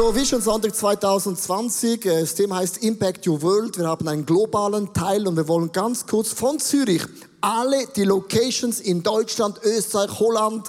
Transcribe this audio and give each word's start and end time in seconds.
So, 0.00 0.14
Vision 0.14 0.40
Sonntag 0.40 0.74
2020. 0.74 2.06
äh, 2.06 2.20
Das 2.22 2.34
Thema 2.34 2.56
heißt 2.56 2.78
Impact 2.78 3.26
Your 3.26 3.42
World. 3.42 3.76
Wir 3.76 3.86
haben 3.86 4.08
einen 4.08 4.24
globalen 4.24 4.90
Teil 4.94 5.28
und 5.28 5.36
wir 5.36 5.46
wollen 5.46 5.70
ganz 5.72 6.06
kurz 6.06 6.32
von 6.32 6.58
Zürich 6.58 7.02
alle 7.42 7.86
die 7.88 8.04
Locations 8.04 8.80
in 8.80 9.02
Deutschland, 9.02 9.60
Österreich, 9.62 10.18
Holland, 10.18 10.68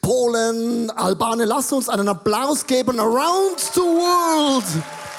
Polen, 0.00 0.92
Albanien. 0.92 1.48
Lass 1.48 1.72
uns 1.72 1.88
einen 1.88 2.06
Applaus 2.06 2.64
geben. 2.64 3.00
Around 3.00 3.58
the 3.74 3.80
world 3.80 4.64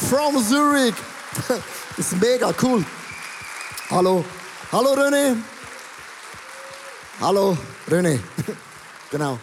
from 0.09 0.41
Zurich. 0.41 0.95
Das 1.49 1.59
ist 2.13 2.21
mega 2.21 2.53
cool. 2.61 2.85
Hallo. 3.89 4.23
Hallo 4.71 4.93
René. 4.93 5.35
Hallo 7.19 7.57
René. 7.89 8.19
genau. 9.11 9.37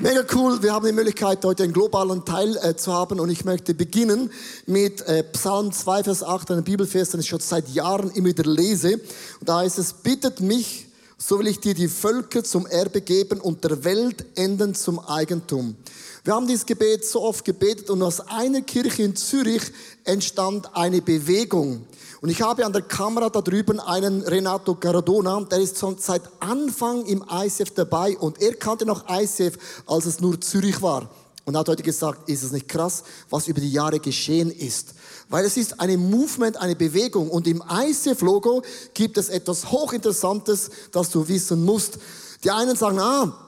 Mega 0.00 0.24
cool, 0.34 0.60
wir 0.60 0.72
haben 0.72 0.84
die 0.84 0.92
Möglichkeit, 0.92 1.44
heute 1.44 1.62
einen 1.62 1.72
globalen 1.72 2.24
Teil 2.24 2.56
äh, 2.56 2.74
zu 2.74 2.92
haben 2.92 3.20
und 3.20 3.30
ich 3.30 3.44
möchte 3.44 3.74
beginnen 3.74 4.28
mit 4.66 5.00
äh, 5.02 5.22
Psalm 5.22 5.70
2, 5.70 6.02
Vers 6.02 6.24
8, 6.24 6.50
einem 6.50 6.64
Bibelvers, 6.64 7.10
den 7.10 7.20
ich 7.20 7.28
schon 7.28 7.38
seit 7.38 7.68
Jahren 7.68 8.10
immer 8.10 8.26
wieder 8.26 8.42
lese. 8.42 8.94
Und 9.38 9.48
da 9.48 9.58
heißt 9.58 9.78
es, 9.78 9.92
bittet 9.92 10.40
mich, 10.40 10.88
so 11.16 11.38
will 11.38 11.46
ich 11.46 11.60
dir 11.60 11.74
die 11.74 11.86
Völker 11.86 12.42
zum 12.42 12.66
Erbe 12.66 13.02
geben 13.02 13.40
und 13.40 13.62
der 13.62 13.84
Weltenden 13.84 14.74
zum 14.74 14.98
Eigentum. 14.98 15.76
Wir 16.24 16.34
haben 16.34 16.48
dieses 16.48 16.66
Gebet 16.66 17.04
so 17.04 17.22
oft 17.22 17.44
gebetet 17.44 17.88
und 17.88 18.02
aus 18.02 18.20
einer 18.20 18.62
Kirche 18.62 19.04
in 19.04 19.14
Zürich 19.14 19.62
entstand 20.02 20.74
eine 20.74 21.02
Bewegung. 21.02 21.86
Und 22.24 22.30
ich 22.30 22.40
habe 22.40 22.64
an 22.64 22.72
der 22.72 22.80
Kamera 22.80 23.28
da 23.28 23.42
drüben 23.42 23.78
einen 23.80 24.22
Renato 24.22 24.74
Caradona, 24.74 25.42
der 25.42 25.58
ist 25.58 25.76
schon 25.76 25.98
seit 25.98 26.22
Anfang 26.40 27.04
im 27.04 27.22
ICF 27.30 27.72
dabei 27.74 28.16
und 28.16 28.40
er 28.40 28.54
kannte 28.54 28.86
noch 28.86 29.04
ICF, 29.10 29.58
als 29.86 30.06
es 30.06 30.20
nur 30.20 30.40
Zürich 30.40 30.80
war. 30.80 31.10
Und 31.44 31.54
hat 31.54 31.68
heute 31.68 31.82
gesagt, 31.82 32.26
ist 32.30 32.42
es 32.42 32.50
nicht 32.50 32.66
krass, 32.66 33.02
was 33.28 33.46
über 33.46 33.60
die 33.60 33.70
Jahre 33.70 34.00
geschehen 34.00 34.50
ist. 34.50 34.94
Weil 35.28 35.44
es 35.44 35.58
ist 35.58 35.78
eine 35.78 35.98
Movement, 35.98 36.56
eine 36.56 36.74
Bewegung. 36.74 37.28
Und 37.28 37.46
im 37.46 37.62
ICF-Logo 37.70 38.62
gibt 38.94 39.18
es 39.18 39.28
etwas 39.28 39.70
Hochinteressantes, 39.70 40.70
das 40.92 41.10
du 41.10 41.28
wissen 41.28 41.62
musst. 41.62 41.98
Die 42.42 42.50
einen 42.50 42.74
sagen, 42.74 43.00
ah, 43.00 43.38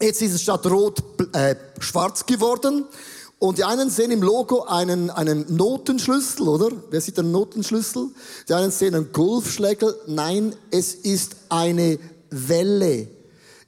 jetzt 0.00 0.22
ist 0.22 0.32
es 0.32 0.40
statt 0.40 0.64
rot 0.64 1.02
äh, 1.34 1.54
schwarz 1.80 2.24
geworden. 2.24 2.86
Und 3.38 3.58
die 3.58 3.64
einen 3.64 3.90
sehen 3.90 4.10
im 4.10 4.22
Logo 4.22 4.62
einen, 4.62 5.10
einen 5.10 5.44
Notenschlüssel, 5.54 6.48
oder? 6.48 6.70
Wer 6.90 7.00
sieht 7.00 7.18
einen 7.18 7.32
Notenschlüssel? 7.32 8.08
Die 8.48 8.54
einen 8.54 8.70
sehen 8.70 8.94
einen 8.94 9.12
Golfschlägel. 9.12 9.94
Nein, 10.06 10.54
es 10.70 10.94
ist 10.94 11.36
eine 11.50 11.98
Welle. 12.30 13.08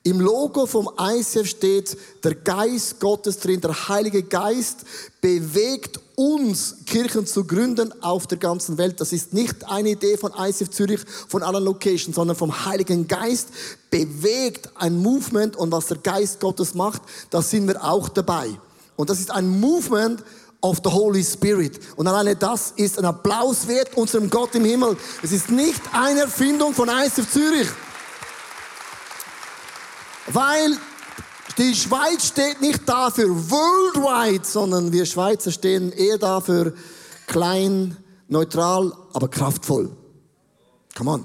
Im 0.05 0.20
Logo 0.20 0.64
vom 0.64 0.88
ICF 0.98 1.47
steht 1.47 1.98
der 2.25 2.34
Geist 2.34 2.98
Gottes 2.98 3.41
drin, 3.41 3.60
der 3.60 3.88
Heilige 3.88 4.22
Geist 4.22 4.78
bewegt 5.20 6.00
uns, 6.14 6.77
Kirchen 6.86 7.27
zu 7.27 7.44
gründen 7.44 7.92
auf 8.03 8.27
der 8.27 8.38
ganzen 8.38 8.78
Welt. 8.78 9.03
Das 9.03 9.12
ist 9.12 9.34
nicht 9.34 9.69
eine 9.69 9.91
Idee 9.91 10.16
von 10.16 10.32
ICF 10.34 10.70
Zürich, 10.70 11.00
von 11.28 11.42
allen 11.42 11.62
Locations, 11.62 12.16
sondern 12.16 12.36
vom 12.36 12.64
Heiligen 12.64 13.06
Geist 13.06 13.48
bewegt 13.91 14.70
ein 14.77 14.97
Movement 14.97 15.56
und 15.56 15.72
was 15.72 15.88
der 15.88 15.98
Geist 15.98 16.41
Gottes 16.41 16.75
macht, 16.75 17.03
da 17.28 17.42
sind 17.42 17.66
wir 17.66 17.84
auch 17.84 18.08
dabei. 18.08 18.58
Und 18.98 19.08
das 19.08 19.20
ist 19.20 19.30
ein 19.30 19.60
Movement 19.60 20.24
of 20.60 20.80
the 20.82 20.91
Holy 20.91 21.22
Spirit. 21.22 21.78
Und 21.94 22.08
alleine 22.08 22.34
das 22.34 22.72
ist 22.72 22.98
ein 22.98 23.04
Applaus 23.04 23.68
wert 23.68 23.96
unserem 23.96 24.28
Gott 24.28 24.56
im 24.56 24.64
Himmel. 24.64 24.96
Es 25.22 25.30
ist 25.30 25.50
nicht 25.50 25.80
eine 25.92 26.22
Erfindung 26.22 26.74
von 26.74 26.88
ICF 26.88 27.30
Zürich. 27.30 27.69
Weil 30.26 30.76
die 31.58 31.76
Schweiz 31.76 32.26
steht 32.26 32.60
nicht 32.60 32.88
da 32.88 33.12
für 33.12 33.28
worldwide, 33.28 34.44
sondern 34.44 34.92
wir 34.92 35.06
Schweizer 35.06 35.53
stehen 35.53 35.92
eher 35.92 36.19
da 36.19 36.41
für 36.41 36.75
klein, 37.28 37.97
neutral, 38.26 38.92
aber 39.12 39.28
kraftvoll. 39.28 39.91
Come 40.97 41.10
on. 41.12 41.25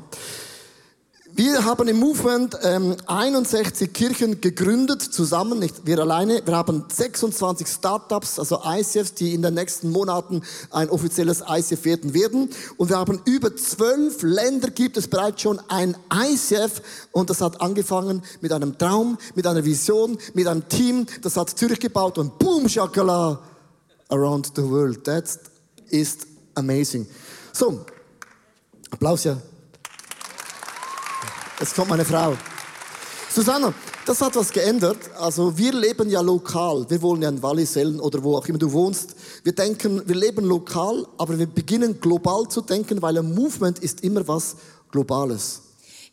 Wir 1.35 1.66
haben 1.66 1.88
im 1.88 1.97
Movement 1.97 2.55
ähm, 2.61 2.95
61 3.07 3.91
Kirchen 3.91 4.39
gegründet, 4.39 5.01
zusammen, 5.01 5.57
nicht 5.57 5.83
wir 5.83 5.97
alleine. 5.97 6.44
Wir 6.45 6.55
haben 6.55 6.85
26 6.88 7.67
Startups, 7.67 8.38
also 8.38 8.61
ICFs, 8.63 9.16
die 9.16 9.33
in 9.33 9.41
den 9.41 9.55
nächsten 9.55 9.89
Monaten 9.89 10.44
ein 10.69 10.91
offizielles 10.91 11.41
ICF 11.49 11.85
werden 11.85 12.13
werden. 12.13 12.51
Und 12.77 12.89
wir 12.89 12.99
haben 12.99 13.19
über 13.25 13.55
zwölf 13.55 14.21
Länder, 14.21 14.69
gibt 14.69 14.95
es 14.95 15.07
bereits 15.07 15.41
schon 15.41 15.59
ein 15.69 15.97
ICF. 16.13 16.83
Und 17.11 17.31
das 17.31 17.41
hat 17.41 17.59
angefangen 17.61 18.21
mit 18.41 18.51
einem 18.51 18.77
Traum, 18.77 19.17
mit 19.33 19.47
einer 19.47 19.65
Vision, 19.65 20.19
mit 20.35 20.45
einem 20.45 20.69
Team. 20.69 21.07
Das 21.23 21.35
hat 21.35 21.50
Zürich 21.50 21.79
gebaut 21.79 22.19
und 22.19 22.38
boom, 22.38 22.69
Shakala, 22.69 23.39
around 24.09 24.51
the 24.55 24.61
world. 24.61 25.03
That 25.05 25.39
is 25.89 26.15
amazing. 26.53 27.07
So, 27.53 27.83
Applaus, 28.91 29.23
ja. 29.23 29.41
Jetzt 31.63 31.78
kommt 31.78 31.91
meine 31.91 32.03
Frau. 32.03 32.35
Susanna, 33.34 33.74
das 34.06 34.19
hat 34.19 34.35
was 34.35 34.51
geändert. 34.51 34.97
Also 35.18 35.57
wir 35.57 35.72
leben 35.72 36.09
ja 36.09 36.19
lokal. 36.19 36.85
Wir 36.90 37.01
wohnen 37.01 37.22
ja 37.22 37.29
in 37.29 37.41
Wallisellen 37.41 38.01
oder 38.01 38.22
wo 38.22 38.35
auch 38.35 38.46
immer 38.50 38.57
du 38.57 38.69
wohnst. 38.69 39.16
Wir 39.46 39.56
denken, 39.56 40.01
wir 40.06 40.16
leben 40.16 40.44
lokal, 40.44 41.07
aber 41.18 41.40
wir 41.40 41.47
beginnen 41.47 42.01
global 42.01 42.50
zu 42.50 42.59
denken, 42.59 43.01
weil 43.01 43.18
ein 43.18 43.34
Movement 43.34 43.79
ist 43.79 44.01
immer 44.01 44.28
was 44.28 44.57
Globales. 44.91 45.62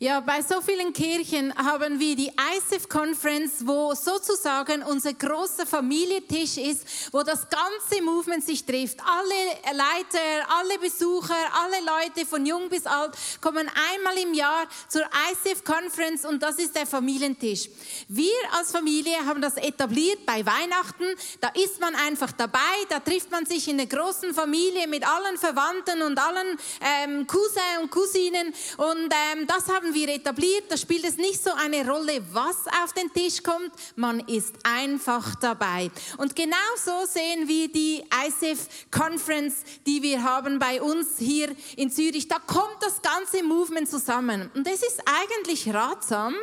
Ja, 0.03 0.21
bei 0.21 0.41
so 0.41 0.63
vielen 0.63 0.95
Kirchen 0.95 1.55
haben 1.55 2.01
wir 2.01 2.17
die 2.17 2.29
ICF 2.29 2.89
Conference, 2.89 3.57
wo 3.67 3.93
sozusagen 3.95 4.83
unser 4.83 5.13
großer 5.13 5.67
Familientisch 5.67 6.57
ist, 6.57 7.13
wo 7.13 7.23
das 7.23 7.47
ganze 7.51 8.03
Movement 8.03 8.43
sich 8.43 8.65
trifft. 8.65 8.99
Alle 9.05 9.77
Leiter, 9.77 10.49
alle 10.59 10.79
Besucher, 10.79 11.37
alle 11.53 11.85
Leute 11.85 12.25
von 12.25 12.47
jung 12.47 12.71
bis 12.71 12.87
alt 12.87 13.13
kommen 13.43 13.71
einmal 13.93 14.17
im 14.17 14.33
Jahr 14.33 14.67
zur 14.89 15.03
ICF 15.03 15.65
Conference 15.65 16.25
und 16.25 16.43
das 16.43 16.57
ist 16.57 16.75
der 16.75 16.87
Familientisch. 16.87 17.69
Wir 18.09 18.33
als 18.57 18.73
Familie 18.73 19.19
haben 19.27 19.43
das 19.43 19.59
etabliert 19.59 20.25
bei 20.25 20.47
Weihnachten. 20.47 21.05
Da 21.43 21.49
ist 21.49 21.79
man 21.79 21.95
einfach 21.95 22.33
dabei, 22.33 22.59
da 22.89 23.01
trifft 23.01 23.31
man 23.31 23.45
sich 23.45 23.69
in 23.69 23.77
der 23.77 23.87
großen 23.87 24.33
Familie 24.33 24.89
mit 24.89 25.07
allen 25.07 25.37
Verwandten 25.37 26.01
und 26.01 26.19
allen 26.19 26.59
ähm, 26.81 27.27
Cousins 27.27 27.51
und 27.83 27.91
Cousinen 27.91 28.55
und 28.79 29.13
ähm, 29.35 29.47
das 29.47 29.69
haben 29.69 29.90
wir 29.95 30.09
etabliert, 30.09 30.65
da 30.69 30.77
spielt 30.77 31.05
es 31.05 31.17
nicht 31.17 31.43
so 31.43 31.51
eine 31.53 31.89
Rolle, 31.89 32.23
was 32.33 32.67
auf 32.83 32.93
den 32.93 33.13
Tisch 33.13 33.43
kommt, 33.43 33.73
man 33.97 34.21
ist 34.21 34.55
einfach 34.63 35.35
dabei. 35.37 35.91
Und 36.19 36.35
genau 36.37 36.57
so 36.77 37.07
sehen 37.07 37.49
wir 37.49 37.69
die 37.69 38.03
ICF 38.27 38.69
Conference, 38.91 39.57
die 39.87 40.03
wir 40.03 40.23
haben 40.23 40.59
bei 40.59 40.81
uns 40.81 41.19
hier 41.19 41.55
in 41.77 41.91
Zürich. 41.91 42.29
Da 42.29 42.39
kommt 42.39 42.77
das 42.81 43.01
ganze 43.03 43.43
Movement 43.43 43.89
zusammen. 43.89 44.51
Und 44.55 44.67
es 44.67 44.83
ist 44.83 45.03
eigentlich 45.05 45.73
ratsam, 45.73 46.35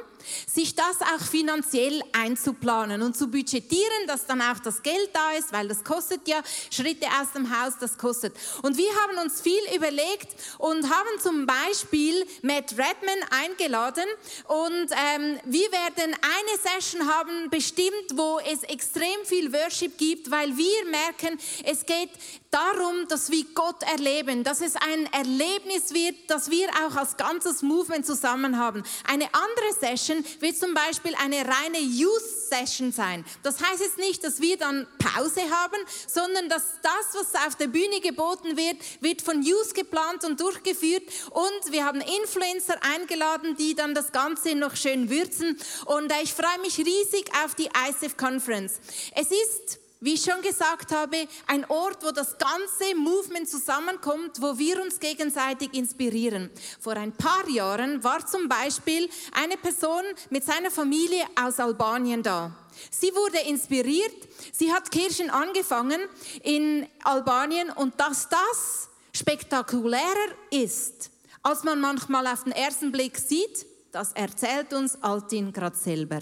sich 0.46 0.76
das 0.76 1.02
auch 1.02 1.26
finanziell 1.26 2.02
einzuplanen 2.14 3.02
und 3.02 3.18
zu 3.18 3.28
budgetieren, 3.28 4.08
dass 4.08 4.26
dann 4.26 4.42
auch 4.42 4.60
das 4.60 4.84
Geld 4.84 5.10
da 5.14 5.32
ist, 5.32 5.52
weil 5.52 5.68
das 5.68 5.84
kostet 5.84 6.28
ja 6.28 6.42
Schritte 6.72 7.08
aus 7.22 7.32
dem 7.34 7.50
Haus, 7.50 7.74
das 7.80 7.98
kostet. 7.98 8.36
Und 8.62 8.78
wir 8.78 8.90
haben 9.02 9.26
uns 9.26 9.42
viel 9.42 9.62
überlegt 9.76 10.36
und 10.58 10.84
haben 10.84 11.22
zum 11.22 11.46
Beispiel 11.46 12.26
Matt 12.42 12.72
Redman 12.72 13.20
eingeladen 13.30 14.06
und 14.48 14.92
ähm, 14.92 15.40
wir 15.46 15.72
werden 15.72 16.14
eine 16.14 16.80
Session 16.80 17.08
haben 17.08 17.50
bestimmt, 17.50 18.16
wo 18.16 18.40
es 18.40 18.64
extrem 18.64 19.26
viel 19.26 19.52
Worship 19.54 19.98
gibt, 19.98 20.30
weil 20.32 20.56
wir 20.58 20.86
merken, 20.90 21.40
es 21.64 21.86
geht 21.86 22.10
darum, 22.52 23.08
dass 23.08 23.30
wir 23.30 23.44
Gott 23.54 23.84
erleben, 23.84 24.44
dass 24.44 24.62
es 24.62 24.76
ein 24.76 25.12
Erlebnis 25.14 25.94
wird, 25.94 26.16
dass 26.30 26.50
wir 26.50 26.68
auch 26.86 26.96
als 26.96 27.18
ganzes 27.18 27.62
Movement 27.62 28.06
zusammen 28.06 28.58
haben. 28.58 28.84
Eine 29.08 29.26
andere 29.34 29.74
Session 29.80 30.24
wird 30.40 30.58
zum 30.58 30.74
Beispiel 30.74 31.14
eine 31.16 31.38
reine 31.38 31.80
Youth 31.80 32.22
Session 32.50 32.92
sein. 32.92 33.26
Das 33.44 33.62
heißt 33.62 33.82
jetzt 33.82 33.98
nicht, 33.98 34.24
dass 34.24 34.42
wir 34.42 34.58
dann 34.58 34.88
Pause 34.98 35.42
haben, 35.42 35.78
sondern 36.08 36.50
dass 36.50 36.64
das, 36.82 37.20
was 37.20 37.48
auf 37.48 37.56
der 37.56 37.68
Bühne 37.68 38.00
geboten 38.02 38.58
wird, 38.58 38.78
wird 39.02 39.22
von 39.22 39.44
Youth 39.44 39.74
geplant 39.74 40.24
und 40.24 40.40
durchgeführt 40.40 41.04
und 41.32 41.72
wir 41.72 41.86
haben 41.86 42.02
Influencer 42.02 42.76
eingeladen, 42.82 43.56
die 43.58 43.76
dann 43.76 43.94
das 43.94 44.12
Ganze 44.12 44.56
noch 44.56 44.76
schön 44.76 45.10
würzen 45.10 45.58
und 45.86 46.12
äh, 46.12 46.24
ich 46.24 46.34
freue 46.34 46.60
mich 46.62 46.78
riesig 46.78 47.30
auf 47.44 47.56
die 47.56 47.70
ICF 47.90 48.18
Conference. 48.18 48.80
Es 49.16 49.28
ist 49.28 49.80
wie 50.00 50.14
ich 50.14 50.24
schon 50.24 50.42
gesagt 50.42 50.92
habe, 50.92 51.28
ein 51.48 51.66
Ort, 51.70 52.04
wo 52.04 52.12
das 52.12 52.38
ganze 52.38 52.96
Movement 52.96 53.50
zusammenkommt, 53.50 54.42
wo 54.42 54.58
wir 54.58 54.82
uns 54.82 55.00
gegenseitig 55.00 55.74
inspirieren. 55.74 56.50
Vor 56.80 56.94
ein 56.94 57.12
paar 57.12 57.48
Jahren 57.50 58.04
war 58.04 58.26
zum 58.26 58.48
Beispiel 58.48 59.10
eine 59.34 59.58
Person 59.58 60.04
mit 60.30 60.44
seiner 60.44 60.72
Familie 60.72 61.24
aus 61.36 61.60
Albanien 61.60 62.22
da. 62.22 62.52
Sie 62.92 63.14
wurde 63.14 63.40
inspiriert, 63.48 64.28
sie 64.52 64.72
hat 64.72 64.92
Kirchen 64.92 65.30
angefangen 65.30 66.00
in 66.44 66.88
Albanien 67.04 67.72
und 67.72 68.00
dass 68.00 68.30
das 68.30 68.90
spektakulärer 69.14 70.30
ist, 70.52 71.10
als 71.42 71.64
man 71.64 71.80
manchmal 71.80 72.28
auf 72.28 72.44
den 72.44 72.52
ersten 72.52 72.92
Blick 72.92 73.18
sieht, 73.18 73.66
das 73.92 74.14
erzählt 74.14 74.74
uns 74.74 75.02
Altin 75.02 75.52
gerade 75.52 75.76
selber. 75.76 76.20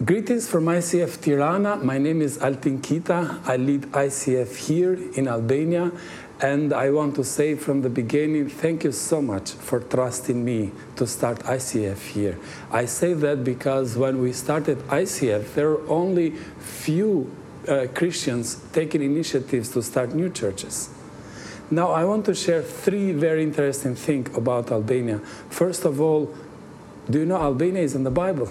Greetings 0.00 0.48
from 0.48 0.64
ICF 0.64 1.20
Tirana. 1.20 1.76
My 1.76 1.98
name 1.98 2.22
is 2.22 2.38
Altin 2.38 2.80
Kita. 2.80 3.46
I 3.46 3.56
lead 3.56 3.82
ICF 3.92 4.56
here 4.56 4.94
in 4.94 5.28
Albania. 5.28 5.92
And 6.40 6.72
I 6.72 6.90
want 6.90 7.14
to 7.16 7.24
say 7.24 7.54
from 7.56 7.82
the 7.82 7.90
beginning, 7.90 8.48
thank 8.48 8.84
you 8.84 8.90
so 8.90 9.20
much 9.20 9.52
for 9.52 9.80
trusting 9.80 10.42
me 10.42 10.72
to 10.96 11.06
start 11.06 11.40
ICF 11.40 11.98
here. 12.14 12.38
I 12.72 12.86
say 12.86 13.12
that 13.12 13.44
because 13.44 13.96
when 13.98 14.22
we 14.22 14.32
started 14.32 14.78
ICF, 14.88 15.54
there 15.54 15.68
were 15.68 15.88
only 15.88 16.30
few 16.58 17.30
uh, 17.68 17.86
Christians 17.94 18.64
taking 18.72 19.02
initiatives 19.02 19.68
to 19.74 19.82
start 19.82 20.14
new 20.14 20.30
churches. 20.30 20.88
Now, 21.70 21.90
I 21.90 22.04
want 22.06 22.24
to 22.24 22.34
share 22.34 22.62
three 22.62 23.12
very 23.12 23.42
interesting 23.42 23.94
things 23.94 24.34
about 24.34 24.72
Albania. 24.72 25.18
First 25.50 25.84
of 25.84 26.00
all, 26.00 26.34
do 27.10 27.20
you 27.20 27.26
know 27.26 27.36
Albania 27.36 27.82
is 27.82 27.94
in 27.94 28.04
the 28.04 28.10
Bible? 28.10 28.50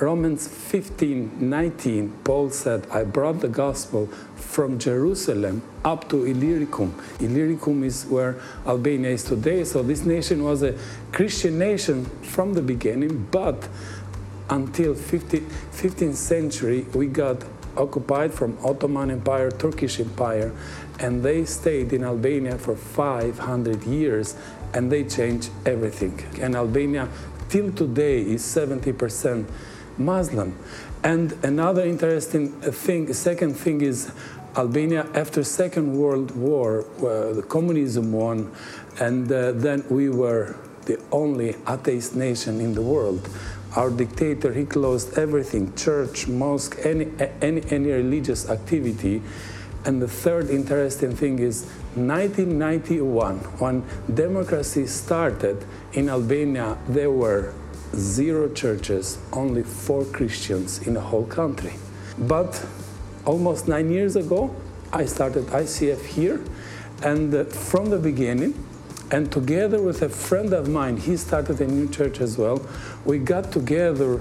Romans 0.00 0.48
15 0.48 1.38
19, 1.38 2.12
Paul 2.24 2.50
said, 2.50 2.86
I 2.90 3.04
brought 3.04 3.40
the 3.40 3.48
gospel 3.48 4.06
from 4.36 4.78
Jerusalem 4.78 5.62
up 5.84 6.08
to 6.08 6.24
Illyricum. 6.24 6.94
Illyricum 7.20 7.84
is 7.84 8.06
where 8.06 8.40
Albania 8.66 9.10
is 9.10 9.24
today. 9.24 9.64
So 9.64 9.82
this 9.82 10.04
nation 10.04 10.42
was 10.44 10.62
a 10.62 10.78
Christian 11.12 11.58
nation 11.58 12.06
from 12.22 12.54
the 12.54 12.62
beginning, 12.62 13.28
but 13.30 13.68
until 14.50 14.94
50, 14.94 15.40
15th 15.40 16.14
century, 16.14 16.86
we 16.94 17.06
got 17.06 17.44
occupied 17.76 18.34
from 18.34 18.58
Ottoman 18.64 19.10
Empire, 19.10 19.50
Turkish 19.50 20.00
Empire, 20.00 20.52
and 20.98 21.22
they 21.22 21.44
stayed 21.44 21.92
in 21.92 22.04
Albania 22.04 22.58
for 22.58 22.76
500 22.76 23.84
years, 23.84 24.36
and 24.74 24.90
they 24.90 25.04
changed 25.04 25.50
everything. 25.64 26.22
And 26.40 26.54
Albania, 26.54 27.08
till 27.48 27.72
today, 27.72 28.20
is 28.20 28.42
70% 28.42 29.46
Muslim. 29.98 30.56
And 31.02 31.32
another 31.44 31.82
interesting 31.82 32.52
thing, 32.60 33.12
second 33.12 33.54
thing 33.54 33.80
is 33.80 34.12
Albania 34.56 35.08
after 35.14 35.42
Second 35.42 35.96
World 35.96 36.36
War, 36.36 36.82
where 36.98 37.32
the 37.32 37.42
communism 37.42 38.12
won, 38.12 38.52
and 39.00 39.30
uh, 39.32 39.52
then 39.52 39.84
we 39.88 40.08
were 40.10 40.56
the 40.84 41.00
only 41.10 41.56
atheist 41.68 42.14
nation 42.14 42.60
in 42.60 42.74
the 42.74 42.82
world. 42.82 43.28
Our 43.76 43.90
dictator, 43.90 44.52
he 44.52 44.66
closed 44.66 45.16
everything, 45.16 45.74
church, 45.74 46.28
mosque, 46.28 46.78
any, 46.84 47.08
any, 47.40 47.62
any 47.70 47.90
religious 47.90 48.50
activity. 48.50 49.22
And 49.84 50.02
the 50.02 50.08
third 50.08 50.50
interesting 50.50 51.16
thing 51.16 51.38
is 51.38 51.64
1991, 51.94 53.38
when 53.58 53.84
democracy 54.12 54.86
started 54.86 55.64
in 55.94 56.10
Albania, 56.10 56.76
there 56.88 57.10
were 57.10 57.54
zero 57.94 58.48
churches, 58.48 59.18
only 59.32 59.62
four 59.62 60.04
Christians 60.04 60.86
in 60.86 60.94
the 60.94 61.00
whole 61.00 61.26
country. 61.26 61.74
But 62.18 62.64
almost 63.24 63.68
nine 63.68 63.90
years 63.90 64.16
ago, 64.16 64.54
I 64.92 65.06
started 65.06 65.46
ICF 65.46 66.04
here, 66.04 66.40
and 67.02 67.34
uh, 67.34 67.44
from 67.44 67.90
the 67.90 67.98
beginning, 67.98 68.54
and 69.10 69.30
together 69.30 69.80
with 69.80 70.02
a 70.02 70.08
friend 70.08 70.52
of 70.52 70.68
mine, 70.68 70.96
he 70.96 71.16
started 71.16 71.60
a 71.60 71.66
new 71.66 71.88
church 71.88 72.20
as 72.20 72.38
well. 72.38 72.66
We 73.04 73.18
got 73.18 73.52
together 73.52 74.20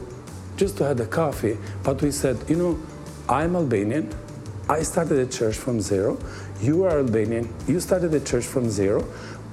just 0.58 0.78
to 0.78 0.86
have 0.86 1.00
a 1.00 1.06
coffee, 1.06 1.58
but 1.84 2.02
we 2.02 2.12
said, 2.12 2.38
you 2.50 2.56
know, 2.56 2.80
I'm 3.30 3.56
Albanian. 3.56 4.14
I 4.68 4.84
started 4.84 5.20
a 5.20 5.26
church 5.26 5.56
from 5.56 5.82
zero. 5.82 6.20
You 6.62 6.84
are 6.84 7.00
Albanian. 7.00 7.54
You 7.68 7.80
started 7.80 8.14
a 8.14 8.20
church 8.20 8.46
from 8.46 8.70
zero. 8.70 9.04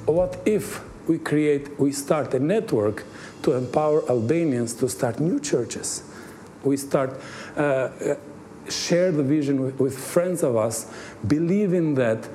What 0.06 0.40
if 0.44 0.80
we 1.08 1.18
create, 1.18 1.78
we 1.80 1.90
start 1.92 2.34
a 2.34 2.38
network 2.38 3.04
to 3.42 3.52
empower 3.52 4.08
Albanians 4.08 4.74
to 4.74 4.88
start 4.88 5.18
new 5.18 5.40
churches? 5.40 6.02
We 6.62 6.76
start 6.76 7.18
uh, 7.56 7.88
share 8.68 9.10
the 9.10 9.22
vision 9.22 9.60
with, 9.62 9.80
with 9.80 9.98
friends 9.98 10.42
of 10.42 10.56
us, 10.56 10.92
believing 11.26 11.94
that 11.94 12.28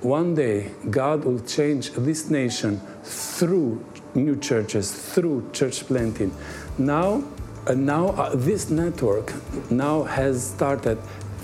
one 0.00 0.34
day 0.34 0.70
God 0.90 1.24
will 1.24 1.40
change 1.40 1.90
this 1.92 2.30
nation 2.30 2.80
through 3.02 3.84
new 4.14 4.36
churches, 4.36 4.92
through 4.92 5.50
church 5.52 5.86
planting. 5.86 6.34
Now, 6.78 7.24
uh, 7.66 7.74
now 7.74 8.08
uh, 8.08 8.36
this 8.36 8.70
network 8.70 9.32
now 9.70 10.04
has 10.04 10.50
started 10.50 10.98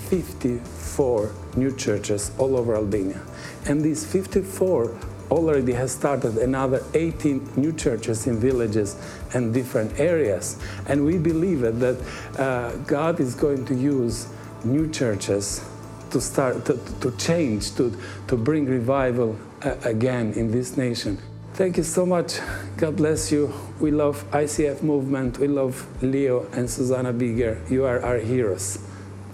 54 0.09 1.31
new 1.55 1.75
churches 1.75 2.31
all 2.37 2.55
over 2.55 2.75
Albania. 2.75 3.21
And 3.65 3.81
these 3.81 4.05
54 4.05 4.97
already 5.31 5.73
has 5.73 5.91
started 5.91 6.37
another 6.37 6.83
18 6.93 7.53
new 7.55 7.73
churches 7.73 8.27
in 8.27 8.39
villages 8.39 8.95
and 9.33 9.53
different 9.53 9.99
areas. 9.99 10.57
And 10.87 11.05
we 11.05 11.17
believe 11.17 11.61
that 11.61 11.97
uh, 12.37 12.75
God 12.85 13.19
is 13.19 13.35
going 13.35 13.65
to 13.65 13.75
use 13.75 14.27
new 14.63 14.89
churches 14.89 15.63
to 16.11 16.21
start 16.21 16.65
to, 16.65 16.79
to 17.01 17.11
change, 17.17 17.75
to, 17.75 17.95
to 18.27 18.37
bring 18.37 18.65
revival 18.65 19.35
uh, 19.63 19.75
again 19.83 20.33
in 20.33 20.51
this 20.51 20.77
nation. 20.77 21.17
Thank 21.53 21.77
you 21.77 21.83
so 21.83 22.05
much. 22.05 22.39
God 22.77 22.95
bless 22.95 23.31
you. 23.31 23.53
We 23.79 23.91
love 23.91 24.23
ICF 24.31 24.81
movement. 24.81 25.37
We 25.37 25.47
love 25.47 25.85
Leo 26.01 26.47
and 26.53 26.69
Susanna 26.69 27.13
Bigger. 27.13 27.61
You 27.69 27.85
are 27.85 28.01
our 28.01 28.17
heroes. 28.17 28.79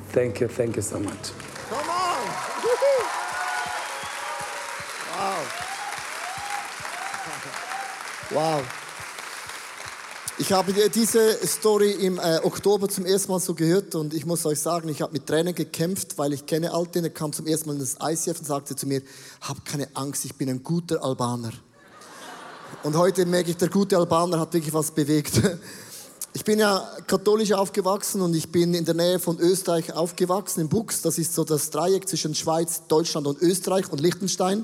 Thank 0.09 0.41
you. 0.41 0.47
Thank 0.47 0.75
you 0.75 0.81
so 0.81 0.99
much. 0.99 1.31
Wow. 8.31 8.61
Ich 10.37 10.51
habe 10.51 10.71
diese 10.89 11.35
Story 11.47 11.91
im 11.91 12.19
äh, 12.19 12.39
Oktober 12.43 12.87
zum 12.87 13.05
ersten 13.05 13.31
Mal 13.31 13.39
so 13.39 13.55
gehört 13.55 13.95
und 13.95 14.13
ich 14.13 14.25
muss 14.25 14.45
euch 14.45 14.59
sagen, 14.59 14.87
ich 14.87 15.01
habe 15.01 15.13
mit 15.13 15.25
Tränen 15.25 15.55
gekämpft, 15.55 16.17
weil 16.17 16.33
ich 16.33 16.45
kenne 16.45 16.71
Alten, 16.71 17.03
er 17.03 17.09
kam 17.09 17.33
zum 17.33 17.47
ersten 17.47 17.67
Mal 17.67 17.73
in 17.73 17.79
das 17.79 17.97
ICF 18.01 18.39
und 18.39 18.45
sagte 18.45 18.75
zu 18.75 18.85
mir, 18.85 19.01
hab 19.41 19.65
keine 19.65 19.87
Angst, 19.95 20.25
ich 20.25 20.35
bin 20.35 20.47
ein 20.47 20.63
guter 20.63 21.03
Albaner. 21.03 21.51
Und 22.83 22.95
heute 22.95 23.25
merke 23.25 23.49
ich, 23.49 23.57
der 23.57 23.69
gute 23.69 23.97
Albaner 23.97 24.39
hat 24.39 24.53
wirklich 24.53 24.73
was 24.73 24.91
bewegt. 24.91 25.41
Ich 26.31 26.43
bin 26.43 26.59
ja 26.59 26.87
katholisch 27.07 27.53
aufgewachsen 27.53 28.21
und 28.21 28.35
ich 28.35 28.51
bin 28.51 28.75
in 28.75 28.85
der 28.85 28.93
Nähe 28.93 29.17
von 29.17 29.39
Österreich 29.39 29.91
aufgewachsen, 29.93 30.61
in 30.61 30.69
Bux. 30.69 31.01
Das 31.01 31.17
ist 31.17 31.33
so 31.33 31.43
das 31.43 31.71
Dreieck 31.71 32.07
zwischen 32.07 32.35
Schweiz, 32.35 32.83
Deutschland 32.87 33.25
und 33.25 33.41
Österreich 33.41 33.91
und 33.91 33.99
Liechtenstein. 33.99 34.63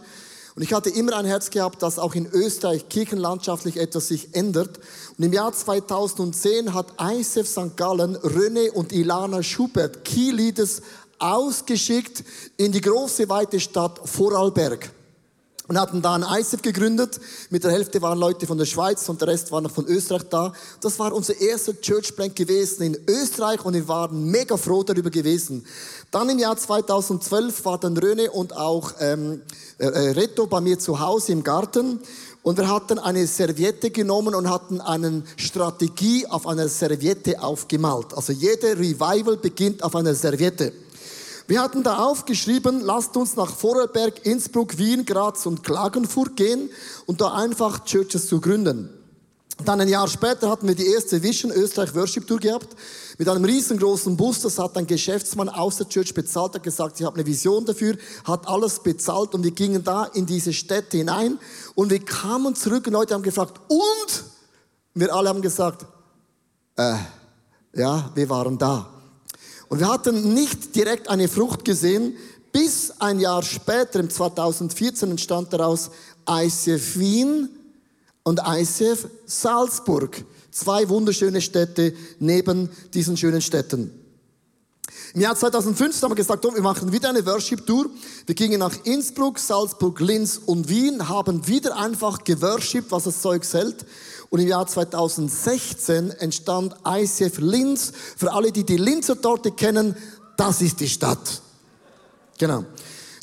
Und 0.55 0.61
ich 0.61 0.73
hatte 0.73 0.89
immer 0.89 1.17
ein 1.17 1.25
Herz 1.25 1.49
gehabt, 1.49 1.83
dass 1.83 1.99
auch 1.99 2.15
in 2.15 2.27
Österreich 2.27 2.87
kirchenlandschaftlich 2.87 3.75
etwas 3.75 4.07
sich 4.07 4.33
ändert. 4.33 4.79
Und 5.17 5.25
im 5.25 5.33
Jahr 5.33 5.51
2010 5.51 6.73
hat 6.73 6.93
ISF 6.99 7.45
St. 7.45 7.75
Gallen 7.75 8.15
René 8.17 8.71
und 8.71 8.93
Ilana 8.93 9.43
Schubert, 9.43 10.05
Key 10.05 10.31
Leaders, 10.31 10.81
ausgeschickt 11.19 12.23
in 12.55 12.71
die 12.71 12.81
große 12.81 13.27
weite 13.27 13.59
Stadt 13.59 13.99
Vorarlberg 14.05 14.91
und 15.67 15.79
hatten 15.79 16.01
da 16.01 16.15
ein 16.15 16.23
ISF 16.39 16.61
gegründet. 16.61 17.19
Mit 17.49 17.63
der 17.63 17.71
Hälfte 17.71 18.01
waren 18.01 18.19
Leute 18.19 18.47
von 18.47 18.57
der 18.57 18.65
Schweiz 18.65 19.07
und 19.09 19.21
der 19.21 19.29
Rest 19.29 19.51
war 19.51 19.61
noch 19.61 19.71
von 19.71 19.85
Österreich 19.85 20.23
da. 20.29 20.53
Das 20.81 20.99
war 20.99 21.13
unser 21.13 21.39
erster 21.39 21.79
Church 21.79 22.15
Plant 22.15 22.35
gewesen 22.35 22.83
in 22.83 22.97
Österreich 23.07 23.63
und 23.65 23.73
wir 23.73 23.87
waren 23.87 24.25
mega 24.25 24.57
froh 24.57 24.83
darüber 24.83 25.09
gewesen. 25.09 25.65
Dann 26.11 26.29
im 26.29 26.39
Jahr 26.39 26.57
2012 26.57 27.65
war 27.65 27.79
dann 27.79 27.97
Röne 27.97 28.31
und 28.31 28.55
auch 28.55 28.93
ähm, 28.99 29.41
äh, 29.77 29.87
Reto 29.87 30.47
bei 30.47 30.61
mir 30.61 30.79
zu 30.79 30.99
Hause 30.99 31.31
im 31.31 31.43
Garten 31.43 31.99
und 32.45 32.59
wir 32.59 32.69
hatten 32.69 32.99
eine 32.99 33.25
Serviette 33.25 33.89
genommen 33.89 34.35
und 34.35 34.47
hatten 34.47 34.79
eine 34.79 35.23
Strategie 35.35 36.27
auf 36.27 36.45
einer 36.45 36.69
Serviette 36.69 37.41
aufgemalt. 37.41 38.13
Also 38.13 38.33
jede 38.33 38.77
Revival 38.77 39.37
beginnt 39.37 39.83
auf 39.83 39.95
einer 39.95 40.13
Serviette. 40.13 40.71
Wir 41.47 41.61
hatten 41.61 41.83
da 41.83 41.99
aufgeschrieben, 41.99 42.81
lasst 42.81 43.15
uns 43.15 43.35
nach 43.35 43.55
Vorarlberg, 43.55 44.25
Innsbruck, 44.25 44.79
Wien, 44.79 45.05
Graz 45.05 45.45
und 45.45 45.63
Klagenfurt 45.63 46.35
gehen 46.35 46.71
und 47.05 47.21
da 47.21 47.33
einfach 47.33 47.85
Churches 47.85 48.27
zu 48.27 48.41
gründen. 48.41 48.89
Dann 49.63 49.79
ein 49.79 49.87
Jahr 49.87 50.07
später 50.07 50.49
hatten 50.49 50.67
wir 50.67 50.75
die 50.75 50.87
erste 50.87 51.21
Vision 51.21 51.51
Österreich 51.51 51.93
Worship 51.95 52.27
Tour 52.27 52.39
gehabt 52.39 52.75
mit 53.17 53.29
einem 53.29 53.45
riesengroßen 53.45 54.17
Bus. 54.17 54.41
Das 54.41 54.59
hat 54.59 54.75
ein 54.75 54.87
Geschäftsmann 54.87 55.47
aus 55.47 55.77
der 55.77 55.87
Church 55.87 56.13
bezahlt, 56.13 56.55
hat 56.55 56.63
gesagt, 56.63 56.99
ich 56.99 57.05
habe 57.05 57.15
eine 57.15 57.25
Vision 57.25 57.63
dafür, 57.63 57.95
hat 58.25 58.47
alles 58.47 58.79
bezahlt 58.79 59.33
und 59.33 59.43
wir 59.43 59.51
gingen 59.51 59.83
da 59.83 60.05
in 60.05 60.25
diese 60.25 60.51
Städte 60.51 60.97
hinein 60.97 61.39
und 61.75 61.89
wir 61.89 62.03
kamen 62.03 62.55
zurück 62.55 62.87
und 62.87 62.93
Leute 62.93 63.13
haben 63.13 63.23
gefragt, 63.23 63.61
und? 63.69 64.23
Wir 64.95 65.13
alle 65.13 65.29
haben 65.29 65.41
gesagt, 65.41 65.85
äh, 66.75 66.95
ja, 67.73 68.11
wir 68.15 68.29
waren 68.29 68.57
da. 68.57 68.94
Und 69.69 69.79
wir 69.79 69.87
hatten 69.87 70.33
nicht 70.33 70.75
direkt 70.75 71.07
eine 71.09 71.27
Frucht 71.27 71.65
gesehen, 71.65 72.15
bis 72.51 72.93
ein 72.99 73.19
Jahr 73.19 73.43
später, 73.43 73.99
im 73.99 74.09
2014, 74.09 75.11
entstand 75.11 75.51
daraus 75.51 75.91
ICF 76.29 76.97
Wien 76.97 77.49
und 78.23 78.41
ICF 78.45 79.07
Salzburg. 79.25 80.23
Zwei 80.51 80.87
wunderschöne 80.87 81.41
Städte 81.41 81.93
neben 82.19 82.69
diesen 82.93 83.17
schönen 83.17 83.41
Städten. 83.41 84.04
Im 85.15 85.21
Jahr 85.21 85.33
2015 85.33 86.03
haben 86.03 86.11
wir 86.11 86.15
gesagt, 86.17 86.43
wir 86.43 86.61
machen 86.61 86.91
wieder 86.91 87.07
eine 87.07 87.25
Worship-Tour. 87.25 87.85
Wir 88.25 88.35
gingen 88.35 88.59
nach 88.59 88.73
Innsbruck, 88.83 89.39
Salzburg, 89.39 90.01
Linz 90.01 90.41
und 90.45 90.67
Wien, 90.67 91.07
haben 91.07 91.47
wieder 91.47 91.77
einfach 91.77 92.25
geworshipped, 92.25 92.91
was 92.91 93.05
das 93.05 93.21
Zeug 93.21 93.45
hält. 93.53 93.85
Und 94.29 94.41
im 94.41 94.49
Jahr 94.49 94.67
2016 94.67 96.11
entstand 96.11 96.75
ICF 96.85 97.37
Linz. 97.37 97.93
Für 98.17 98.33
alle, 98.33 98.51
die 98.51 98.65
die 98.65 98.75
Linzer 98.75 99.21
Torte 99.21 99.51
kennen, 99.51 99.95
das 100.35 100.61
ist 100.61 100.81
die 100.81 100.89
Stadt. 100.89 101.41
Genau. 102.37 102.65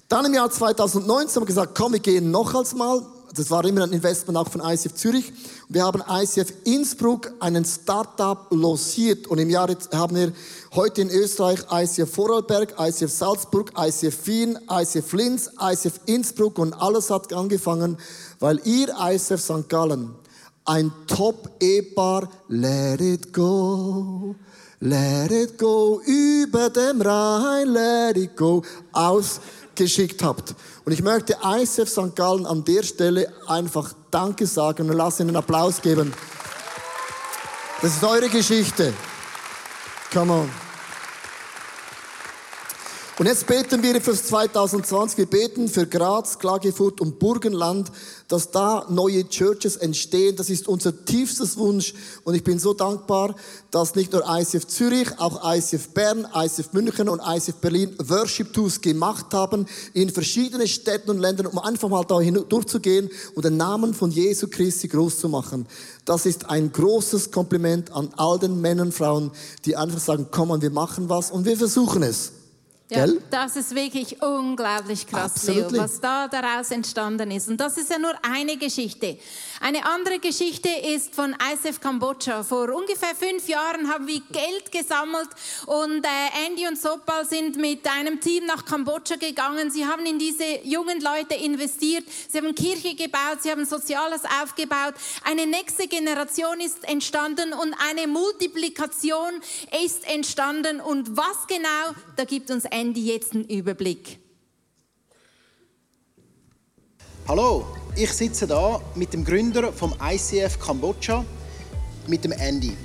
Dann 0.08 0.24
im 0.24 0.32
Jahr 0.32 0.50
2019 0.50 1.36
haben 1.36 1.42
wir 1.42 1.46
gesagt, 1.46 1.74
komm, 1.76 1.92
wir 1.92 2.00
gehen 2.00 2.30
noch 2.30 2.54
als 2.54 2.74
mal 2.74 3.02
das 3.34 3.50
war 3.50 3.64
immer 3.64 3.84
ein 3.84 3.92
Investment 3.92 4.36
auch 4.36 4.48
von 4.48 4.60
ICF 4.60 4.94
Zürich. 4.94 5.32
Wir 5.68 5.84
haben 5.84 6.02
ICF 6.08 6.52
Innsbruck 6.64 7.32
einen 7.40 7.64
Startup 7.64 8.46
losiert 8.50 9.26
und 9.26 9.38
im 9.38 9.48
Jahr 9.48 9.68
haben 9.92 10.16
wir 10.16 10.32
heute 10.74 11.02
in 11.02 11.10
Österreich 11.10 11.60
ICF 11.70 12.12
Vorarlberg, 12.12 12.74
ICF 12.78 13.10
Salzburg, 13.10 13.72
ICF 13.78 14.26
Wien, 14.26 14.58
ICF 14.70 15.12
Linz, 15.14 15.50
ICF 15.60 16.00
Innsbruck 16.06 16.58
und 16.58 16.74
alles 16.74 17.10
hat 17.10 17.32
angefangen, 17.32 17.96
weil 18.38 18.60
ihr 18.64 18.88
ICF 19.00 19.40
St. 19.40 19.68
Gallen 19.68 20.14
ein 20.64 20.92
Top-Ehepaar, 21.06 22.28
let 22.48 23.00
it 23.00 23.32
go, 23.32 24.36
let 24.80 25.30
it 25.30 25.58
go, 25.58 26.00
über 26.04 26.70
dem 26.70 27.00
Rhein, 27.00 27.68
let 27.68 28.16
it 28.16 28.36
go, 28.36 28.62
aus 28.92 29.40
geschickt 29.76 30.22
habt. 30.22 30.54
Und 30.84 30.92
ich 30.92 31.02
möchte 31.02 31.36
ICF 31.44 31.88
St. 31.88 32.16
Gallen 32.16 32.46
an 32.46 32.64
der 32.64 32.82
Stelle 32.82 33.32
einfach 33.46 33.92
Danke 34.10 34.46
sagen 34.46 34.90
und 34.90 34.96
lasse 34.96 35.22
Ihnen 35.22 35.30
einen 35.30 35.36
Applaus 35.36 35.80
geben. 35.80 36.12
Das 37.80 37.94
ist 37.94 38.04
eure 38.04 38.28
Geschichte. 38.28 38.92
Come 40.12 40.32
on. 40.32 40.71
Und 43.18 43.26
jetzt 43.26 43.46
beten 43.46 43.82
wir 43.82 44.00
für 44.00 44.14
2020. 44.14 45.18
Wir 45.18 45.26
beten 45.26 45.68
für 45.68 45.86
Graz, 45.86 46.38
Klagenfurt 46.38 46.98
und 46.98 47.18
Burgenland, 47.18 47.92
dass 48.26 48.50
da 48.50 48.86
neue 48.88 49.28
Churches 49.28 49.76
entstehen. 49.76 50.34
Das 50.34 50.48
ist 50.48 50.66
unser 50.66 51.04
tiefstes 51.04 51.58
Wunsch. 51.58 51.92
Und 52.24 52.34
ich 52.34 52.42
bin 52.42 52.58
so 52.58 52.72
dankbar, 52.72 53.36
dass 53.70 53.94
nicht 53.94 54.14
nur 54.14 54.24
ICF 54.26 54.66
Zürich, 54.66 55.08
auch 55.18 55.42
ICF 55.44 55.88
Bern, 55.88 56.26
ICF 56.34 56.72
München 56.72 57.10
und 57.10 57.20
ICF 57.22 57.56
Berlin 57.56 57.94
Worship 58.02 58.54
Tours 58.54 58.80
gemacht 58.80 59.26
haben 59.34 59.66
in 59.92 60.08
verschiedenen 60.08 60.66
Städten 60.66 61.10
und 61.10 61.18
Ländern, 61.18 61.48
um 61.48 61.58
einfach 61.58 61.90
mal 61.90 62.04
da 62.04 62.18
durchzugehen 62.18 63.10
und 63.34 63.44
den 63.44 63.58
Namen 63.58 63.92
von 63.92 64.10
Jesu 64.10 64.48
Christi 64.48 64.88
groß 64.88 65.20
zu 65.20 65.28
machen. 65.28 65.66
Das 66.06 66.24
ist 66.24 66.48
ein 66.48 66.72
großes 66.72 67.30
Kompliment 67.30 67.92
an 67.92 68.08
all 68.16 68.38
den 68.38 68.58
Männern 68.58 68.86
und 68.86 68.94
Frauen, 68.94 69.32
die 69.66 69.76
einfach 69.76 70.00
sagen, 70.00 70.28
komm, 70.30 70.62
wir 70.62 70.70
machen 70.70 71.10
was 71.10 71.30
und 71.30 71.44
wir 71.44 71.58
versuchen 71.58 72.02
es. 72.02 72.32
Ja, 72.96 73.06
das 73.30 73.56
ist 73.56 73.74
wirklich 73.74 74.22
unglaublich 74.22 75.06
krass, 75.06 75.32
Absolutely. 75.32 75.72
Leo, 75.72 75.82
was 75.82 76.00
da 76.00 76.28
daraus 76.28 76.70
entstanden 76.70 77.30
ist. 77.30 77.48
Und 77.48 77.58
das 77.58 77.76
ist 77.76 77.90
ja 77.90 77.98
nur 77.98 78.12
eine 78.22 78.56
Geschichte. 78.56 79.18
Eine 79.64 79.86
andere 79.86 80.18
Geschichte 80.18 80.68
ist 80.68 81.14
von 81.14 81.36
ISF 81.52 81.78
Kambodscha. 81.78 82.42
Vor 82.42 82.68
ungefähr 82.74 83.14
fünf 83.14 83.46
Jahren 83.46 83.88
haben 83.88 84.08
wir 84.08 84.20
Geld 84.32 84.72
gesammelt 84.72 85.28
und 85.66 86.04
äh, 86.04 86.48
Andy 86.48 86.66
und 86.66 86.76
Sopal 86.76 87.24
sind 87.24 87.54
mit 87.58 87.86
einem 87.86 88.20
Team 88.20 88.44
nach 88.46 88.64
Kambodscha 88.64 89.14
gegangen. 89.14 89.70
Sie 89.70 89.86
haben 89.86 90.04
in 90.04 90.18
diese 90.18 90.64
jungen 90.64 91.00
Leute 91.00 91.36
investiert. 91.36 92.02
Sie 92.28 92.38
haben 92.38 92.52
Kirche 92.56 92.96
gebaut, 92.96 93.38
sie 93.42 93.52
haben 93.52 93.64
Soziales 93.64 94.22
aufgebaut. 94.42 94.94
Eine 95.22 95.46
nächste 95.46 95.86
Generation 95.86 96.58
ist 96.58 96.82
entstanden 96.82 97.52
und 97.52 97.72
eine 97.88 98.08
Multiplikation 98.08 99.30
ist 99.84 100.04
entstanden. 100.12 100.80
Und 100.80 101.16
was 101.16 101.46
genau, 101.46 101.94
da 102.16 102.24
gibt 102.24 102.50
uns 102.50 102.64
Andy 102.64 103.06
jetzt 103.06 103.32
einen 103.32 103.44
Überblick. 103.44 104.21
Hallo, 107.28 107.64
ich 107.94 108.12
sitze 108.12 108.48
da 108.48 108.80
mit 108.96 109.12
dem 109.12 109.24
Gründer 109.24 109.72
vom 109.72 109.94
ICF 110.02 110.58
Kambodscha, 110.58 111.24
mit 112.08 112.24
dem 112.24 112.32
Andy. 112.32 112.76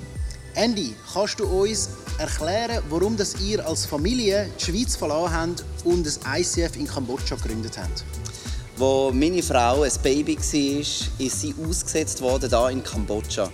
Andy, 0.53 0.93
kannst 1.11 1.39
du 1.39 1.47
uns 1.47 1.89
erklären, 2.19 2.83
warum 2.87 3.17
das 3.17 3.41
ihr 3.41 3.67
als 3.67 3.87
Familie 3.87 4.47
die 4.59 4.63
Schweiz 4.63 4.95
verlassen 4.95 5.33
habt 5.33 5.65
und 5.85 6.05
das 6.05 6.19
ICF 6.23 6.77
in 6.77 6.85
Kambodscha 6.85 7.33
gegründet 7.35 7.79
habt? 7.79 8.03
Wo 8.77 9.11
meine 9.11 9.41
Frau 9.41 9.81
ein 9.81 9.91
Baby 10.03 10.37
war, 10.37 10.79
ist 10.79 11.41
sie 11.41 11.55
ausgesetzt 11.67 12.21
worden 12.21 12.47
da 12.47 12.69
in 12.69 12.83
Kambodscha. 12.83 13.49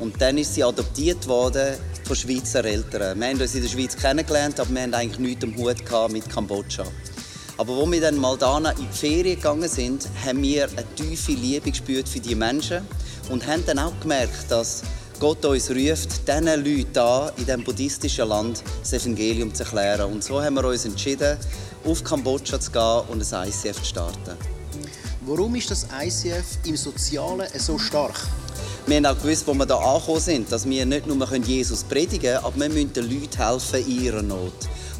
Und 0.00 0.18
dann 0.18 0.38
ist 0.38 0.54
sie 0.54 0.64
adoptiert 0.64 1.28
worden 1.28 1.76
von 2.06 2.16
Schweizer 2.16 2.64
Eltern. 2.64 3.20
Wir 3.20 3.28
haben 3.28 3.38
uns 3.38 3.54
in 3.54 3.62
der 3.62 3.68
Schweiz 3.68 3.94
kennengelernt, 3.94 4.58
aber 4.58 4.70
wir 4.70 4.80
hatten 4.80 4.94
eigentlich 4.94 5.18
nichts 5.18 5.44
am 5.44 5.54
Hut 5.56 6.10
mit 6.10 6.30
Kambodscha. 6.30 6.84
Aber 7.58 7.74
als 7.74 7.90
wir 7.90 8.00
dann 8.00 8.16
mal 8.16 8.36
da 8.36 8.58
in 8.58 8.64
die 8.76 8.96
Ferien 8.96 9.36
gegangen 9.36 9.68
sind, 9.68 10.08
haben 10.24 10.42
wir 10.42 10.64
eine 10.64 10.94
tiefe 10.94 11.32
Liebe 11.32 11.70
gespürt 11.70 12.08
für 12.08 12.20
die 12.20 12.34
Menschen 12.34 12.86
und 13.28 13.46
haben 13.46 13.64
dann 13.66 13.78
auch 13.78 13.98
gemerkt, 14.00 14.50
dass 14.50 14.82
Gott 15.20 15.44
uns 15.44 15.70
ruft, 15.70 16.26
diesen 16.26 16.46
Leuten 16.46 16.92
hier 16.92 17.32
in 17.36 17.44
diesem 17.44 17.62
buddhistischen 17.64 18.28
Land 18.28 18.62
das 18.80 18.92
Evangelium 18.94 19.54
zu 19.54 19.62
erklären. 19.62 20.12
Und 20.12 20.24
so 20.24 20.42
haben 20.42 20.54
wir 20.54 20.64
uns 20.64 20.84
entschieden, 20.84 21.36
auf 21.84 22.02
Kambodscha 22.02 22.58
zu 22.58 22.72
gehen 22.72 23.02
und 23.08 23.32
ein 23.32 23.48
ICF 23.48 23.76
zu 23.76 23.84
starten. 23.84 24.36
Warum 25.20 25.54
ist 25.54 25.70
das 25.70 25.86
ICF 26.02 26.44
im 26.66 26.76
Sozialen 26.76 27.46
so 27.56 27.78
stark? 27.78 28.18
Wir 28.86 28.96
haben 28.96 29.06
auch 29.06 29.16
gewusst, 29.16 29.46
wo 29.46 29.54
wir 29.54 29.64
hier 29.64 29.76
angekommen 29.76 30.20
sind, 30.20 30.50
dass 30.50 30.68
wir 30.68 30.84
nicht 30.84 31.06
nur 31.06 31.36
Jesus 31.36 31.84
predigen 31.84 32.32
können, 32.32 32.44
aber 32.44 32.58
wir 32.58 32.68
müssen 32.70 32.92
den 32.92 33.08
Leuten 33.08 33.36
helfen 33.36 33.86
in 33.86 34.02
ihrer 34.02 34.22
Not. 34.22 34.52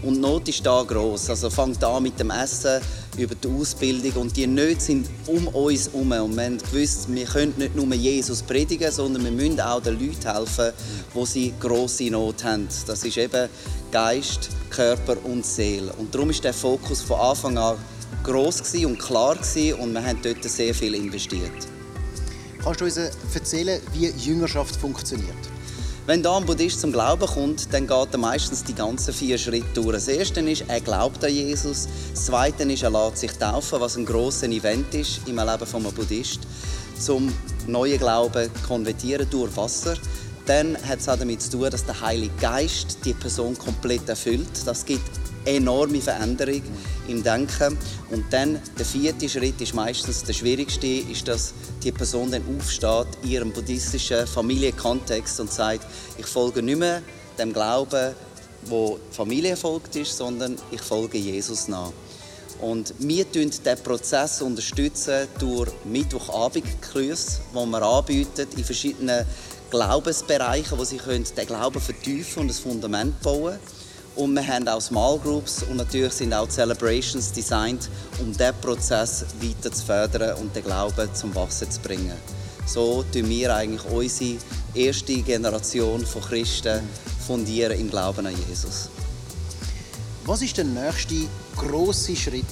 Und 0.03 0.21
Not 0.21 0.49
ist 0.49 0.65
da 0.67 0.83
gross. 0.83 1.31
Also 1.31 1.49
fängt 1.49 1.83
an 1.85 2.03
mit 2.03 2.19
dem 2.19 2.31
Essen, 2.31 2.81
über 3.17 3.35
die 3.35 3.49
Ausbildung 3.49 4.23
und 4.23 4.37
die 4.37 4.47
Nöte 4.47 4.81
sind 4.81 5.09
um 5.27 5.47
uns 5.49 5.87
herum. 5.93 6.13
Und 6.13 6.37
wir 6.37 6.45
haben 6.45 6.59
gewusst, 6.59 7.07
wir 7.09 7.25
können 7.25 7.55
nicht 7.57 7.77
nur 7.77 7.87
Jesus 7.95 8.43
predigen, 8.43 8.91
sondern 8.91 9.25
wir 9.25 9.31
müssen 9.31 9.61
auch 9.61 9.81
den 9.81 10.01
Leuten 10.01 10.33
helfen, 10.33 10.73
wo 11.15 11.25
sie 11.25 11.53
grosse 11.61 12.11
Not 12.11 12.43
haben. 12.43 12.69
Das 12.87 13.05
ist 13.05 13.17
eben 13.17 13.49
Geist, 13.91 14.51
Körper 14.71 15.17
und 15.25 15.47
Seele. 15.47 15.93
Und 15.99 16.15
darum 16.15 16.31
ist 16.31 16.43
der 16.43 16.55
Fokus 16.55 17.03
von 17.03 17.21
Anfang 17.21 17.59
an 17.59 17.77
gross 18.23 18.63
und 18.75 18.99
klar 18.99 19.37
und 19.37 19.93
wir 19.93 20.05
haben 20.05 20.19
dort 20.23 20.45
sehr 20.45 20.75
viel 20.75 20.95
investiert. 20.95 21.51
Kannst 22.63 22.81
du 22.81 22.85
uns 22.85 22.97
erzählen, 23.35 23.81
wie 23.93 24.09
Jüngerschaft 24.11 24.77
funktioniert? 24.77 25.35
Wenn 26.05 26.21
da 26.21 26.37
ein 26.37 26.45
Buddhist 26.45 26.81
zum 26.81 26.91
Glauben 26.91 27.29
kommt, 27.29 27.73
dann 27.73 27.87
geht 27.87 28.09
er 28.11 28.19
meistens 28.19 28.65
die 28.65 28.75
ganzen 28.75 29.15
vier 29.15 29.39
Schritte 29.39 29.69
durch. 29.75 29.93
Das 29.93 30.09
erste 30.09 30.41
ist, 30.41 30.65
er 30.67 30.81
glaubt 30.81 31.25
an 31.25 31.33
Jesus. 31.33 31.87
Das 32.13 32.25
zweite 32.25 32.65
ist, 32.65 32.83
er 32.83 32.91
lässt 32.91 33.19
sich 33.19 33.31
taufen, 33.33 33.81
was 33.81 33.97
ein 33.97 34.05
grosses 34.05 34.43
Event 34.43 34.93
ist 34.95 35.21
im 35.29 35.37
Leben 35.37 35.65
von 35.65 35.87
einem 35.87 35.95
Buddhist. 35.95 36.41
Zum 36.99 37.33
neuen 37.69 38.01
Glauben 38.01 38.51
konvertieren 38.67 39.29
durch 39.31 39.57
Wasser. 39.57 39.95
Dann 40.47 40.77
hat 40.89 40.99
es 40.99 41.09
auch 41.09 41.17
damit 41.17 41.41
zu 41.41 41.53
tun, 41.53 41.71
dass 41.71 41.85
der 41.85 42.01
Heilige 42.01 42.35
Geist 42.41 42.99
die 43.05 43.15
Person 43.15 43.57
komplett 43.57 44.09
erfüllt. 44.09 44.67
Das 44.67 44.85
gibt 44.85 45.22
enorme 45.45 46.01
Veränderung 46.01 46.63
im 47.09 47.23
Denken. 47.23 47.77
Und 48.11 48.25
dann 48.31 48.61
der 48.79 48.87
vierte 48.87 49.29
Schritt 49.29 49.61
ist 49.61 49.75
meistens 49.75 50.25
der 50.25 50.33
schwierigste, 50.33 50.87
ist, 50.87 51.27
dass 51.29 51.55
die 51.83 51.93
Person 51.93 52.31
dann 52.31 52.43
aufsteht 52.57 53.09
in 53.23 53.31
ihrem 53.31 53.53
buddhistischen 53.53 54.27
Familienkontext 54.27 55.41
und 55.41 55.53
sagt, 55.53 55.87
ich 56.19 56.27
folge 56.27 56.63
nicht 56.63 56.79
mehr 56.79 57.03
dem 57.39 57.53
Glauben, 57.53 58.15
wo 58.67 58.99
die 59.11 59.17
Familie 59.17 59.57
folgt 59.57 59.97
ist, 59.97 60.17
sondern 60.17 60.57
ich 60.71 60.81
folge 60.81 61.19
Jesus 61.19 61.69
nach. 61.69 61.93
Und 62.61 62.95
wir 63.01 63.25
unterstützen 63.25 63.59
diesen 63.65 63.83
Prozess 63.83 64.41
unterstützen 64.41 65.27
durch 65.41 65.71
Mittwochabendgrüße, 65.85 67.41
die 67.53 67.67
wir 67.67 67.83
anbieten 67.83 68.47
in 68.57 68.65
verschiedenen 68.65 69.27
Glaubensbereichen, 69.71 70.79
wo 70.79 70.85
sie 70.85 70.99
den 70.99 71.47
Glauben 71.47 71.81
vertiefen 71.81 72.43
und 72.43 72.51
ein 72.51 72.55
Fundament 72.55 73.21
bauen 73.21 73.55
können. 73.55 73.82
Und 74.15 74.35
wir 74.35 74.47
haben 74.47 74.69
auch 74.69 74.81
Small 74.81 75.19
Groups 75.19 75.63
und 75.63 75.77
natürlich 75.77 76.13
sind 76.13 76.35
auch 76.35 76.49
Celebrations 76.49 77.33
designt, 77.33 77.89
um 78.21 78.31
diesen 78.31 78.55
Prozess 78.61 79.25
weiter 79.41 79.73
zu 79.73 79.85
fördern 79.85 80.37
und 80.39 80.55
den 80.55 80.63
Glauben 80.63 81.09
zum 81.15 81.35
Wachsen 81.35 81.71
zu 81.71 81.81
bringen. 81.81 82.13
So 82.67 83.05
tun 83.13 83.29
wir 83.29 83.55
eigentlich 83.55 83.85
unsere 83.91 84.39
erste 84.75 85.15
Generation 85.23 86.05
von 86.05 86.23
Christen 86.23 86.81
fundieren 87.27 87.79
im 87.79 87.91
Glauben 87.91 88.27
an 88.27 88.35
Jesus. 88.49 88.91
Was 90.25 90.43
ist 90.43 90.57
der 90.59 90.65
nächste 90.65 91.27
große 91.57 92.15
Schritt 92.15 92.45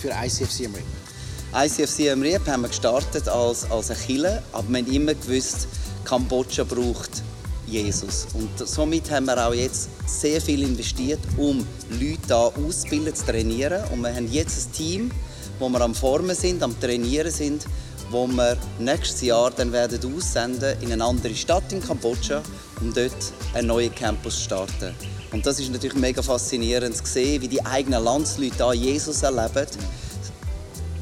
für 0.00 0.10
ICF 0.10 0.50
Siem 0.50 0.74
Reap? 0.74 1.66
ICF 1.66 1.90
Siem 1.90 2.22
Reap 2.22 2.46
haben 2.46 2.62
wir 2.62 2.68
gestartet 2.68 3.28
als, 3.28 3.68
als 3.70 3.90
eine 3.90 3.98
Kirche, 3.98 4.42
aber 4.52 4.68
wir 4.68 4.78
haben 4.78 4.92
immer 4.92 5.14
gewusst, 5.14 5.66
Kambodscha 6.04 6.64
braucht 6.64 7.22
Jesus. 7.70 8.26
Und 8.34 8.50
somit 8.68 9.10
haben 9.10 9.26
wir 9.26 9.46
auch 9.46 9.54
jetzt 9.54 9.88
sehr 10.06 10.40
viel 10.40 10.62
investiert, 10.62 11.20
um 11.36 11.66
Leute 11.90 12.20
da 12.28 12.46
auszubilden, 12.46 13.14
zu 13.14 13.26
trainieren. 13.26 13.82
Und 13.92 14.02
wir 14.02 14.14
haben 14.14 14.30
jetzt 14.30 14.68
ein 14.68 14.72
Team, 14.72 15.10
wo 15.58 15.68
wir 15.68 15.80
am 15.80 15.94
Formen 15.94 16.34
sind, 16.34 16.62
am 16.62 16.78
Trainieren 16.80 17.30
sind, 17.30 17.66
wo 18.10 18.26
wir 18.26 18.56
nächstes 18.78 19.22
Jahr 19.22 19.50
dann 19.50 19.72
werden 19.72 20.00
aussenden 20.16 20.80
in 20.80 20.92
eine 20.92 21.04
andere 21.04 21.34
Stadt 21.34 21.72
in 21.72 21.80
Kambodscha, 21.80 22.42
um 22.80 22.92
dort 22.92 23.12
einen 23.54 23.68
neuen 23.68 23.94
Campus 23.94 24.36
zu 24.36 24.44
starten. 24.44 24.94
Und 25.32 25.46
das 25.46 25.60
ist 25.60 25.70
natürlich 25.70 25.96
mega 25.96 26.22
faszinierend 26.22 26.96
zu 26.96 27.04
sehen, 27.06 27.40
wie 27.42 27.48
die 27.48 27.64
eigenen 27.64 28.02
Landsleute 28.02 28.56
da 28.58 28.72
Jesus 28.72 29.22
erleben, 29.22 29.66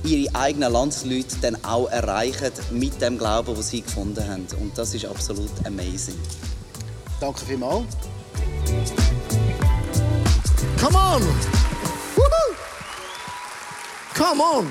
ihre 0.04 0.34
eigenen 0.34 0.72
Landsleute 0.72 1.36
dann 1.40 1.64
auch 1.64 1.88
erreichen 1.90 2.52
mit 2.70 3.00
dem 3.00 3.18
Glauben, 3.18 3.54
den 3.54 3.62
sie 3.62 3.82
gefunden 3.82 4.26
haben. 4.28 4.46
Und 4.60 4.76
das 4.76 4.94
ist 4.94 5.06
absolut 5.06 5.50
amazing. 5.64 6.16
Danke 7.20 7.44
vielmals. 7.44 7.86
Come 10.80 10.96
on! 10.96 11.22
Woohoo! 12.14 12.54
Come 14.14 14.40
on! 14.40 14.66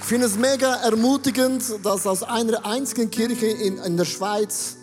Ich 0.00 0.06
finde 0.06 0.26
es 0.26 0.36
mega 0.36 0.74
ermutigend, 0.82 1.62
dass 1.82 2.06
aus 2.06 2.22
einer 2.22 2.66
einzigen 2.66 3.10
Kirche 3.10 3.46
in, 3.46 3.78
in 3.78 3.96
der 3.96 4.04
Schweiz 4.04 4.76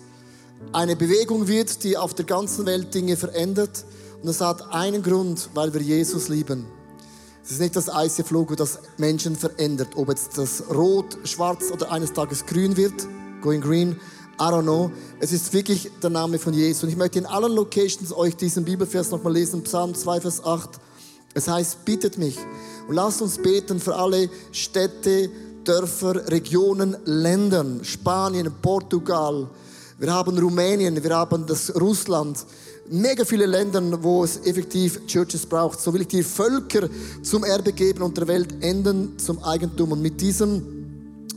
eine 0.74 0.96
Bewegung 0.96 1.48
wird, 1.48 1.84
die 1.84 1.96
auf 1.96 2.16
der 2.16 2.26
ganzen 2.26 2.66
Welt 2.66 2.94
Dinge 2.96 3.16
verändert. 3.16 3.86
Und 4.24 4.30
es 4.30 4.42
hat 4.42 4.74
einen 4.74 5.04
Grund, 5.04 5.50
weil 5.54 5.72
wir 5.74 5.82
Jesus 5.82 6.28
lieben. 6.28 6.66
Es 7.44 7.52
ist 7.52 7.62
nicht 7.62 7.76
das 7.76 7.88
ICF-Logo, 7.88 8.56
das 8.56 8.80
Menschen 8.98 9.36
verändert. 9.36 9.90
Ob 9.96 10.10
jetzt 10.10 10.38
das 10.38 10.64
rot, 10.74 11.18
schwarz 11.24 11.72
oder 11.72 11.92
eines 11.92 12.14
Tages 12.14 12.46
grün 12.46 12.76
wird, 12.76 13.08
going 13.42 13.62
green, 13.62 14.00
I 14.40 14.52
don't 14.52 14.64
know. 14.64 14.92
Es 15.20 15.32
ist 15.32 15.52
wirklich 15.52 15.90
der 16.04 16.12
Name 16.12 16.38
von 16.38 16.54
Jesus. 16.54 16.84
Und 16.84 16.90
ich 16.90 16.96
möchte 16.96 17.18
in 17.18 17.26
allen 17.26 17.54
Locations 17.54 18.14
euch 18.14 18.36
diesen 18.36 18.64
Bibelvers 18.64 19.10
nochmal 19.10 19.34
lesen. 19.34 19.64
Psalm 19.64 19.96
2, 19.96 20.22
Vers 20.22 20.46
8. 20.46 20.70
Es 21.34 21.48
heißt, 21.48 21.84
bittet 21.86 22.20
mich. 22.20 22.38
Und 22.88 22.94
lasst 22.94 23.20
uns 23.24 23.40
beten 23.40 23.80
für 23.80 23.96
alle 23.96 24.30
Städte, 24.52 25.32
Dörfer, 25.64 26.30
Regionen, 26.30 26.96
Ländern. 27.06 27.84
Spanien, 27.84 28.54
Portugal. 28.62 29.50
Wir 29.98 30.14
haben 30.14 30.38
Rumänien, 30.38 31.04
wir 31.04 31.16
haben 31.16 31.48
das 31.48 31.76
Russland. 31.76 32.38
Mega 32.92 33.26
viele 33.26 33.48
Länder, 33.48 33.82
wo 34.04 34.24
es 34.24 34.38
effektiv 34.46 35.08
Churches 35.08 35.48
braucht. 35.48 35.80
So 35.80 35.92
will 35.92 36.02
ich 36.02 36.10
die 36.10 36.22
Völker 36.22 36.88
zum 37.24 37.44
Erbe 37.44 37.74
geben 37.74 38.04
und 38.04 38.16
der 38.16 38.28
Welt 38.28 38.64
enden 38.64 39.18
zum 39.18 39.44
Eigentum. 39.44 39.94
Und 39.94 40.04
mit 40.04 40.22
diesem 40.22 40.77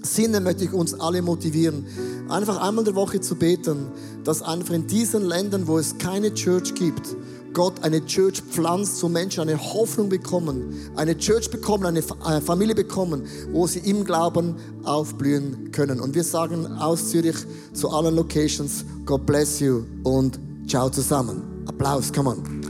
Sinne 0.02 0.40
möchte 0.40 0.64
ich 0.64 0.72
uns 0.72 0.94
alle 0.98 1.20
motivieren, 1.20 1.84
einfach 2.28 2.56
einmal 2.60 2.80
in 2.80 2.86
der 2.86 2.94
Woche 2.94 3.20
zu 3.20 3.34
beten, 3.34 3.88
dass 4.24 4.42
einfach 4.42 4.74
in 4.74 4.86
diesen 4.86 5.24
Ländern, 5.24 5.66
wo 5.66 5.78
es 5.78 5.98
keine 5.98 6.32
Church 6.32 6.74
gibt, 6.74 7.16
Gott 7.52 7.82
eine 7.82 8.04
Church 8.06 8.42
pflanzt, 8.42 9.02
wo 9.02 9.08
Menschen 9.08 9.40
eine 9.40 9.58
Hoffnung 9.58 10.08
bekommen, 10.08 10.74
eine 10.96 11.18
Church 11.18 11.50
bekommen, 11.50 11.84
eine 11.84 12.40
Familie 12.40 12.74
bekommen, 12.74 13.24
wo 13.52 13.66
sie 13.66 13.80
im 13.80 14.04
Glauben 14.04 14.54
aufblühen 14.84 15.72
können. 15.72 16.00
Und 16.00 16.14
wir 16.14 16.24
sagen 16.24 16.66
aus 16.66 17.10
Zürich 17.10 17.36
zu 17.72 17.90
allen 17.90 18.14
Locations, 18.14 18.84
God 19.04 19.26
bless 19.26 19.58
you 19.60 19.82
und 20.04 20.38
ciao 20.66 20.88
zusammen. 20.88 21.42
Applaus, 21.66 22.12
come 22.12 22.30
on. 22.30 22.60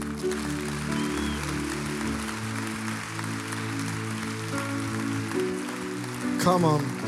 Come 6.43 6.65
on 6.65 7.00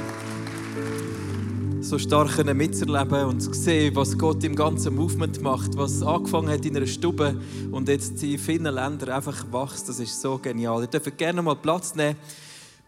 so 1.94 2.00
stark 2.00 2.44
mitzuerleben 2.56 3.26
und 3.26 3.40
zu 3.40 3.54
sehen, 3.54 3.96
was 3.96 4.18
Gott 4.18 4.44
im 4.44 4.56
ganzen 4.56 4.96
Movement 4.96 5.40
macht, 5.44 5.78
was 5.78 6.02
angefangen 6.02 6.50
hat 6.50 6.66
in 6.66 6.76
einer 6.76 6.88
Stube 6.88 7.40
und 7.72 7.88
jetzt 7.88 8.24
in 8.24 8.40
vielen 8.40 8.64
Ländern 8.64 9.10
einfach 9.10 9.46
wächst. 9.52 9.88
Das 9.90 10.00
ist 10.00 10.20
so 10.20 10.40
genial. 10.40 10.82
Ihr 10.82 10.88
dürft 10.88 11.16
gerne 11.20 11.44
mal 11.44 11.56
Platz 11.56 11.94
nehmen. 11.94 12.16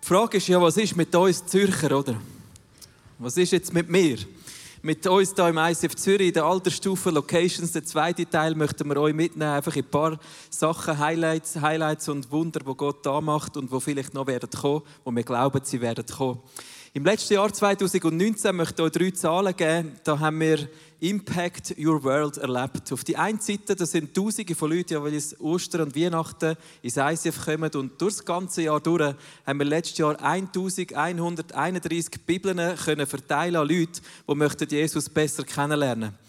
Die 0.02 0.08
Frage 0.08 0.38
ist 0.38 0.48
ja, 0.48 0.60
was 0.60 0.78
ist 0.78 0.96
mit 0.96 1.14
uns 1.14 1.46
Zürcher, 1.46 2.00
oder? 2.00 2.16
Was 3.20 3.38
ist 3.38 3.52
jetzt 3.52 3.72
mit 3.76 3.92
mir? 3.92 4.18
Mit 4.82 5.06
uns 5.06 5.36
hier 5.36 5.50
im 5.50 5.58
ICF 5.60 5.96
Zürich, 5.96 6.30
in 6.30 6.34
der 6.34 6.46
Altersstufe 6.46 7.12
Locations, 7.12 7.72
der 7.74 7.84
zweite 7.84 8.28
Teil, 8.28 8.56
möchten 8.56 8.90
wir 8.90 8.98
euch 8.98 9.14
mitnehmen, 9.14 9.52
einfach 9.52 9.76
in 9.76 9.84
ein 9.84 9.92
paar 9.92 10.20
Sachen, 10.50 10.98
Highlights, 10.98 11.62
Highlights 11.62 12.10
und 12.10 12.32
Wunder, 12.32 12.62
die 12.62 12.74
Gott 12.76 13.06
da 13.06 13.22
macht 13.22 13.56
und 13.56 13.72
wo 13.72 13.80
vielleicht 13.80 14.16
noch 14.16 14.26
werden 14.26 14.50
kommen, 14.50 14.82
wo 15.04 15.12
wir 15.12 15.24
glauben, 15.24 15.62
sie 15.64 15.80
werden 15.80 16.06
kommen. 16.08 16.40
Im 16.96 17.04
letzten 17.04 17.34
Jahr 17.34 17.52
2019 17.52 18.56
möchte 18.56 18.82
ich 18.82 18.86
euch 18.86 18.92
drei 18.94 19.12
Zahlen 19.12 19.54
geben. 19.54 20.00
Da 20.06 20.18
haben 20.18 20.40
wir 20.40 20.70
Impact 21.02 21.76
Your 21.78 22.02
World 22.06 22.38
erlebt. 22.38 22.90
Auf 22.94 23.04
die 23.04 23.18
einen 23.18 23.42
Seite, 23.42 23.76
das 23.76 23.92
sind 23.92 24.16
Tausende 24.16 24.56
von 24.56 24.72
Leuten, 24.72 25.04
die 25.04 25.12
jetzt 25.12 25.38
Ostern 25.42 25.82
und 25.82 25.96
Weihnachten 25.98 26.56
ins 26.82 26.96
ICF 26.96 27.44
kommen. 27.44 27.70
Und 27.76 28.02
durch 28.02 28.16
das 28.16 28.24
ganze 28.24 28.62
Jahr 28.62 28.80
durch 28.80 29.14
haben 29.46 29.60
wir 29.60 29.66
letztes 29.66 29.98
Jahr 29.98 30.18
1131 30.22 32.12
Bibeln 32.26 32.78
können 32.78 33.06
verteilen 33.06 33.58
an 33.58 33.68
Leute, 33.68 34.66
die 34.66 34.76
Jesus 34.76 35.10
besser 35.10 35.44
kennenlernen 35.44 36.12
möchten. 36.12 36.26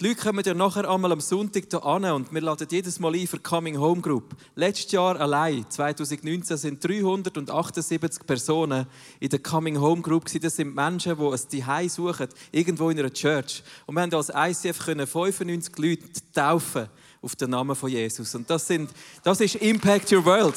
Die 0.00 0.08
Leute 0.08 0.22
kommen 0.22 0.42
ja 0.42 0.54
nachher 0.54 0.88
einmal 0.88 1.12
am 1.12 1.20
Sonntag 1.20 1.64
hier 1.70 1.84
an 1.84 2.06
und 2.06 2.32
wir 2.32 2.40
laden 2.40 2.66
jedes 2.70 2.98
Mal 2.98 3.14
ein 3.14 3.26
für 3.26 3.38
Coming 3.38 3.78
Home 3.78 4.00
Group. 4.00 4.34
Letztes 4.54 4.92
Jahr 4.92 5.20
allein, 5.20 5.66
2019, 5.68 6.56
sind 6.56 6.82
378 6.82 8.24
Personen 8.26 8.86
in 9.18 9.28
der 9.28 9.40
Coming 9.40 9.78
Home 9.78 10.00
Group. 10.00 10.24
Das 10.40 10.56
sind 10.56 10.74
Menschen, 10.74 11.18
die 11.18 11.22
ein 11.22 11.38
Zuhause 11.38 11.88
suchen, 11.90 12.28
irgendwo 12.50 12.88
in 12.88 12.98
einer 12.98 13.12
Church. 13.12 13.62
Und 13.84 13.94
wir 13.94 14.00
haben 14.00 14.14
als 14.14 14.30
ICF 14.30 14.78
95 14.78 15.76
Leute 15.76 16.04
taufen 16.32 16.88
auf 17.20 17.36
den 17.36 17.50
Namen 17.50 17.76
von 17.76 17.90
Jesus. 17.90 18.34
Und 18.34 18.48
das, 18.48 18.66
sind, 18.66 18.88
das 19.22 19.42
ist 19.42 19.56
Impact 19.56 20.10
Your 20.12 20.24
World. 20.24 20.56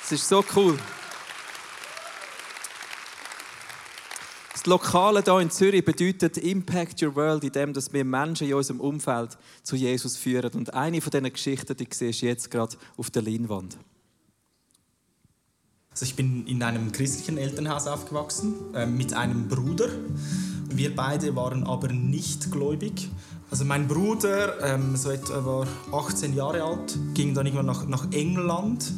Das 0.00 0.12
ist 0.12 0.26
so 0.26 0.42
cool. 0.56 0.78
Lokale 4.68 5.22
hier 5.24 5.38
in 5.40 5.50
Zürich 5.50 5.84
bedeutet 5.84 6.36
Impact 6.36 7.02
Your 7.02 7.16
World, 7.16 7.42
in 7.42 7.52
dem, 7.52 7.72
dass 7.72 7.92
wir 7.92 8.04
Menschen 8.04 8.46
in 8.46 8.54
unserem 8.54 8.80
Umfeld 8.80 9.38
zu 9.62 9.76
Jesus 9.76 10.16
führen. 10.16 10.52
Und 10.52 10.74
eine 10.74 11.00
von 11.00 11.10
diesen 11.10 11.32
Geschichten, 11.32 11.74
die 11.76 11.88
siehst 11.90 12.22
du 12.22 12.26
jetzt 12.26 12.50
gerade 12.50 12.76
auf 12.96 13.10
der 13.10 13.22
Leinwand. 13.22 13.78
Also 15.90 16.04
ich 16.04 16.14
bin 16.14 16.46
in 16.46 16.62
einem 16.62 16.92
christlichen 16.92 17.38
Elternhaus 17.38 17.86
aufgewachsen 17.86 18.54
äh, 18.74 18.86
mit 18.86 19.14
einem 19.14 19.48
Bruder. 19.48 19.88
Wir 20.70 20.94
beide 20.94 21.34
waren 21.34 21.64
aber 21.64 21.88
nicht 21.88 22.52
gläubig. 22.52 23.08
Also 23.50 23.64
mein 23.64 23.88
Bruder, 23.88 24.62
ähm, 24.62 24.94
so 24.96 25.10
etwa 25.10 25.44
war 25.44 25.66
18 25.92 26.34
Jahre 26.34 26.62
alt, 26.62 26.96
ging 27.14 27.34
dann 27.34 27.46
irgendwann 27.46 27.66
nach, 27.66 27.88
nach 27.88 28.12
England 28.12 28.92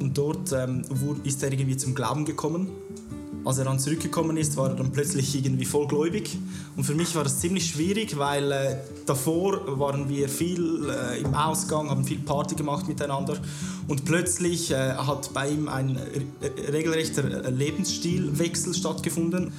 und 0.00 0.16
dort 0.16 0.52
ähm, 0.52 0.84
ist 1.24 1.42
er 1.42 1.50
irgendwie 1.50 1.76
zum 1.76 1.94
Glauben 1.94 2.24
gekommen 2.24 2.70
als 3.46 3.58
er 3.58 3.64
dann 3.64 3.78
zurückgekommen 3.78 4.36
ist, 4.36 4.56
war 4.56 4.70
er 4.70 4.74
dann 4.74 4.90
plötzlich 4.90 5.34
irgendwie 5.36 5.64
vollgläubig. 5.64 6.36
Und 6.76 6.82
für 6.82 6.96
mich 6.96 7.14
war 7.14 7.22
das 7.22 7.38
ziemlich 7.38 7.66
schwierig, 7.70 8.18
weil 8.18 8.50
äh, 8.50 8.76
davor 9.06 9.78
waren 9.78 10.08
wir 10.08 10.28
viel 10.28 10.90
äh, 10.90 11.20
im 11.20 11.32
Ausgang, 11.32 11.88
haben 11.88 12.04
viel 12.04 12.18
Party 12.18 12.56
gemacht 12.56 12.88
miteinander. 12.88 13.36
Und 13.86 14.04
plötzlich 14.04 14.72
äh, 14.72 14.94
hat 14.94 15.32
bei 15.32 15.48
ihm 15.50 15.68
ein 15.68 15.96
regelrechter 16.72 17.22
Lebensstilwechsel 17.50 18.74
stattgefunden 18.74 19.52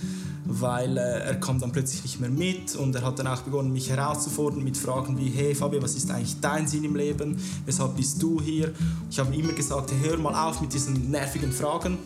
weil 0.50 0.98
äh, 0.98 1.02
er 1.02 1.36
kam 1.36 1.60
dann 1.60 1.72
plötzlich 1.72 2.04
nicht 2.04 2.20
mehr 2.22 2.30
mit 2.30 2.76
und 2.76 2.96
er 2.96 3.04
hat 3.04 3.20
dann 3.20 3.28
auch 3.28 3.42
begonnen, 3.42 3.74
mich 3.74 3.90
herauszufordern 3.90 4.64
mit 4.64 4.78
Fragen 4.78 5.18
wie, 5.18 5.30
hey 5.30 5.54
Fabio, 5.54 5.82
was 5.82 5.96
ist 5.96 6.10
eigentlich 6.10 6.40
dein 6.40 6.68
Sinn 6.68 6.86
im 6.86 6.96
Leben? 6.96 7.38
Weshalb 7.66 7.98
bist 7.98 8.22
du 8.22 8.42
hier? 8.42 8.72
Ich 9.10 9.20
habe 9.20 9.36
immer 9.36 9.52
gesagt, 9.52 9.92
hör 10.02 10.18
mal 10.18 10.48
auf 10.48 10.62
mit 10.62 10.74
diesen 10.74 11.12
nervigen 11.12 11.52
Fragen. 11.52 11.98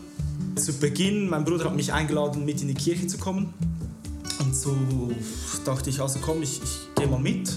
Zu 0.62 0.74
Beginn, 0.74 1.28
mein 1.28 1.44
Bruder 1.44 1.64
hat 1.64 1.74
mich 1.74 1.92
eingeladen, 1.92 2.44
mit 2.44 2.62
in 2.62 2.68
die 2.68 2.74
Kirche 2.74 3.08
zu 3.08 3.18
kommen. 3.18 3.52
Und 4.38 4.54
so 4.54 5.10
dachte 5.64 5.90
ich, 5.90 5.98
also 5.98 6.20
komm, 6.22 6.40
ich, 6.40 6.62
ich 6.62 6.94
gehe 6.94 7.08
mal 7.08 7.18
mit. 7.18 7.52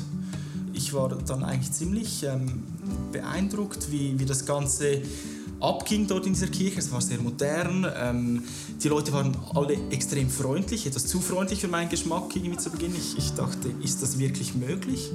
Ich 0.73 0.91
war 0.91 1.09
dann 1.09 1.43
eigentlich 1.43 1.71
ziemlich 1.71 2.23
ähm, 2.23 2.63
beeindruckt, 3.11 3.91
wie, 3.91 4.17
wie 4.17 4.25
das 4.25 4.47
Ganze 4.47 5.03
abging 5.59 6.07
dort 6.07 6.25
in 6.25 6.33
dieser 6.33 6.47
Kirche. 6.47 6.79
Es 6.79 6.91
war 6.91 6.99
sehr 6.99 7.21
modern. 7.21 7.85
Ähm, 7.95 8.41
die 8.83 8.87
Leute 8.87 9.13
waren 9.13 9.37
alle 9.53 9.77
extrem 9.91 10.27
freundlich, 10.27 10.87
etwas 10.87 11.05
zu 11.05 11.19
freundlich 11.19 11.61
für 11.61 11.67
meinen 11.67 11.89
Geschmack 11.89 12.35
irgendwie 12.35 12.57
zu 12.57 12.71
Beginn. 12.71 12.95
Ich, 12.95 13.19
ich 13.19 13.33
dachte, 13.33 13.69
ist 13.83 14.01
das 14.01 14.17
wirklich 14.17 14.55
möglich? 14.55 15.11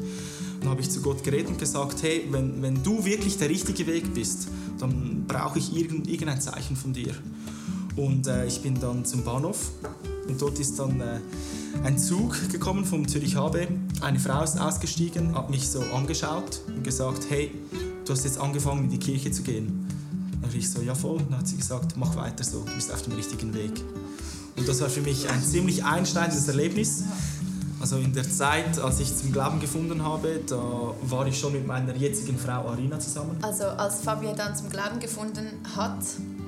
Dann 0.60 0.68
habe 0.68 0.80
ich 0.80 0.90
zu 0.90 1.02
Gott 1.02 1.24
geredet 1.24 1.48
und 1.48 1.58
gesagt, 1.58 2.04
hey, 2.04 2.28
wenn, 2.30 2.62
wenn 2.62 2.84
du 2.84 3.04
wirklich 3.04 3.36
der 3.36 3.48
richtige 3.48 3.84
Weg 3.88 4.14
bist, 4.14 4.46
dann 4.78 5.24
brauche 5.26 5.58
ich 5.58 5.76
irgendein 5.76 6.40
Zeichen 6.40 6.76
von 6.76 6.92
dir. 6.92 7.16
Und 8.00 8.26
äh, 8.26 8.46
ich 8.46 8.62
bin 8.62 8.80
dann 8.80 9.04
zum 9.04 9.24
Bahnhof 9.24 9.72
und 10.26 10.40
dort 10.40 10.58
ist 10.58 10.78
dann 10.78 11.02
äh, 11.02 11.20
ein 11.84 11.98
Zug 11.98 12.34
gekommen 12.50 12.86
vom 12.86 13.06
Zürich 13.06 13.36
HB. 13.36 13.68
Eine 14.00 14.18
Frau 14.18 14.42
ist 14.42 14.58
ausgestiegen, 14.58 15.34
hat 15.34 15.50
mich 15.50 15.68
so 15.68 15.82
angeschaut 15.94 16.62
und 16.66 16.82
gesagt, 16.82 17.26
hey, 17.28 17.52
du 18.06 18.12
hast 18.14 18.24
jetzt 18.24 18.40
angefangen 18.40 18.84
in 18.84 18.90
die 18.90 18.98
Kirche 18.98 19.30
zu 19.32 19.42
gehen. 19.42 19.86
Dann 20.40 20.50
ich 20.56 20.70
so, 20.70 20.80
ja 20.80 20.94
voll. 20.94 21.18
Dann 21.28 21.40
hat 21.40 21.48
sie 21.48 21.58
gesagt, 21.58 21.98
mach 21.98 22.16
weiter 22.16 22.42
so, 22.42 22.64
du 22.64 22.74
bist 22.74 22.90
auf 22.90 23.02
dem 23.02 23.12
richtigen 23.12 23.52
Weg. 23.52 23.82
Und 24.56 24.66
das 24.66 24.80
war 24.80 24.88
für 24.88 25.02
mich 25.02 25.28
ein 25.28 25.42
ziemlich 25.42 25.84
einschneidendes 25.84 26.48
Erlebnis. 26.48 27.04
Also 27.80 27.96
in 27.98 28.14
der 28.14 28.28
Zeit, 28.28 28.78
als 28.78 29.00
ich 29.00 29.14
zum 29.14 29.30
Glauben 29.30 29.60
gefunden 29.60 30.02
habe, 30.02 30.40
da 30.46 30.94
war 31.02 31.26
ich 31.26 31.38
schon 31.38 31.52
mit 31.52 31.66
meiner 31.66 31.94
jetzigen 31.94 32.38
Frau 32.38 32.66
Arina 32.66 32.98
zusammen. 32.98 33.36
Also 33.42 33.64
als 33.64 34.00
Fabio 34.00 34.32
dann 34.34 34.56
zum 34.56 34.70
Glauben 34.70 35.00
gefunden 35.00 35.46
hat, 35.76 35.98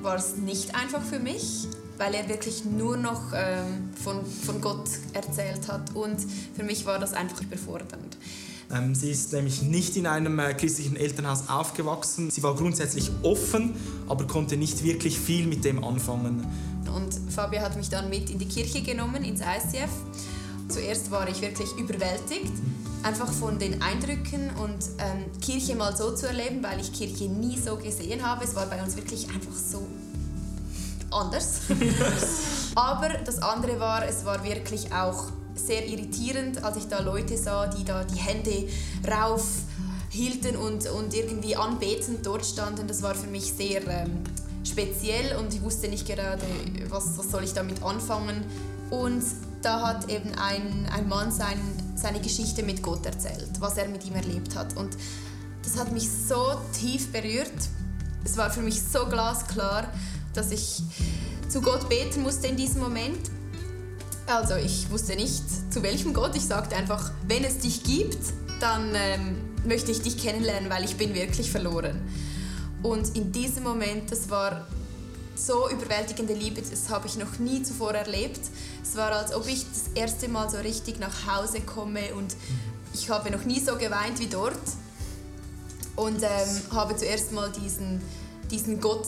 war 0.03 0.15
es 0.15 0.35
nicht 0.37 0.75
einfach 0.75 1.01
für 1.01 1.19
mich, 1.19 1.67
weil 1.97 2.13
er 2.13 2.27
wirklich 2.27 2.65
nur 2.65 2.97
noch 2.97 3.31
ähm, 3.33 3.89
von, 4.03 4.25
von 4.25 4.61
Gott 4.61 4.89
erzählt 5.13 5.67
hat. 5.67 5.95
Und 5.95 6.17
für 6.55 6.63
mich 6.63 6.85
war 6.85 6.99
das 6.99 7.13
einfach 7.13 7.41
überfordernd. 7.41 8.17
Ähm, 8.71 8.95
sie 8.95 9.11
ist 9.11 9.33
nämlich 9.33 9.61
nicht 9.61 9.95
in 9.95 10.07
einem 10.07 10.39
äh, 10.39 10.53
christlichen 10.53 10.95
Elternhaus 10.95 11.49
aufgewachsen. 11.49 12.31
Sie 12.31 12.43
war 12.43 12.55
grundsätzlich 12.55 13.11
offen, 13.21 13.75
aber 14.07 14.25
konnte 14.25 14.57
nicht 14.57 14.83
wirklich 14.83 15.19
viel 15.19 15.47
mit 15.47 15.63
dem 15.63 15.83
anfangen. 15.83 16.45
Und 16.93 17.31
Fabio 17.31 17.61
hat 17.61 17.75
mich 17.75 17.89
dann 17.89 18.09
mit 18.09 18.29
in 18.29 18.39
die 18.39 18.47
Kirche 18.47 18.81
genommen, 18.81 19.23
ins 19.23 19.41
ICF. 19.41 19.89
Zuerst 20.69 21.11
war 21.11 21.27
ich 21.29 21.41
wirklich 21.41 21.69
überwältigt, 21.77 22.51
einfach 23.03 23.31
von 23.31 23.59
den 23.59 23.81
Eindrücken 23.81 24.49
und 24.61 24.85
ähm, 24.99 25.39
Kirche 25.41 25.75
mal 25.75 25.95
so 25.95 26.15
zu 26.15 26.27
erleben, 26.27 26.63
weil 26.63 26.79
ich 26.79 26.91
Kirche 26.93 27.25
nie 27.25 27.57
so 27.57 27.75
gesehen 27.75 28.25
habe. 28.25 28.43
Es 28.43 28.55
war 28.55 28.65
bei 28.65 28.81
uns 28.81 28.95
wirklich 28.95 29.27
einfach 29.27 29.55
so 29.55 29.85
anders. 31.11 31.61
Aber 32.75 33.09
das 33.09 33.41
andere 33.41 33.79
war, 33.79 34.07
es 34.07 34.25
war 34.25 34.43
wirklich 34.43 34.91
auch 34.93 35.25
sehr 35.55 35.87
irritierend, 35.87 36.63
als 36.63 36.77
ich 36.77 36.87
da 36.87 36.99
Leute 37.01 37.37
sah, 37.37 37.67
die 37.67 37.83
da 37.83 38.03
die 38.03 38.19
Hände 38.19 38.67
rauf 39.07 39.45
hielten 40.09 40.55
und, 40.55 40.89
und 40.89 41.13
irgendwie 41.13 41.55
anbetend 41.55 42.25
dort 42.25 42.45
standen. 42.45 42.87
Das 42.87 43.01
war 43.01 43.15
für 43.15 43.27
mich 43.27 43.53
sehr 43.53 43.85
ähm, 43.87 44.23
speziell 44.63 45.35
und 45.37 45.53
ich 45.53 45.61
wusste 45.61 45.87
nicht 45.87 46.07
gerade, 46.07 46.41
was, 46.89 47.17
was 47.17 47.31
soll 47.31 47.43
ich 47.43 47.53
damit 47.53 47.83
anfangen. 47.83 48.43
Und 48.89 49.23
da 49.61 49.87
hat 49.87 50.09
eben 50.09 50.31
ein, 50.35 50.87
ein 50.93 51.07
Mann 51.07 51.31
sein, 51.31 51.59
seine 52.03 52.19
Geschichte 52.19 52.63
mit 52.63 52.83
Gott 52.83 53.05
erzählt, 53.05 53.49
was 53.59 53.77
er 53.77 53.87
mit 53.87 54.05
ihm 54.05 54.13
erlebt 54.13 54.55
hat. 54.55 54.75
Und 54.75 54.95
das 55.63 55.77
hat 55.77 55.91
mich 55.93 56.09
so 56.09 56.59
tief 56.77 57.11
berührt. 57.11 57.51
Es 58.25 58.35
war 58.35 58.51
für 58.51 58.61
mich 58.61 58.81
so 58.81 59.05
glasklar, 59.05 59.87
dass 60.33 60.51
ich 60.51 60.83
zu 61.47 61.61
Gott 61.61 61.87
beten 61.87 62.21
musste 62.21 62.47
in 62.47 62.57
diesem 62.57 62.81
Moment. 62.81 63.31
Also 64.27 64.55
ich 64.55 64.89
wusste 64.91 65.15
nicht, 65.15 65.43
zu 65.71 65.81
welchem 65.81 66.13
Gott. 66.13 66.35
Ich 66.35 66.45
sagte 66.45 66.75
einfach, 66.75 67.11
wenn 67.27 67.45
es 67.45 67.59
dich 67.59 67.83
gibt, 67.83 68.19
dann 68.59 68.91
ähm, 68.95 69.37
möchte 69.65 69.91
ich 69.91 70.01
dich 70.01 70.17
kennenlernen, 70.17 70.69
weil 70.69 70.83
ich 70.83 70.97
bin 70.97 71.13
wirklich 71.13 71.51
verloren. 71.51 72.01
Und 72.81 73.15
in 73.15 73.31
diesem 73.31 73.63
Moment, 73.63 74.11
das 74.11 74.29
war 74.29 74.67
so 75.45 75.69
überwältigende 75.69 76.33
Liebe, 76.33 76.61
das 76.61 76.89
habe 76.89 77.07
ich 77.07 77.17
noch 77.17 77.39
nie 77.39 77.63
zuvor 77.63 77.93
erlebt. 77.93 78.39
Es 78.81 78.95
war, 78.95 79.11
als 79.11 79.33
ob 79.33 79.47
ich 79.47 79.65
das 79.69 79.89
erste 79.95 80.27
Mal 80.27 80.49
so 80.49 80.57
richtig 80.57 80.99
nach 80.99 81.27
Hause 81.27 81.61
komme 81.61 82.13
und 82.15 82.35
ich 82.93 83.09
habe 83.09 83.31
noch 83.31 83.43
nie 83.43 83.59
so 83.59 83.75
geweint 83.75 84.19
wie 84.19 84.27
dort. 84.27 84.57
Und 85.95 86.23
ähm, 86.23 86.61
habe 86.71 86.95
zuerst 86.95 87.31
mal 87.33 87.51
diesen, 87.51 88.01
diesen 88.49 88.79
Gott 88.79 89.05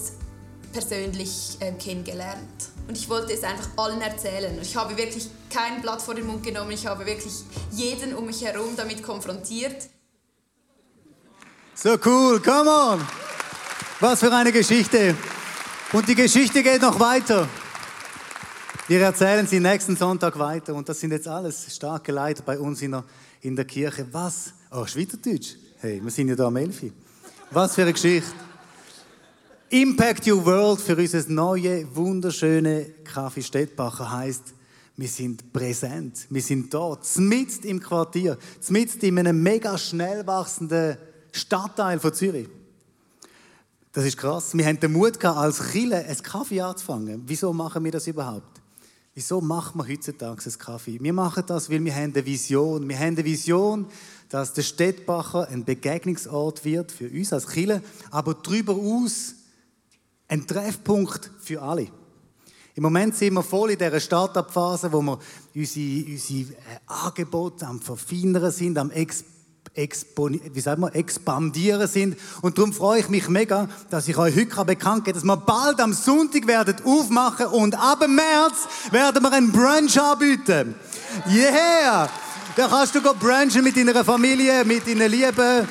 persönlich 0.71 1.57
ähm, 1.61 1.77
kennengelernt. 1.77 2.69
Und 2.87 2.97
ich 2.97 3.09
wollte 3.09 3.33
es 3.33 3.43
einfach 3.43 3.69
allen 3.77 4.01
erzählen. 4.01 4.55
Ich 4.61 4.75
habe 4.75 4.95
wirklich 4.97 5.27
kein 5.49 5.81
Blatt 5.81 6.01
vor 6.01 6.13
den 6.13 6.27
Mund 6.27 6.43
genommen. 6.43 6.71
Ich 6.71 6.85
habe 6.85 7.05
wirklich 7.05 7.33
jeden 7.71 8.13
um 8.13 8.25
mich 8.25 8.43
herum 8.43 8.75
damit 8.75 9.01
konfrontiert. 9.01 9.87
So 11.73 11.97
cool, 12.05 12.39
come 12.39 12.69
on! 12.69 13.07
Was 13.99 14.19
für 14.19 14.31
eine 14.31 14.51
Geschichte! 14.51 15.15
Und 15.95 16.09
die 16.09 16.15
Geschichte 16.15 16.61
geht 16.61 16.81
noch 16.81 16.99
weiter. 16.99 17.47
Wir 18.89 18.99
erzählen 18.99 19.47
sie 19.47 19.61
nächsten 19.61 19.95
Sonntag 19.95 20.37
weiter. 20.37 20.75
Und 20.75 20.89
das 20.89 20.99
sind 20.99 21.11
jetzt 21.11 21.25
alles 21.25 21.73
starke 21.73 22.11
Leiter 22.11 22.43
bei 22.43 22.59
uns 22.59 22.81
in 22.81 22.91
der, 22.91 23.05
in 23.39 23.55
der 23.55 23.63
Kirche. 23.63 24.05
Was? 24.11 24.51
Oh, 24.71 24.85
Schweizerdeutsch? 24.85 25.55
Hey, 25.77 26.01
wir 26.03 26.11
sind 26.11 26.27
ja 26.27 26.35
da 26.35 26.47
am 26.47 26.57
Elfi. 26.57 26.91
Was 27.49 27.75
für 27.75 27.83
eine 27.83 27.93
Geschichte. 27.93 28.29
Impact 29.69 30.27
Your 30.27 30.45
World 30.45 30.81
für 30.81 30.97
unser 30.97 31.23
neue, 31.29 31.87
wunderschöne 31.95 32.87
Kaffee 33.05 33.43
Stettbacher 33.43 34.11
heißt, 34.11 34.53
wir 34.97 35.07
sind 35.07 35.53
präsent. 35.53 36.27
Wir 36.29 36.41
sind 36.41 36.73
dort, 36.73 37.07
mitten 37.15 37.65
im 37.67 37.79
Quartier, 37.79 38.37
mitten 38.67 39.05
in 39.05 39.19
einem 39.19 39.41
mega 39.41 39.77
schnell 39.77 40.27
wachsenden 40.27 40.97
Stadtteil 41.31 42.01
von 42.01 42.13
Zürich. 42.13 42.49
Das 43.95 44.03
ist 44.03 44.17
krass. 44.17 44.53
Wir 44.53 44.65
haben 44.65 44.77
den 44.77 44.91
Mut 44.91 45.21
gehabt, 45.21 45.37
als 45.37 45.71
Chile 45.71 46.03
einen 46.03 46.21
Kaffee 46.21 46.59
anzufangen. 46.59 47.23
Wieso 47.27 47.53
machen 47.53 47.81
wir 47.81 47.93
das 47.93 48.05
überhaupt? 48.07 48.61
Wieso 49.13 49.39
machen 49.39 49.79
wir 49.79 49.87
heutzutage 49.87 50.41
einen 50.45 50.59
Kaffee? 50.59 50.97
Wir 51.01 51.13
machen 51.13 51.43
das, 51.47 51.69
weil 51.69 51.81
wir 51.81 51.95
haben 51.95 52.11
eine 52.13 52.25
Vision. 52.25 52.89
Wir 52.89 52.99
haben 52.99 53.15
eine 53.15 53.23
Vision, 53.23 53.85
dass 54.27 54.51
der 54.51 54.63
Stettbacher 54.63 55.47
ein 55.47 55.63
Begegnungsort 55.63 56.65
wird 56.65 56.91
für 56.91 57.09
uns 57.09 57.31
als 57.31 57.47
Chile, 57.47 57.81
aber 58.11 58.33
darüber 58.33 58.73
aus 58.73 59.35
ein 60.27 60.45
Treffpunkt 60.45 61.31
für 61.39 61.61
alle. 61.61 61.87
Im 62.73 62.83
Moment 62.83 63.15
sind 63.15 63.33
wir 63.35 63.43
voll 63.43 63.71
in 63.71 63.77
dieser 63.77 64.01
Start-up-Phase, 64.01 64.91
wo 64.91 65.01
wir 65.03 65.19
unsere, 65.55 66.05
unsere 66.11 66.51
äh, 66.51 66.79
Angebote 66.85 67.65
am 67.65 67.79
Verfeinern 67.79 68.51
sind, 68.51 68.77
am 68.77 68.91
Ex 68.91 69.23
wie 69.75 70.61
sagt 70.61 70.79
man, 70.79 70.93
expandieren 70.93 71.87
sind. 71.87 72.17
Und 72.41 72.57
darum 72.57 72.73
freue 72.73 73.01
ich 73.01 73.09
mich 73.09 73.27
mega, 73.27 73.67
dass 73.89 74.07
ich 74.07 74.17
euch 74.17 74.35
heute 74.35 74.65
bekannt 74.65 75.05
gebe, 75.05 75.15
dass 75.15 75.25
wir 75.25 75.37
bald 75.37 75.79
am 75.79 75.93
Sonntag 75.93 76.47
werden 76.47 76.75
aufmachen 76.85 77.47
und 77.47 77.75
ab 77.75 78.07
März 78.07 78.67
werden 78.91 79.21
wir 79.23 79.31
einen 79.31 79.51
Brunch 79.51 79.99
anbieten. 79.99 80.75
Yeah! 81.29 82.09
Da 82.55 82.69
kannst 82.69 82.95
du 82.95 83.01
brunchen 83.01 83.63
mit 83.63 83.75
deiner 83.75 84.05
Familie, 84.05 84.63
mit 84.63 84.87
deinen 84.87 85.11
Lieben. 85.11 85.67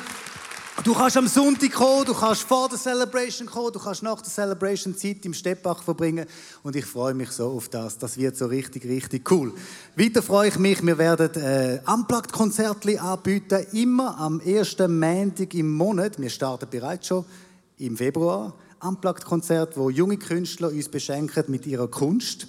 Du 0.83 0.93
kannst 0.93 1.15
am 1.15 1.27
Sonntag 1.27 1.71
kommen, 1.71 2.05
du 2.05 2.13
kannst 2.13 2.41
vor 2.43 2.67
der 2.67 2.77
Celebration 2.77 3.47
kommen, 3.47 3.71
du 3.71 3.79
kannst 3.79 4.03
nach 4.03 4.21
der 4.21 4.29
Celebration 4.29 4.95
Zeit 4.95 5.25
im 5.25 5.33
Steppbach 5.33 5.81
verbringen 5.81 6.27
und 6.63 6.75
ich 6.75 6.85
freue 6.85 7.13
mich 7.13 7.31
so 7.31 7.47
auf 7.47 7.69
das. 7.69 7.97
Das 7.97 8.17
wird 8.17 8.35
so 8.35 8.45
richtig, 8.47 8.83
richtig 8.83 9.31
cool. 9.31 9.53
Weiter 9.95 10.21
freue 10.21 10.49
ich 10.49 10.59
mich, 10.59 10.85
wir 10.85 10.97
werden 10.97 11.41
äh, 11.41 11.79
Unplugged-Konzerte 11.87 13.01
anbieten, 13.01 13.65
immer 13.71 14.19
am 14.19 14.41
ersten 14.41 14.99
Montag 14.99 15.53
im 15.53 15.71
Monat. 15.73 16.19
Wir 16.19 16.29
starten 16.29 16.67
bereits 16.69 17.07
schon 17.07 17.25
im 17.77 17.95
Februar. 17.95 18.53
Unplugged-Konzert, 18.81 19.77
wo 19.77 19.89
junge 19.89 20.17
Künstler 20.17 20.69
uns 20.69 20.89
beschenken 20.89 21.45
mit 21.47 21.65
ihrer 21.65 21.87
Kunst. 21.87 22.47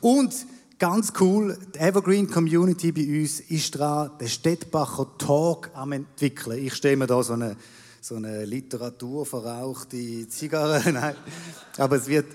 Und 0.00 0.32
ganz 0.78 1.12
cool, 1.20 1.58
die 1.74 1.78
Evergreen 1.78 2.28
Community 2.28 2.92
bei 2.92 3.20
uns 3.20 3.40
ist 3.40 3.78
dran, 3.78 4.10
den 4.20 4.28
Stettbacher 4.28 5.06
Talk 5.18 5.70
am 5.74 5.92
entwickeln. 5.92 6.64
Ich 6.64 6.74
stelle 6.74 6.96
mir 6.96 7.06
da 7.06 7.22
so 7.22 7.34
eine, 7.34 7.56
so 8.00 8.16
eine 8.16 8.44
literaturverrauchte 8.44 10.28
Zigarre. 10.28 10.82
Nein. 10.92 11.14
Aber 11.78 11.96
es 11.96 12.06
wird, 12.06 12.26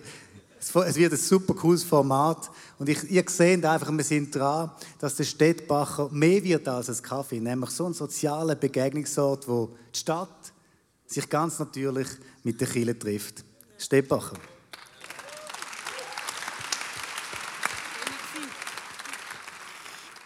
es 0.60 0.95
wird 0.95 1.13
ein 1.13 1.19
super 1.19 1.54
cooles 1.54 1.84
Format. 1.84 2.49
Und 2.78 2.89
ich, 2.89 3.10
ihr 3.10 3.23
seht 3.28 3.65
einfach, 3.65 3.91
wir 3.91 4.04
sind 4.04 4.34
dran, 4.34 4.71
dass 4.99 5.15
der 5.15 5.23
Stettbacher 5.23 6.10
mehr 6.12 6.43
wird 6.43 6.67
als 6.67 6.89
ein 6.89 7.02
Kaffee. 7.02 7.39
Nämlich 7.39 7.69
so 7.71 7.86
ein 7.86 7.93
sozialer 7.93 8.56
Begegnungsort, 8.56 9.47
wo 9.47 9.75
die 9.93 9.99
Stadt 9.99 10.54
sich 11.06 11.30
ganz 11.30 11.60
natürlich 11.60 12.08
mit 12.43 12.60
der 12.62 12.67
Kille 12.67 12.97
trifft. 12.97 13.43
Stettbacher. 13.78 14.38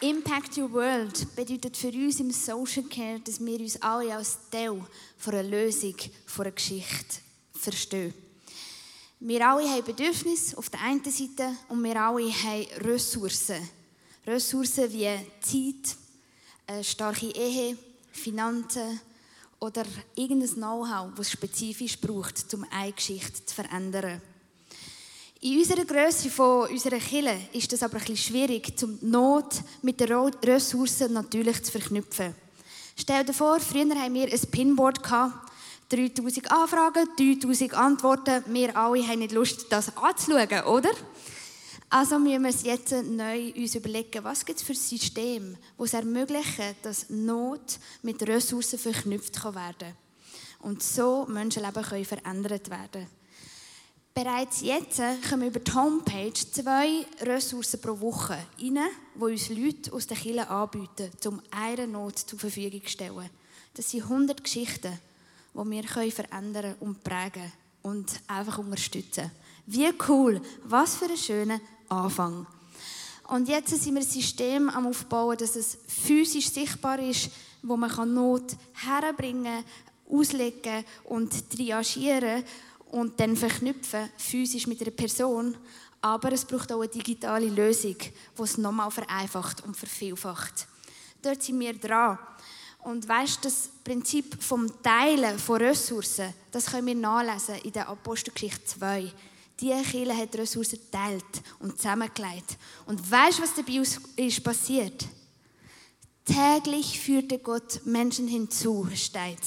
Impact 0.03 0.57
Your 0.57 0.69
World 0.73 1.33
bedeutet 1.33 1.77
für 1.77 1.87
uns 1.87 2.19
im 2.19 2.29
Social 2.29 2.83
Care, 2.89 3.21
dass 3.21 3.39
wir 3.39 3.57
uns 3.57 3.81
alle 3.81 4.13
als 4.13 4.37
Teil 4.51 4.81
von 5.17 5.33
einer 5.33 5.43
Lösung, 5.47 5.95
von 6.25 6.45
einer 6.45 6.53
Geschichte 6.53 7.21
verstehen. 7.53 8.13
Wir 9.21 9.47
alle 9.47 9.65
haben 9.65 9.85
Bedürfnisse 9.85 10.57
auf 10.57 10.69
der 10.69 10.81
einen 10.81 11.05
Seite 11.05 11.55
und 11.69 11.81
wir 11.81 11.95
alle 11.95 12.29
haben 12.29 12.67
Ressourcen. 12.85 13.69
Ressourcen 14.27 14.91
wie 14.91 15.07
Zeit, 15.39 15.97
eine 16.67 16.83
starke 16.83 17.27
Ehe, 17.27 17.77
Finanzen 18.11 18.99
oder 19.61 19.85
irgendein 20.15 20.49
Know-how, 20.55 21.11
das 21.15 21.27
es 21.27 21.31
spezifisch 21.31 21.97
braucht, 21.97 22.53
um 22.53 22.65
eine 22.71 22.91
Geschichte 22.91 23.45
zu 23.45 23.55
verändern. 23.55 24.21
In 25.43 25.59
unserer 25.59 25.83
Größe 25.83 26.29
von 26.29 26.69
unserer 26.69 26.99
Kille 26.99 27.37
ist 27.51 27.73
es 27.73 27.83
aber 27.83 27.95
ein 27.95 27.99
bisschen 27.99 28.15
schwierig, 28.15 28.77
die 28.77 28.97
Not 29.01 29.61
mit 29.81 29.99
den 29.99 30.09
Ressourcen 30.09 31.11
natürlich 31.11 31.61
zu 31.61 31.69
verknüpfen. 31.69 32.33
Stell 32.95 33.25
dir 33.25 33.33
vor, 33.33 33.59
früher 33.59 33.93
haben 33.93 34.13
wir 34.13 34.31
ein 34.31 34.51
Pinboard 34.51 35.03
gehabt, 35.03 35.51
3000 35.89 36.49
Anfragen, 36.49 37.09
3000 37.17 37.73
Antworten. 37.73 38.41
Wir 38.47 38.77
alle 38.77 39.05
haben 39.05 39.19
nicht 39.19 39.33
Lust, 39.33 39.65
das 39.69 39.97
anzuschauen, 39.97 40.63
oder? 40.63 40.91
Also 41.89 42.19
müssen 42.19 42.41
wir 42.41 42.49
uns 42.49 42.63
jetzt 42.63 42.93
neu 43.03 43.51
uns 43.51 43.75
überlegen, 43.75 44.23
was 44.23 44.45
gibt 44.45 44.59
es 44.59 44.65
für 44.65 44.75
Systeme, 44.75 45.57
die 45.77 45.83
es 45.83 45.93
ermöglichen, 45.93 46.73
dass 46.83 47.09
Not 47.09 47.79
mit 48.01 48.25
Ressourcen 48.25 48.79
verknüpft 48.79 49.43
werden 49.43 49.57
kann. 49.77 49.97
Und 50.59 50.81
so 50.81 51.25
Menschenleben 51.25 51.83
können 51.83 52.05
verändert 52.05 52.69
werden. 52.69 53.22
Bereits 54.15 54.61
jetzt 54.61 55.01
kommen 55.27 55.47
über 55.47 55.59
die 55.59 55.73
Homepage 55.73 56.33
zwei 56.33 57.03
Ressourcen 57.21 57.81
pro 57.81 57.99
Woche 57.99 58.37
rein, 58.61 58.79
die 59.15 59.19
uns 59.19 59.49
Leute 59.49 59.91
aus 59.91 60.05
den 60.05 60.17
Kirchen 60.17 60.47
anbieten, 60.47 61.09
um 61.25 61.41
eine 61.49 61.87
Not 61.87 62.19
zur 62.19 62.37
Verfügung 62.37 62.83
zu 62.83 62.91
stellen. 62.91 63.29
Das 63.73 63.89
sind 63.89 64.03
100 64.03 64.43
Geschichten, 64.43 64.99
die 65.55 65.71
wir 65.71 66.11
verändern 66.11 66.75
und 66.79 67.03
prägen 67.03 67.51
und 67.81 68.21
einfach 68.27 68.59
unterstützen. 68.59 69.31
Wie 69.65 69.91
cool, 70.07 70.39
was 70.63 70.95
für 70.97 71.05
ein 71.05 71.17
schöner 71.17 71.59
Anfang. 71.89 72.45
Und 73.29 73.49
jetzt 73.49 73.69
sind 73.69 73.95
wir 73.95 74.01
ein 74.01 74.07
System 74.07 74.69
am 74.69 74.85
Aufbauen, 74.85 75.37
dass 75.37 75.55
es 75.55 75.79
physisch 75.87 76.51
sichtbar 76.51 76.99
ist, 76.99 77.31
wo 77.63 77.75
man 77.75 77.89
kann 77.89 78.13
Not 78.13 78.55
herbringen, 78.73 79.63
auslegen 80.07 80.85
und 81.05 81.49
triagieren 81.49 82.43
und 82.93 83.19
dann 83.19 83.35
verknüpfen, 83.35 84.07
physisch 84.17 84.67
mit 84.67 84.79
einer 84.79 84.91
Person. 84.91 85.57
Aber 85.99 86.31
es 86.31 86.45
braucht 86.45 86.71
auch 86.71 86.81
eine 86.81 86.89
digitale 86.89 87.47
Lösung, 87.47 87.95
die 87.97 88.41
es 88.41 88.57
nochmal 88.59 88.91
vereinfacht 88.91 89.63
und 89.63 89.75
vervielfacht. 89.75 90.67
Dort 91.21 91.41
sind 91.41 91.59
wir 91.59 91.73
dran. 91.73 92.19
Und 92.83 93.07
weißt 93.07 93.43
das 93.45 93.69
Prinzip 93.83 94.43
vom 94.43 94.69
Teilen 94.83 95.39
von 95.39 95.61
Ressourcen, 95.61 96.33
das 96.51 96.67
können 96.67 96.85
wir 96.85 96.95
nachlesen 96.95 97.55
in 97.63 97.71
der 97.71 97.89
Apostelgeschichte 97.89 98.63
2. 98.65 99.11
Die 99.59 99.69
Kirche 99.69 100.15
hat 100.15 100.35
Ressourcen 100.35 100.79
geteilt 100.79 101.41
und 101.59 101.77
zusammengelegt. 101.77 102.57
Und 102.85 103.09
weißt 103.09 103.41
was 103.41 103.55
dabei 103.55 103.81
ist 104.17 104.43
passiert? 104.43 105.05
Täglich 106.25 106.99
führte 106.99 107.39
Gott 107.39 107.81
Menschen 107.85 108.27
hinzu, 108.27 108.87
steht. 108.93 109.39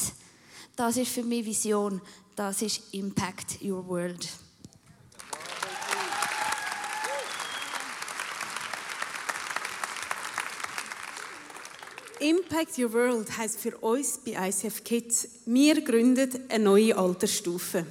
Das 0.74 0.96
ist 0.96 1.12
für 1.12 1.22
mich 1.22 1.46
Vision. 1.46 2.00
Das 2.36 2.60
ist 2.60 2.82
Impact 2.92 3.62
Your 3.62 3.88
World. 3.88 4.28
Impact 12.20 12.76
Your 12.76 12.92
World 12.92 13.38
heißt 13.38 13.58
für 13.58 13.78
uns 13.78 14.18
bei 14.18 14.32
ICF 14.48 14.84
Kids, 14.84 15.28
wir 15.46 15.80
gründen 15.82 16.44
eine 16.50 16.62
neue 16.62 16.94
Altersstufe. 16.94 17.86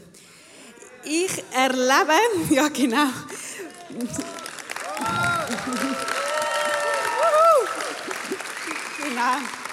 Ich 1.03 1.43
erlebe, 1.51 2.13
ja 2.53 2.67
genau. 2.67 3.09
genau. 9.01 9.64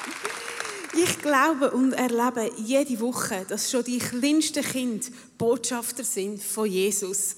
Ich 0.94 1.18
glaube 1.20 1.70
und 1.70 1.94
erlebe 1.94 2.50
jede 2.58 3.00
Woche, 3.00 3.46
dass 3.48 3.70
schon 3.70 3.84
die 3.84 3.98
kleinsten 3.98 4.62
Kinder 4.62 5.06
Botschafter 5.38 6.04
sind 6.04 6.42
von 6.42 6.66
Jesus. 6.66 7.36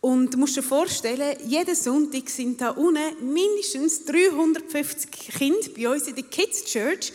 Und 0.00 0.34
du 0.34 0.38
musst 0.38 0.56
dir 0.56 0.64
vorstellen, 0.64 1.36
jeden 1.46 1.76
Sonntag 1.76 2.28
sind 2.28 2.60
da 2.60 2.70
unten 2.70 3.32
mindestens 3.32 4.04
350 4.04 5.10
Kinder 5.12 5.68
bei 5.76 5.88
uns 5.88 6.08
in 6.08 6.16
der 6.16 6.24
Kids 6.24 6.64
Church. 6.64 7.12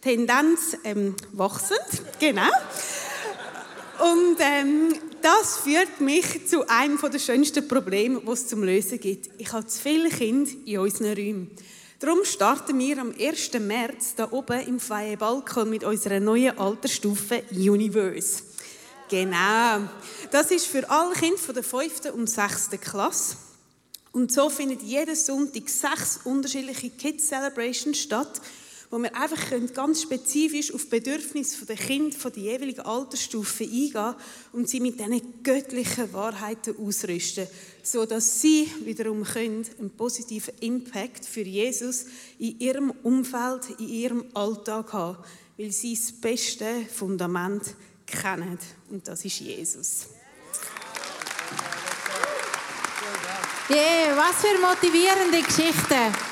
Tendenz 0.00 0.78
ähm, 0.84 1.14
wachsend, 1.32 2.02
genau. 2.18 2.48
Und 3.98 4.36
ähm, 4.40 4.94
das 5.20 5.58
führt 5.58 6.00
mich 6.00 6.48
zu 6.48 6.66
einem 6.66 6.98
der 6.98 7.18
schönsten 7.18 7.68
Probleme, 7.68 8.22
die 8.26 8.30
es 8.30 8.48
zum 8.48 8.64
Lösen 8.64 8.98
gibt. 8.98 9.28
Ich 9.36 9.52
habe 9.52 9.66
zu 9.66 9.78
viele 9.78 10.08
Kinder 10.08 10.50
in 10.64 10.78
unseren 10.78 11.12
Räumen. 11.12 11.50
Darum 12.00 12.24
starten 12.24 12.78
wir 12.78 12.96
am 12.96 13.12
1. 13.12 13.52
März 13.60 14.14
da 14.16 14.32
oben 14.32 14.66
im 14.66 14.80
freien 14.80 15.18
Balkon 15.18 15.68
mit 15.68 15.84
unserer 15.84 16.18
neuen 16.18 16.58
Altersstufe 16.58 17.42
Universe. 17.50 18.42
Genau. 19.10 19.86
Das 20.30 20.50
ist 20.50 20.64
für 20.64 20.88
alle 20.88 21.12
Kinder 21.12 21.36
von 21.36 21.54
der 21.54 21.62
5. 21.62 22.14
und 22.14 22.26
6. 22.26 22.70
Klasse. 22.80 23.36
Und 24.12 24.32
so 24.32 24.48
findet 24.48 24.80
jeden 24.80 25.14
Sonntag 25.14 25.68
sechs 25.68 26.20
unterschiedliche 26.24 26.88
Kids 26.88 27.28
Celebrations 27.28 27.98
statt, 27.98 28.40
wo 28.90 28.98
wir 28.98 29.14
einfach 29.14 29.38
ganz 29.72 30.02
spezifisch 30.02 30.74
auf 30.74 30.82
die 30.84 30.90
Bedürfnisse 30.90 31.64
der 31.64 31.76
Kinder 31.76 32.30
der 32.30 32.42
jeweiligen 32.42 32.80
Altersstufe 32.80 33.62
eingehen 33.62 34.16
und 34.52 34.68
sie 34.68 34.80
mit 34.80 34.98
diesen 34.98 35.42
göttlichen 35.44 36.12
Wahrheiten 36.12 36.74
ausrüsten, 36.76 37.46
so 37.84 38.04
dass 38.04 38.40
sie 38.40 38.68
wiederum 38.84 39.22
können 39.22 39.64
einen 39.78 39.90
positiven 39.90 40.54
Impact 40.60 41.24
für 41.24 41.42
Jesus 41.42 42.06
in 42.40 42.58
ihrem 42.58 42.90
Umfeld, 43.04 43.70
in 43.78 43.88
ihrem 43.88 44.24
Alltag 44.34 44.92
haben, 44.92 45.18
weil 45.56 45.70
sie 45.70 45.94
das 45.94 46.10
beste 46.10 46.84
Fundament 46.92 47.62
kennen 48.06 48.58
und 48.90 49.06
das 49.06 49.24
ist 49.24 49.38
Jesus. 49.38 50.06
Yeah, 53.70 54.16
was 54.16 54.40
für 54.40 54.58
motivierende 54.58 55.42
Geschichte. 55.42 56.29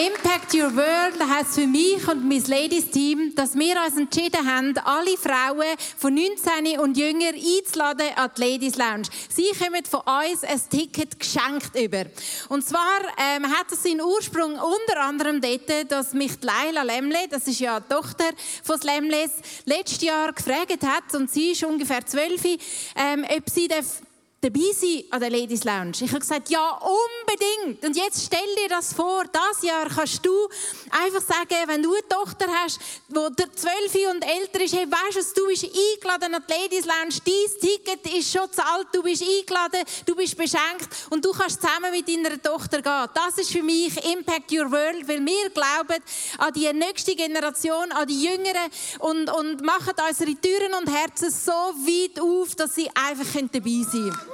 Impact 0.00 0.54
Your 0.54 0.74
World 0.74 1.20
heißt 1.20 1.56
für 1.56 1.66
mich 1.66 2.08
und 2.08 2.26
mein 2.26 2.42
Ladies 2.44 2.90
Team, 2.90 3.34
dass 3.34 3.54
wir 3.54 3.76
uns 3.84 3.98
entschieden 3.98 4.50
haben, 4.50 4.74
alle 4.78 5.14
Frauen 5.18 5.76
von 5.98 6.14
19 6.14 6.78
und 6.80 6.96
jünger 6.96 7.32
einzuladen 7.34 8.06
an 8.16 8.30
die 8.34 8.40
Ladies 8.40 8.76
Lounge. 8.76 9.08
Sie 9.28 9.50
kommen 9.58 9.84
von 9.84 10.00
uns 10.00 10.42
ein 10.42 10.60
Ticket 10.70 11.20
geschenkt 11.20 11.78
über. 11.78 12.04
Und 12.48 12.66
zwar 12.66 13.00
ähm, 13.18 13.44
hat 13.44 13.70
es 13.70 13.82
seinen 13.82 14.00
Ursprung 14.00 14.52
unter 14.52 15.00
anderem 15.02 15.38
dort, 15.38 15.92
dass 15.92 16.14
mich 16.14 16.32
Leila 16.40 16.82
Lemle, 16.82 17.28
das 17.28 17.46
ist 17.46 17.60
ja 17.60 17.78
die 17.78 17.92
Tochter 17.92 18.30
von 18.64 18.80
Lemles, 18.80 19.32
letztes 19.66 20.00
Jahr 20.00 20.32
gefragt 20.32 20.82
hat 20.82 21.14
und 21.14 21.30
sie 21.30 21.50
ist 21.50 21.62
ungefähr 21.62 22.06
zwölf, 22.06 22.42
ähm, 22.44 23.26
ob 23.36 23.50
sie 23.50 23.68
dabei 24.40 24.72
sein 24.74 25.04
an 25.10 25.20
der 25.20 25.30
Ladies 25.30 25.64
Lounge? 25.64 25.92
Ich 26.00 26.10
habe 26.10 26.20
gesagt, 26.20 26.48
ja, 26.48 26.80
unbedingt. 26.80 27.84
Und 27.84 27.96
jetzt 27.96 28.24
stell 28.26 28.54
dir 28.56 28.68
das 28.68 28.94
vor, 28.94 29.24
das 29.24 29.62
Jahr 29.62 29.88
kannst 29.88 30.24
du 30.24 30.48
einfach 30.90 31.20
sagen, 31.20 31.56
wenn 31.66 31.82
du 31.82 31.92
eine 31.92 32.08
Tochter 32.08 32.46
hast, 32.48 32.80
die 33.08 33.44
zwölf 33.54 34.12
und 34.12 34.22
älter 34.22 34.60
ist, 34.62 34.74
hey, 34.74 34.86
weißt 34.86 35.36
du, 35.36 35.40
du 35.40 35.46
bist 35.48 35.64
eingeladen 35.64 36.34
an 36.34 36.44
die 36.48 36.52
Ladies 36.52 36.86
Lounge, 36.86 37.20
dein 37.24 37.60
Ticket 37.60 38.14
ist 38.14 38.32
schon 38.32 38.50
zu 38.50 38.64
alt, 38.64 38.88
du 38.92 39.02
bist 39.02 39.22
eingeladen, 39.22 39.84
du 40.06 40.14
bist 40.14 40.36
beschenkt 40.36 40.88
und 41.10 41.24
du 41.24 41.32
kannst 41.32 41.60
zusammen 41.60 41.90
mit 41.90 42.08
deiner 42.08 42.40
Tochter 42.40 42.80
gehen. 42.80 43.08
Das 43.14 43.38
ist 43.38 43.52
für 43.52 43.62
mich 43.62 43.96
Impact 44.04 44.50
Your 44.52 44.70
World, 44.70 45.06
weil 45.06 45.24
wir 45.24 45.50
glauben 45.50 46.02
an 46.38 46.52
die 46.54 46.72
nächste 46.72 47.14
Generation, 47.14 47.92
an 47.92 48.08
die 48.08 48.22
Jüngeren 48.22 48.70
und, 49.00 49.28
und 49.30 49.62
machen 49.62 49.94
unsere 50.08 50.34
Türen 50.34 50.74
und 50.80 50.90
Herzen 50.90 51.30
so 51.30 51.52
weit 51.52 52.20
auf, 52.20 52.54
dass 52.54 52.74
sie 52.74 52.88
einfach 52.94 53.40
dabei 53.52 53.84
sein 53.90 54.10
können. 54.10 54.29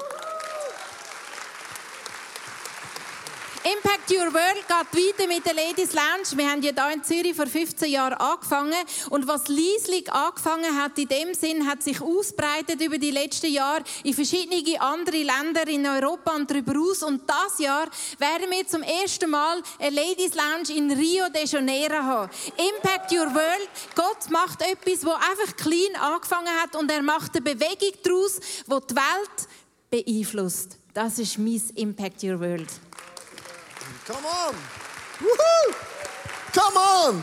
Impact 3.67 4.13
Your 4.13 4.33
World 4.33 4.65
geht 4.69 5.19
weiter 5.19 5.27
mit 5.27 5.45
der 5.45 5.55
Ladies 5.55 5.93
Lounge. 5.93 6.37
Wir 6.37 6.49
haben 6.49 6.63
ja 6.63 6.71
hier 6.73 6.95
in 6.95 7.03
Zürich 7.03 7.35
vor 7.35 7.49
15 7.49 7.91
Jahren 7.91 8.13
angefangen. 8.13 8.79
Und 9.11 9.27
was 9.27 9.49
Lieslig 9.49 10.13
angefangen 10.13 10.81
hat, 10.81 10.97
in 10.97 11.09
dem 11.09 11.35
Sinn, 11.35 11.67
hat 11.67 11.83
sich 11.83 12.01
ausbreitet 12.01 12.81
über 12.81 12.97
die 12.97 13.11
letzten 13.11 13.53
Jahre 13.53 13.83
in 14.05 14.15
verschiedene 14.15 14.81
andere 14.81 15.17
Länder 15.17 15.67
in 15.67 15.85
Europa 15.85 16.37
und 16.37 16.49
darüber 16.49 16.79
aus. 16.79 17.03
Und 17.03 17.23
das 17.29 17.59
Jahr 17.59 17.89
werden 18.19 18.49
wir 18.51 18.69
zum 18.69 18.85
ersten 18.85 19.31
Mal 19.31 19.61
eine 19.81 19.97
Ladies 19.97 20.35
Lounge 20.37 20.79
in 20.79 20.93
Rio 20.93 21.25
de 21.35 21.45
Janeiro 21.45 21.97
haben. 21.97 22.31
Impact 22.57 23.11
Your 23.11 23.35
World. 23.35 23.69
Gott 23.97 24.31
macht 24.31 24.63
etwas, 24.63 25.05
wo 25.05 25.11
einfach 25.11 25.57
klein 25.57 26.01
angefangen 26.01 26.55
hat 26.63 26.77
und 26.77 26.89
er 26.89 27.03
macht 27.03 27.35
eine 27.35 27.43
Bewegung 27.43 27.99
daraus, 28.05 28.39
wo 28.69 28.79
die 28.79 28.95
Welt 28.95 29.49
beeinflusst. 29.91 30.79
Das 30.95 31.19
ist 31.19 31.37
mein 31.37 31.61
Impact 31.75 32.23
Your 32.23 32.39
World. 32.39 32.86
Come 34.07 34.25
on. 34.25 34.55
Woohoo. 35.19 35.75
Come 36.53 36.77
on. 36.77 37.23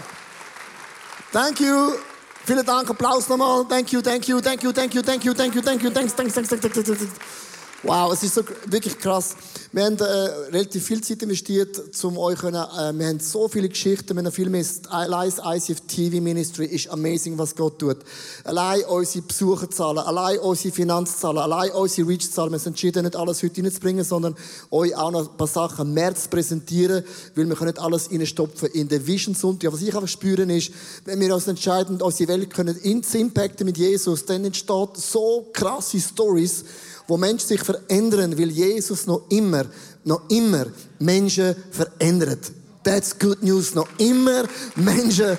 Thank 1.31 1.61
you. 1.61 1.99
Vielen 2.45 2.65
Dank. 2.65 2.89
Applaus 2.89 3.29
nochmal. 3.29 3.65
Thank 3.69 3.93
you, 3.93 4.01
thank 4.01 4.27
you, 4.27 4.41
thank 4.41 4.63
you, 4.63 4.73
thank 4.73 4.93
you, 4.93 5.01
thank 5.01 5.23
you, 5.23 5.33
thank 5.33 5.55
you, 5.55 5.61
thank 5.61 5.81
you, 5.83 5.89
thanks, 5.89 6.13
thanks, 6.13 6.33
thanks, 6.33 6.49
thanks, 6.49 6.61
thanks, 6.61 6.75
thanks, 6.75 7.03
thanks. 7.03 7.52
Wow, 7.85 8.13
es 8.13 8.23
ist 8.23 8.35
so 8.35 8.43
wirklich 8.67 8.97
krass. 8.97 9.35
Wir 9.73 9.83
haben 9.83 9.97
äh, 9.97 10.03
relativ 10.03 10.85
viel 10.85 11.01
Zeit 11.01 11.21
investiert, 11.21 11.81
um 12.03 12.17
euch 12.17 12.39
können, 12.39 12.55
äh, 12.55 12.97
wir 12.97 13.07
haben 13.07 13.19
so 13.19 13.49
viele 13.49 13.67
Geschichten, 13.67 14.15
wir 14.15 14.23
haben 14.23 14.31
viel 14.31 14.49
mehr. 14.49 14.63
Allein 14.87 15.29
das 15.29 15.67
ICF 15.69 15.81
TV 15.81 16.21
Ministry 16.21 16.67
ist 16.67 16.89
amazing, 16.89 17.37
was 17.37 17.53
Gott 17.53 17.79
tut. 17.79 17.97
Allein 18.45 18.85
unsere 18.85 19.25
Besucherzahlen, 19.25 19.97
allein 19.97 20.39
unsere 20.39 20.73
Finanzzahlen, 20.73 21.39
allein 21.39 21.71
unsere 21.71 22.07
Reachzahlen. 22.07 22.53
Wir 22.53 22.59
haben 22.59 22.67
entschieden, 22.67 23.03
nicht 23.03 23.17
alles 23.17 23.43
heute 23.43 23.61
reinzubringen, 23.61 24.05
sondern 24.05 24.35
euch 24.71 24.95
auch 24.95 25.11
noch 25.11 25.29
ein 25.29 25.35
paar 25.35 25.47
Sachen 25.47 25.87
im 25.87 25.93
März 25.93 26.29
präsentieren, 26.29 27.03
weil 27.35 27.49
wir 27.49 27.55
können 27.55 27.71
nicht 27.71 27.81
alles 27.81 28.09
reinstopfen 28.09 28.69
in 28.69 28.87
den 28.87 29.05
Vision 29.05 29.35
Sonntag. 29.35 29.73
Was 29.73 29.81
ich 29.81 29.93
einfach 29.93 30.07
spüren 30.07 30.49
ist, 30.51 30.71
wenn 31.03 31.19
wir 31.19 31.35
uns 31.35 31.47
entscheiden, 31.47 32.01
unsere 32.01 32.29
Welt 32.29 32.53
können 32.53 32.77
impacten 32.77 33.65
mit 33.65 33.77
Jesus, 33.77 34.25
dann 34.25 34.45
entsteht 34.45 34.95
so 34.95 35.49
krasse 35.51 35.99
Stories, 35.99 36.63
wo 37.07 37.17
Menschen 37.17 37.47
sich 37.47 37.61
verändern, 37.61 38.37
weil 38.37 38.49
Jesus 38.49 39.05
noch 39.05 39.23
immer, 39.29 39.65
noch 40.03 40.29
immer 40.29 40.65
Menschen 40.99 41.55
verändert. 41.71 42.51
That's 42.83 43.17
good 43.17 43.41
news. 43.41 43.73
Noch 43.73 43.87
immer 43.97 44.43
Menschen 44.75 45.37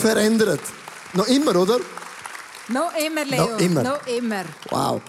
verändert. 0.00 0.60
Noch 1.12 1.26
immer, 1.26 1.56
oder? 1.56 1.78
Noch 2.68 2.92
immer, 3.04 3.24
Leo. 3.24 3.46
Noch 3.46 3.58
immer. 3.58 3.82
Noch 3.82 4.06
immer. 4.06 4.44
Wow. 4.70 5.02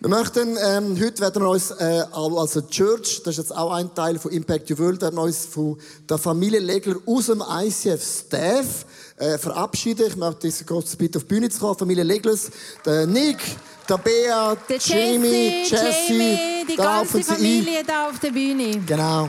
Wir 0.00 0.10
möchten, 0.10 0.58
ähm, 0.62 1.00
heute 1.00 1.22
werden 1.22 1.42
wir 1.42 1.48
uns 1.48 1.70
äh, 1.70 2.04
als 2.12 2.60
Church, 2.68 3.22
das 3.24 3.38
ist 3.38 3.38
jetzt 3.38 3.56
auch 3.56 3.72
ein 3.72 3.94
Teil 3.94 4.18
von 4.18 4.32
Impact 4.32 4.70
Your 4.70 4.78
World, 4.80 5.00
werden 5.00 5.16
wir 5.16 5.22
uns 5.22 5.46
von 5.46 5.78
der 6.06 6.18
Familie 6.18 6.60
Legler 6.60 6.96
aus 7.06 7.26
dem 7.26 7.42
ICF 7.42 8.04
Staff 8.04 8.84
äh, 9.16 9.38
verabschieden. 9.38 10.06
Ich 10.08 10.16
möchte 10.16 10.50
kurz 10.66 10.94
bitte 10.94 11.16
auf 11.16 11.24
die 11.24 11.28
Bühne 11.28 11.48
zu 11.48 11.58
kommen. 11.58 11.78
Familie 11.78 12.04
Leglers, 12.04 12.50
der 12.84 13.06
Nick, 13.06 13.38
der 13.88 13.98
Bea, 13.98 14.54
Der 14.68 14.78
Jamie, 14.78 15.62
Jessie, 15.62 15.74
Jessie, 15.76 16.12
Jamie, 16.12 16.66
die 16.68 16.76
da 16.76 16.82
ganze 16.84 17.22
Familie 17.22 17.78
ein. 17.80 17.86
da 17.86 18.08
auf 18.08 18.18
der 18.18 18.30
Bühne. 18.30 18.78
Genau. 18.86 19.26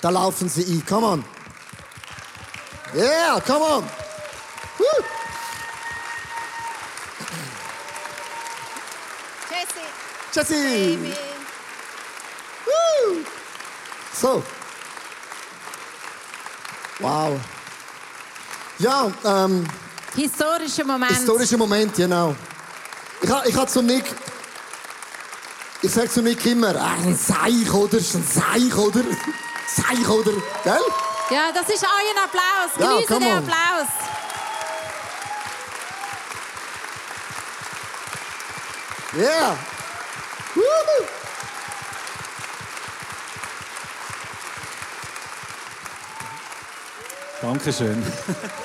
Da 0.00 0.10
laufen 0.10 0.48
sie 0.48 0.62
ein. 0.64 0.84
Come 0.86 1.06
on. 1.06 1.24
Yeah, 2.94 3.40
come 3.40 3.64
on. 3.64 3.84
Woo. 4.78 5.04
Jesse. 9.50 9.80
Jesse. 10.32 10.54
Amen. 10.94 11.12
Woo. 12.66 13.24
So. 14.20 14.42
Wow. 17.00 17.40
Ja, 18.78 19.10
ähm, 19.24 19.66
Historischer 20.14 20.84
Moment. 20.84 21.12
historischer 21.12 21.56
Moment, 21.58 21.94
genau. 21.94 22.34
Ich, 23.24 23.30
ha- 23.30 23.42
ich 23.46 23.56
habe 23.56 23.66
zu 23.70 23.80
Nick, 23.80 24.04
ich 25.80 25.90
sage 25.90 26.10
zu 26.10 26.20
Nick 26.20 26.44
immer, 26.44 26.74
ein 26.78 27.16
Seich, 27.16 27.72
oder? 27.72 27.96
Ist 27.96 28.14
ein 28.16 28.22
Seich, 28.22 28.76
oder? 28.76 29.00
Seich, 29.66 30.06
oder? 30.10 30.32
Gell? 30.62 30.78
Ja, 31.30 31.50
das 31.54 31.66
ist 31.70 31.82
euer 31.84 32.22
Applaus. 32.22 32.78
Ja, 32.78 32.88
Genießen 32.96 33.06
come 33.06 33.20
den 33.24 33.32
on. 33.32 33.38
Applaus. 33.38 33.88
Yeah. 39.16 39.56
Woo. 40.54 41.06
Dankeschön. 47.42 48.02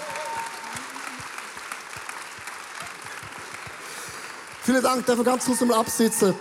Vielen 4.69 4.83
Dank, 4.83 5.03
darf 5.03 5.17
ich 5.17 5.25
ganz 5.25 5.45
kurz 5.45 5.61
mal 5.61 5.79
absitzen. 5.79 6.31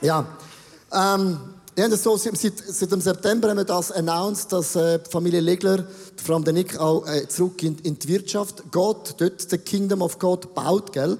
Ja, 0.00 0.26
ähm, 0.92 1.38
wir 1.72 1.84
haben 1.84 1.90
das 1.92 2.02
so, 2.02 2.16
seit, 2.16 2.36
seit 2.36 2.90
dem 2.90 3.00
September 3.00 3.50
haben 3.50 3.58
wir 3.58 3.64
das 3.64 3.92
announced, 3.92 4.50
dass 4.50 4.74
äh, 4.74 4.98
die 4.98 5.08
Familie 5.08 5.38
Legler, 5.38 5.86
vor 6.16 6.34
allem 6.34 6.42
der 6.42 6.52
Nick, 6.52 6.76
auch 6.80 7.06
äh, 7.06 7.28
zurück 7.28 7.62
in, 7.62 7.78
in 7.84 7.96
die 7.96 8.08
Wirtschaft 8.08 8.64
geht, 8.72 8.72
dort 8.72 9.50
the 9.50 9.56
Kingdom 9.56 10.02
of 10.02 10.18
God 10.18 10.52
baut, 10.52 10.92
gell? 10.92 11.16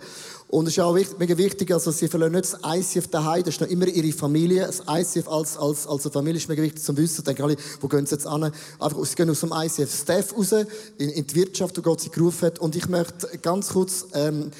Und 0.48 0.66
es 0.66 0.72
ist 0.72 0.81
auch 0.81 0.94
wichtig, 0.94 1.18
mega 1.18 1.37
wichtig, 1.37 1.70
also 1.72 1.90
sie 1.90 2.09
verlieren 2.09 2.33
nicht 2.33 2.54
das 2.54 2.59
ICF 2.64 3.09
daheim, 3.09 3.42
das 3.42 3.54
ist 3.54 3.61
noch 3.61 3.68
immer 3.68 3.87
ihre 3.87 4.16
Familie. 4.16 4.66
Das 4.66 4.83
ICF 4.88 5.28
als, 5.28 5.59
als, 5.59 5.87
als 5.87 6.07
eine 6.07 6.12
Familie 6.12 6.38
ist 6.38 6.48
mega 6.48 6.62
wichtig 6.62 6.83
zu 6.83 6.96
wissen. 6.96 7.22
Denken 7.22 7.42
alle, 7.42 7.57
wo 7.83 7.87
gehen 7.87 8.07
sie 8.07 8.14
jetzt 8.14 8.26
an? 8.26 8.44
Einfach, 8.44 9.04
sie 9.04 9.14
gehen 9.14 9.28
aus 9.28 9.40
dem 9.40 9.52
ICF 9.52 9.94
Staff 9.94 10.35
raus, 10.35 10.52
in, 10.52 11.11
in 11.11 11.26
die 11.26 11.35
Wirtschaft, 11.35 11.76
wo 11.76 11.83
Gott 11.83 12.00
sie 12.00 12.09
gerufen 12.09 12.46
hat. 12.46 12.59
Und 12.61 12.76
ich 12.76 12.88
möchte 12.88 13.28
ganz 13.42 13.68
kurz, 13.68 14.07
ähm, 14.14 14.50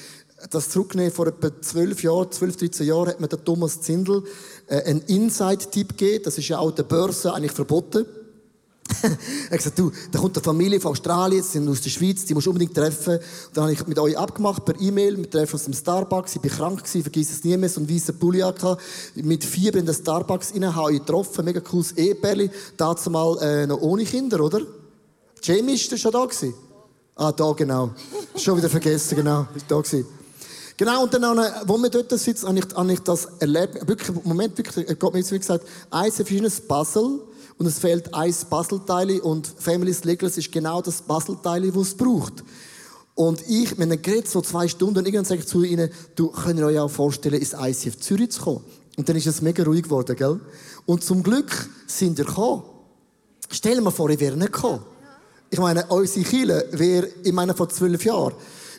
das 0.49 0.69
zurücknehmen, 0.69 1.11
vor 1.11 1.27
etwa 1.27 1.49
zwölf 1.61 2.03
Jahren, 2.03 2.31
zwölf, 2.31 2.57
13 2.57 2.87
Jahren 2.87 3.09
hat 3.09 3.19
mir 3.19 3.27
der 3.27 3.43
Thomas 3.43 3.81
Zindel 3.81 4.23
äh, 4.67 4.83
einen 4.83 5.01
Inside-Tipp 5.01 5.97
gegeben. 5.97 6.23
Das 6.23 6.37
ist 6.37 6.47
ja 6.47 6.59
auch 6.59 6.71
der 6.71 6.83
Börse 6.83 7.33
eigentlich 7.33 7.51
verboten. 7.51 8.05
er 9.03 9.09
hat 9.51 9.57
gesagt, 9.57 9.77
du, 9.77 9.91
da 10.11 10.19
kommt 10.19 10.35
eine 10.35 10.43
Familie 10.43 10.79
von 10.79 10.91
Australien, 10.91 11.43
sie 11.43 11.59
sind 11.59 11.69
aus 11.69 11.81
der 11.81 11.89
Schweiz, 11.89 12.25
die 12.25 12.33
musst 12.33 12.47
du 12.47 12.51
unbedingt 12.51 12.73
treffen. 12.73 13.17
Und 13.17 13.23
dann 13.53 13.65
habe 13.65 13.73
ich 13.73 13.87
mit 13.87 13.99
euch 13.99 14.17
abgemacht 14.17 14.65
per 14.65 14.79
E-Mail, 14.79 15.17
wir 15.17 15.29
treffen 15.29 15.55
uns 15.55 15.67
im 15.67 15.73
Starbucks, 15.73 16.35
ich 16.35 16.41
bin 16.41 16.51
krank 16.51 16.79
gewesen, 16.79 17.03
vergiss 17.03 17.31
es 17.31 17.43
nie 17.43 17.55
mehr, 17.55 17.69
so 17.69 17.79
einen 17.79 17.89
weißen 17.89 18.17
Pulli 18.17 18.43
mit 19.15 19.43
Fieber 19.43 19.77
in 19.77 19.85
den 19.85 19.93
Starbucks 19.93 20.53
rein, 20.53 20.75
habe 20.75 20.93
ich 20.93 20.99
getroffen, 20.99 21.45
mega 21.45 21.59
cooles 21.59 21.91
Ehepärli, 21.91 22.49
dazu 22.77 23.09
mal 23.11 23.37
äh, 23.41 23.67
noch 23.67 23.79
ohne 23.81 24.05
Kinder, 24.05 24.41
oder? 24.41 24.61
Jamie 25.41 25.75
ist 25.75 25.97
schon 25.97 26.11
da 26.11 26.25
gewesen? 26.25 26.53
Ah, 27.15 27.31
da 27.31 27.51
genau. 27.51 27.91
Schon 28.35 28.57
wieder 28.57 28.69
vergessen, 28.69 29.15
genau, 29.15 29.47
ist 29.55 29.65
da 29.67 29.79
gewesen. 29.79 30.18
Genau, 30.79 31.03
und 31.03 31.13
dann, 31.13 31.37
wo 31.65 31.77
wir 31.77 31.89
dort 31.89 32.09
sitzen, 32.17 32.47
habe 32.47 32.57
ich, 32.57 32.73
habe 32.73 32.93
ich 32.93 33.01
das 33.01 33.25
erlebt. 33.39 33.85
Wirklich, 33.85 34.23
Moment, 34.23 34.57
wirklich, 34.57 34.97
Gott 34.97 35.11
mir 35.11 35.19
jetzt 35.19 35.33
wie 35.33 35.37
gesagt, 35.37 35.65
ein 35.91 36.11
Puzzle 36.69 37.19
und 37.57 37.65
es 37.65 37.79
fehlt 37.79 38.13
ein 38.13 38.33
Puzzleteil 38.49 39.19
und 39.19 39.45
Families 39.57 40.05
Legals 40.05 40.37
ist 40.37 40.53
genau 40.53 40.81
das 40.81 41.01
Puzzleteil, 41.01 41.69
das 41.69 41.87
es 41.87 41.95
braucht. 41.95 42.45
Und 43.13 43.43
ich, 43.49 43.77
wenn 43.77 43.89
dann 43.89 44.01
geredet, 44.01 44.29
so 44.29 44.39
zwei 44.39 44.69
Stunden, 44.69 44.99
und 44.99 45.05
irgendwann 45.05 45.25
sage 45.25 45.41
ich 45.41 45.47
zu 45.47 45.63
ihnen, 45.63 45.89
du 46.15 46.29
könnt 46.29 46.57
ihr 46.57 46.67
euch 46.67 46.79
auch 46.79 46.89
vorstellen, 46.89 47.41
ins 47.41 47.51
ICF 47.51 47.99
Zürich 47.99 48.31
zu 48.31 48.41
kommen. 48.41 48.63
Und 48.95 49.09
dann 49.09 49.17
ist 49.17 49.27
es 49.27 49.41
mega 49.41 49.63
ruhig 49.63 49.83
geworden, 49.83 50.15
gell? 50.15 50.39
Und 50.85 51.03
zum 51.03 51.23
Glück 51.23 51.69
sind 51.87 52.19
ihr 52.19 52.23
gekommen. 52.23 52.63
Stell 53.49 53.75
dir 53.75 53.81
mal 53.81 53.91
vor, 53.91 54.09
ich 54.11 54.19
wäre 54.21 54.37
nicht 54.37 54.53
gekommen. 54.53 54.79
Ich 55.49 55.59
meine, 55.59 55.87
unsere 55.87 56.23
Kirche 56.23 56.69
wäre, 56.71 57.09
ich 57.21 57.33
meine, 57.33 57.53
vor 57.53 57.67
zwölf 57.67 58.05
Jahren, 58.05 58.33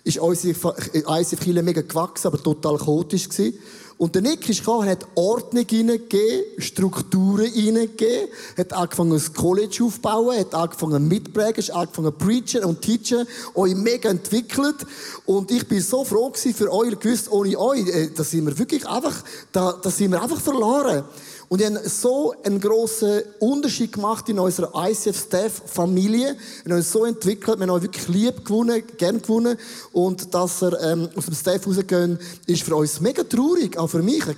ist 0.04 0.18
unsere 0.18 0.54
ICF 0.54 1.40
Kirche 1.40 1.62
mega 1.62 1.82
gewachsen, 1.82 2.28
aber 2.28 2.42
total 2.42 2.78
chaotisch 2.78 3.28
gewesen. 3.28 3.58
Und 4.00 4.14
der 4.14 4.22
Nick 4.22 4.48
ist 4.48 4.60
gekommen, 4.60 4.88
hat 4.88 5.06
Ordnung 5.14 5.66
hineingegeben, 5.68 6.44
Strukturen 6.56 7.52
hineingegeben, 7.52 8.30
hat 8.56 8.72
angefangen, 8.72 9.12
ein 9.12 9.34
College 9.34 9.84
aufzubauen, 9.84 10.38
hat 10.38 10.54
angefangen 10.54 11.06
mitprägen, 11.06 11.62
hat 11.62 11.70
angefangen 11.74 12.16
preachen 12.16 12.64
und 12.64 12.80
teachen, 12.80 13.26
euch 13.54 13.74
mega 13.74 14.08
entwickelt. 14.08 14.86
Und 15.26 15.50
ich 15.50 15.68
bin 15.68 15.82
so 15.82 16.02
froh 16.06 16.30
gewesen 16.30 16.54
für 16.54 16.72
euch, 16.72 16.98
gewusst, 16.98 17.30
ohne 17.30 17.58
euch, 17.58 17.86
äh, 17.88 18.08
da 18.08 18.24
sind 18.24 18.46
wir 18.46 18.58
wirklich 18.58 18.88
einfach, 18.88 19.22
da, 19.52 19.72
da 19.82 19.90
sind 19.90 20.12
wir 20.12 20.22
einfach 20.22 20.40
verloren. 20.40 21.04
Und 21.50 21.60
die 21.60 21.66
haben 21.66 21.80
so 21.84 22.32
einen 22.44 22.60
grossen 22.60 23.22
Unterschied 23.40 23.92
gemacht 23.92 24.28
in 24.28 24.38
unserer 24.38 24.70
ICF-Staff-Familie. 24.88 26.36
Wir 26.62 26.72
haben 26.72 26.78
uns 26.78 26.92
so 26.92 27.04
entwickelt, 27.04 27.58
wir 27.58 27.66
haben 27.66 27.70
euch 27.70 27.82
wirklich 27.82 28.06
lieb 28.06 28.44
gewonnen, 28.44 28.84
gern 28.96 29.20
gewonnen. 29.20 29.58
Und 29.90 30.32
dass 30.32 30.62
wir 30.62 30.80
ähm, 30.80 31.08
aus 31.16 31.24
dem 31.24 31.34
Staff 31.34 31.66
rausgehen, 31.66 32.20
ist 32.46 32.62
für 32.62 32.76
uns 32.76 33.00
mega 33.00 33.24
traurig. 33.24 33.76
Auch 33.76 33.88
für 33.88 34.00
mich 34.00 34.22
eine 34.22 34.36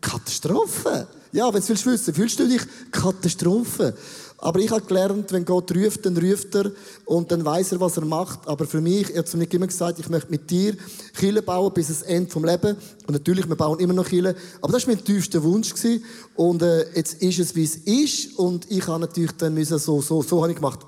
Katastrophe. 0.00 1.06
Ja, 1.30 1.54
wenn 1.54 1.62
du 1.62 1.68
willst 1.68 1.86
wissen, 1.86 2.14
fühlst 2.14 2.40
du 2.40 2.48
dich 2.48 2.62
Katastrophe? 2.90 3.94
Aber 4.38 4.58
ich 4.60 4.70
habe 4.70 4.82
gelernt, 4.82 5.32
wenn 5.32 5.44
Gott 5.44 5.74
ruft, 5.74 6.04
dann 6.04 6.16
ruft 6.18 6.54
er 6.54 6.70
und 7.06 7.30
dann 7.32 7.44
weiß 7.44 7.72
er, 7.72 7.80
was 7.80 7.96
er 7.96 8.04
macht. 8.04 8.46
Aber 8.46 8.66
für 8.66 8.80
mich, 8.80 9.10
er 9.10 9.20
hat 9.20 9.28
zu 9.28 9.38
mir 9.38 9.50
immer 9.52 9.66
gesagt, 9.66 9.98
ich 9.98 10.08
möchte 10.10 10.30
mit 10.30 10.50
dir 10.50 10.76
Kille 11.14 11.40
bauen 11.40 11.72
bis 11.72 11.86
ans 11.86 12.02
Ende 12.02 12.30
vom 12.30 12.44
Leben. 12.44 12.76
Und 13.06 13.10
natürlich, 13.12 13.48
wir 13.48 13.56
bauen 13.56 13.78
immer 13.80 13.94
noch 13.94 14.06
Kille. 14.06 14.34
Aber 14.60 14.72
das 14.72 14.86
war 14.86 14.94
mein 14.94 15.04
tiefster 15.04 15.42
Wunsch. 15.42 15.72
Gewesen. 15.72 16.04
Und 16.34 16.62
äh, 16.62 16.86
jetzt 16.94 17.22
ist 17.22 17.38
es, 17.38 17.54
wie 17.54 17.64
es 17.64 17.76
ist. 17.76 18.38
Und 18.38 18.70
ich 18.70 18.86
habe 18.86 19.00
natürlich 19.00 19.32
dann 19.32 19.54
müssen, 19.54 19.78
so, 19.78 20.02
so, 20.02 20.22
so 20.22 20.42
habe 20.42 20.50
ich 20.50 20.56
gemacht. 20.56 20.80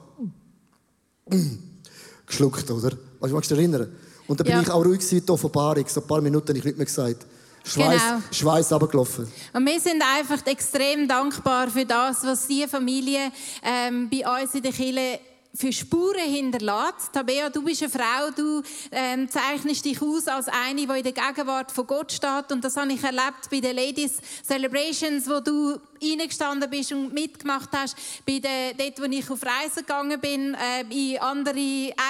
Geschluckt, 2.27 2.71
oder? 2.71 2.91
Weißt 3.21 3.31
du, 3.31 3.35
magst 3.35 3.51
du 3.51 3.55
dich 3.55 3.65
erinnern? 3.65 3.89
Und 4.27 4.41
dann 4.41 4.45
bin 4.45 4.57
Ja. 4.57 4.63
ich 4.63 4.71
auch 4.71 4.85
ruhig 4.85 4.99
gewesen, 4.99 5.25
die 5.25 5.31
Offenbarung. 5.33 5.85
So 5.89 6.01
ein 6.01 6.07
paar 6.07 6.21
Minuten 6.21 6.49
habe 6.49 6.59
ich 6.59 6.65
nicht 6.65 6.77
mehr 6.77 6.87
gesagt. 6.87 7.25
Schweiß, 7.67 8.03
Genau. 8.03 8.23
Schweiß 8.31 8.73
runtergelaufen. 8.73 9.31
Und 9.53 9.67
wir 9.67 9.81
sind 9.81 10.03
einfach 10.03 10.45
extrem 10.47 11.09
dankbar 11.09 11.69
für 11.69 11.85
das, 11.85 12.25
was 12.25 12.47
die 12.47 12.67
Familie 12.69 13.33
ähm, 13.63 14.09
bei 14.09 14.25
uns 14.43 14.55
in 14.55 14.63
der 14.63 14.73
Kirche 14.73 15.21
für 15.57 15.73
Spuren 15.73 16.21
hinterlässt. 16.21 17.13
Tabea, 17.13 17.49
du 17.49 17.63
bist 17.63 17.83
eine 17.83 17.91
Frau, 17.91 18.31
du 18.37 18.63
ähm, 18.93 19.29
zeichnest 19.29 19.85
dich 19.85 20.01
aus 20.03 20.29
als 20.29 20.49
eine, 20.49 20.87
die 20.87 20.99
in 20.99 21.03
der 21.03 21.13
Gegenwart 21.13 21.73
von 21.73 21.87
Gott 21.87 22.13
steht. 22.13 22.53
Und 22.53 22.63
das 22.63 22.77
habe 22.77 22.93
ich 22.93 23.03
erlebt 23.03 23.49
bei 23.51 23.61
den 23.61 23.75
Ladies 23.75 24.19
Celebrations, 24.47 25.27
wo 25.29 25.41
du 25.41 25.81
reingestanden 26.03 26.69
bist 26.71 26.93
und 26.93 27.13
mitgemacht 27.13 27.69
hast. 27.73 27.97
Bei 28.27 28.39
den, 28.39 28.77
dort, 28.77 28.99
wo 29.01 29.05
ich 29.05 29.31
auf 29.31 29.43
Reisen 29.43 29.77
gegangen 29.87 30.21
bin, 30.21 30.55
äh, 30.55 30.81
in 30.91 31.19
andere 31.19 31.59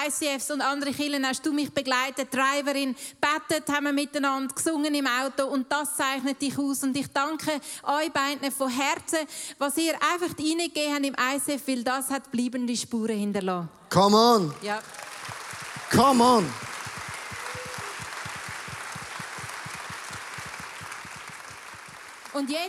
ICFs 0.07 0.51
und 0.51 0.61
andere 0.61 0.91
Kirchen, 0.91 1.25
hast 1.25 1.45
du 1.45 1.53
mich 1.53 1.71
begleitet, 1.71 2.29
Driverin, 2.33 2.95
bettet, 3.19 3.67
haben 3.73 3.85
wir 3.85 3.93
miteinander 3.93 4.53
gesungen 4.53 4.93
im 4.93 5.07
Auto 5.07 5.47
und 5.47 5.71
das 5.71 5.95
zeichnet 5.95 6.41
dich 6.41 6.57
aus. 6.57 6.83
Und 6.83 6.95
ich 6.97 7.07
danke 7.07 7.51
euch 7.83 8.11
beiden 8.11 8.51
von 8.51 8.69
Herzen, 8.69 9.19
was 9.57 9.77
ihr 9.77 9.93
einfach 9.93 10.37
reingegeben 10.37 10.93
habt 10.93 11.05
im 11.05 11.15
ICF, 11.53 11.67
weil 11.67 11.83
das 11.83 12.09
hat 12.09 12.31
bleibende 12.31 12.75
Spuren 12.75 13.17
hinterlassen. 13.17 13.69
Come 13.89 14.17
on, 14.17 14.53
Ja. 14.61 14.79
come 15.91 16.23
on. 16.23 16.45
Und 22.37 22.49
jeder, 22.49 22.61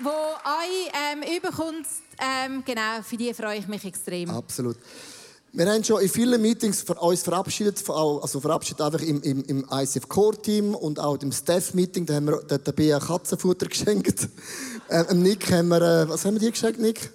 der 0.00 0.10
euch 0.10 0.90
ähm, 1.12 1.36
überkommt, 1.36 1.86
ähm, 2.18 2.64
genau, 2.66 3.02
für 3.04 3.16
die 3.16 3.32
freue 3.32 3.58
ich 3.58 3.68
mich 3.68 3.84
extrem. 3.84 4.28
Absolut. 4.30 4.76
Wir 5.52 5.70
haben 5.70 5.84
schon 5.84 6.00
in 6.02 6.08
vielen 6.08 6.42
Meetings 6.42 6.82
uns 6.82 7.22
verabschiedet, 7.22 7.88
also 7.88 8.40
verabschiedet 8.40 8.80
einfach 8.80 9.00
im, 9.02 9.22
im, 9.22 9.44
im 9.44 9.66
ICF 9.70 10.08
Core 10.08 10.42
Team 10.42 10.74
und 10.74 10.98
auch 10.98 11.16
im 11.22 11.30
Staff 11.30 11.72
Meeting, 11.72 12.04
da 12.04 12.14
haben 12.14 12.26
wir 12.26 12.42
der, 12.42 12.72
Bea 12.72 12.98
Katzenfutter 12.98 13.66
geschenkt. 13.68 14.28
Äh, 14.88 15.04
dem 15.04 15.22
Nick 15.22 15.52
haben 15.52 15.68
wir, 15.68 15.82
äh, 15.82 16.08
was 16.08 16.24
haben 16.24 16.34
wir 16.34 16.40
dir 16.40 16.50
geschenkt, 16.50 16.80
Nick? 16.80 17.12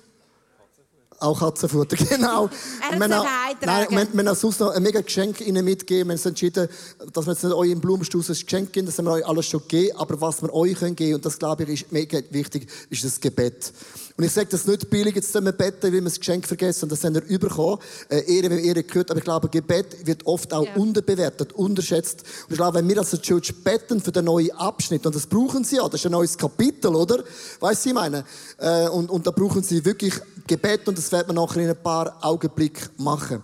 Auch 1.20 1.40
Katzenfutter, 1.40 1.96
genau. 2.10 2.48
Er 2.92 3.00
wir 3.00 3.04
hat 3.06 3.26
haben. 3.26 3.58
Nein, 3.66 3.88
wir, 3.90 4.08
wir 4.14 4.26
haben 4.30 4.36
sonst 4.36 4.60
noch 4.60 4.70
ein 4.70 4.84
mega 4.84 5.02
Geschenk 5.02 5.42
ihnen 5.42 5.66
mitgegeben. 5.66 6.10
Wir 6.10 6.18
haben 6.18 6.28
entschieden, 6.28 6.68
dass 7.12 7.26
wir 7.26 7.34
jetzt 7.34 7.44
nicht 7.44 7.54
euch 7.56 7.72
im 7.72 7.82
Blumenstrauß 7.82 8.30
ein 8.30 8.36
Geschenk 8.36 8.72
geben, 8.72 8.86
das 8.86 8.98
haben 9.00 9.06
wir 9.06 9.14
euch 9.14 9.26
alles 9.26 9.48
schon 9.48 9.62
gegeben. 9.62 9.98
Aber 9.98 10.22
was 10.22 10.42
wir 10.44 10.54
euch 10.54 10.78
können 10.78 10.96
geben, 10.96 11.16
und 11.16 11.26
das 11.26 11.40
glaube 11.40 11.64
ich 11.64 11.82
ist 11.82 11.92
mega 11.92 12.20
wichtig, 12.30 12.68
ist 12.92 13.04
das 13.04 13.20
Gebet. 13.20 13.74
Und 14.16 14.24
ich 14.24 14.32
sage 14.32 14.48
das 14.50 14.66
nicht 14.66 14.90
billig, 14.90 15.16
jetzt 15.16 15.32
sollen 15.32 15.46
wir 15.46 15.52
beten, 15.52 15.78
weil 15.84 15.92
wir 15.94 16.02
das 16.02 16.20
Geschenk 16.20 16.48
vergessen, 16.48 16.90
das 16.90 17.04
haben 17.04 17.14
wir 17.16 17.40
bekommen. 17.40 17.78
Äh, 18.10 18.36
Ehre, 18.36 18.50
wenn 18.50 18.60
Ehre 18.60 18.84
gehört. 18.84 19.12
Aber 19.12 19.20
ich 19.20 19.24
glaube, 19.24 19.48
Gebet 19.48 20.06
wird 20.06 20.26
oft 20.26 20.52
auch 20.54 20.66
Ja. 20.66 20.76
unterbewertet, 20.76 21.54
unterschätzt. 21.54 22.24
Und 22.46 22.52
ich 22.52 22.58
glaube, 22.58 22.80
wenn 22.80 22.90
wir 22.90 22.98
als 22.98 23.20
Church 23.22 23.54
beten 23.64 24.02
für 24.02 24.12
den 24.12 24.26
neuen 24.26 24.52
Abschnitt, 24.52 25.06
und 25.06 25.16
das 25.16 25.28
brauchen 25.28 25.64
sie 25.64 25.76
ja, 25.78 25.84
das 25.88 26.00
ist 26.02 26.06
ein 26.08 26.12
neues 26.14 26.38
Kapitel, 26.38 26.96
oder? 26.96 27.18
Weißt 27.18 27.24
du, 27.60 27.62
was 27.62 27.86
ich 27.86 27.94
meine? 27.94 28.24
Äh, 28.58 28.88
und, 28.90 29.10
und 29.12 29.26
da 29.26 29.32
brauchen 29.32 29.62
sie 29.62 29.86
wirklich 29.86 30.14
Gebet, 30.48 30.88
und 30.88 30.98
das 30.98 31.12
werden 31.12 31.28
wir 31.28 31.34
nachher 31.34 31.62
in 31.64 31.70
ein 31.70 31.84
paar 31.84 32.18
Augenblicken 32.22 32.90
machen. 32.98 33.44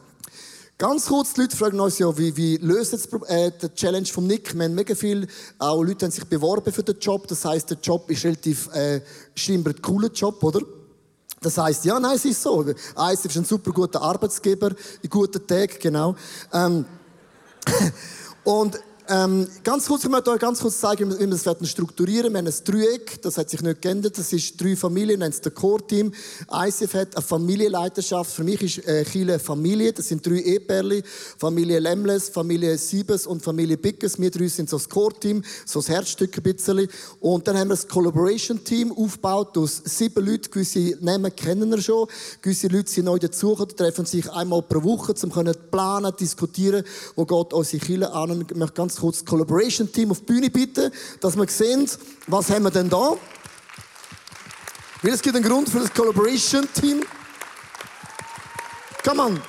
Ganz 0.78 1.06
kurz, 1.06 1.34
die 1.34 1.41
Leute 1.41 1.56
fragen 1.56 1.80
uns 1.80 1.99
ja, 1.99 2.18
wie, 2.18 2.36
wie 2.36 2.58
löst 2.58 2.93
jetzt 2.93 3.14
äh, 3.28 3.51
die 3.62 3.70
Challenge 3.76 4.08
vom 4.08 4.26
Nick? 4.26 4.54
Wir 4.56 4.66
haben 4.66 4.74
mega 4.74 4.95
viel, 4.95 5.28
auch 5.60 5.84
Leute 5.84 6.06
haben 6.06 6.12
sich 6.12 6.26
beworben 6.26 6.74
für 6.74 6.84
den 6.84 6.97
Job. 6.99 7.28
Das 7.28 7.45
heißt, 7.45 7.70
der 7.70 7.78
Job 7.78 8.10
ist 8.10 8.26
relativ 8.26 8.74
äh, 8.74 9.01
scheinbar 9.36 9.74
ein 9.74 9.82
cooler 9.82 10.10
Job, 10.10 10.43
oder? 10.43 10.62
Das 11.39 11.58
heißt, 11.58 11.86
ja, 11.86 11.99
nein, 11.99 12.16
es 12.16 12.26
ist 12.26 12.41
so. 12.41 12.62
ICF 12.64 13.26
ist 13.26 13.38
ein 13.38 13.45
super 13.45 13.72
guter 13.72 14.01
Arbeitsgeber, 14.01 14.72
ein 14.72 15.10
guter 15.10 15.45
Tag, 15.45 15.80
genau. 15.80 16.16
Ähm, 16.51 16.86
und 18.43 18.80
ähm, 19.10 19.47
ganz 19.64 19.88
kurz, 19.88 20.04
ich 20.04 20.10
möchte 20.10 20.32
euch 20.32 20.39
ganz 20.39 20.60
kurz 20.62 20.80
zeigen, 20.80 21.12
wie 21.12 21.20
wir 21.20 21.28
das 21.28 21.70
strukturieren. 21.70 22.32
Wir 22.32 22.39
haben 22.39 22.47
ein 22.47 22.54
Dreieck, 22.64 23.22
das 23.22 23.38
hat 23.38 23.49
sich 23.49 23.62
nicht 23.62 23.82
geändert. 23.82 24.18
Das 24.18 24.32
ist 24.32 24.60
drei 24.62 24.76
Familien, 24.76 25.20
nennt 25.20 25.34
es 25.34 25.41
das 25.41 25.54
Core-Team. 25.54 26.14
ICF 26.51 26.93
hat 26.93 27.16
eine 27.16 27.26
Familienleiterschaft. 27.26 28.32
Für 28.32 28.43
mich 28.43 28.62
ist 28.62 28.88
äh, 28.88 29.04
Chile 29.04 29.39
Familie. 29.39 29.91
Das 29.91 30.08
sind 30.08 30.26
drei 30.26 30.39
Eheperli. 30.39 31.04
Familie 31.38 31.80
Lemles, 31.80 32.30
Familie 32.30 32.78
Siebes 32.78 33.28
und 33.28 33.43
Familie 33.43 33.78
Bickes. 33.78 34.20
Wir 34.20 34.32
drei 34.32 34.47
sind 34.47 34.70
so 34.70 34.78
das 34.78 34.88
Core-Team, 34.88 35.43
so 35.66 35.80
das 35.80 35.89
Herzstück 35.89 36.38
ein 36.38 36.43
bisschen. 36.43 36.88
Und 37.20 37.47
dann 37.47 37.58
haben 37.58 37.68
wir 37.68 37.76
das 37.76 37.88
Collaboration-Team 37.88 38.93
aufgebaut 38.93 39.58
aus 39.58 39.82
sieben 39.84 40.26
Leuten. 40.26 40.49
Gewisse 40.49 40.97
Namen 41.01 41.36
kennen 41.36 41.70
wir 41.70 41.82
schon. 41.82 42.08
Gewisse 42.41 42.68
Leute 42.68 42.89
sind 42.89 43.06
neu 43.06 43.20
dazugekommen, 43.20 43.76
treffen 43.76 44.06
sich 44.06 44.32
einmal 44.32 44.62
pro 44.62 44.84
Woche, 44.84 45.14
um 45.24 45.54
planen, 45.72 46.14
diskutieren, 46.20 46.84
wo 47.16 47.26
geht 47.26 47.54
unsere 47.54 47.86
Chile 47.86 48.14
an. 48.14 48.45
Ich 48.49 48.56
möchte 48.56 48.74
ganz 48.74 48.93
kurz 48.98 49.20
das 49.20 49.26
Collaboration 49.26 49.91
Team 49.91 50.12
auf 50.12 50.20
die 50.20 50.26
Bühne 50.26 50.50
bitten, 50.50 50.91
dass 51.20 51.36
wir 51.36 51.48
sehen, 51.48 51.89
was 52.28 52.50
haben 52.50 52.64
wir 52.64 52.72
denn 52.72 52.89
da? 52.89 53.18
Weil 55.02 55.14
es 55.14 55.22
gibt 55.22 55.36
einen 55.36 55.46
Grund 55.46 55.70
für 55.70 55.80
das 55.80 55.94
Collaboration 55.94 56.68
Team. 56.74 57.02
Come 59.04 59.22
on. 59.22 59.41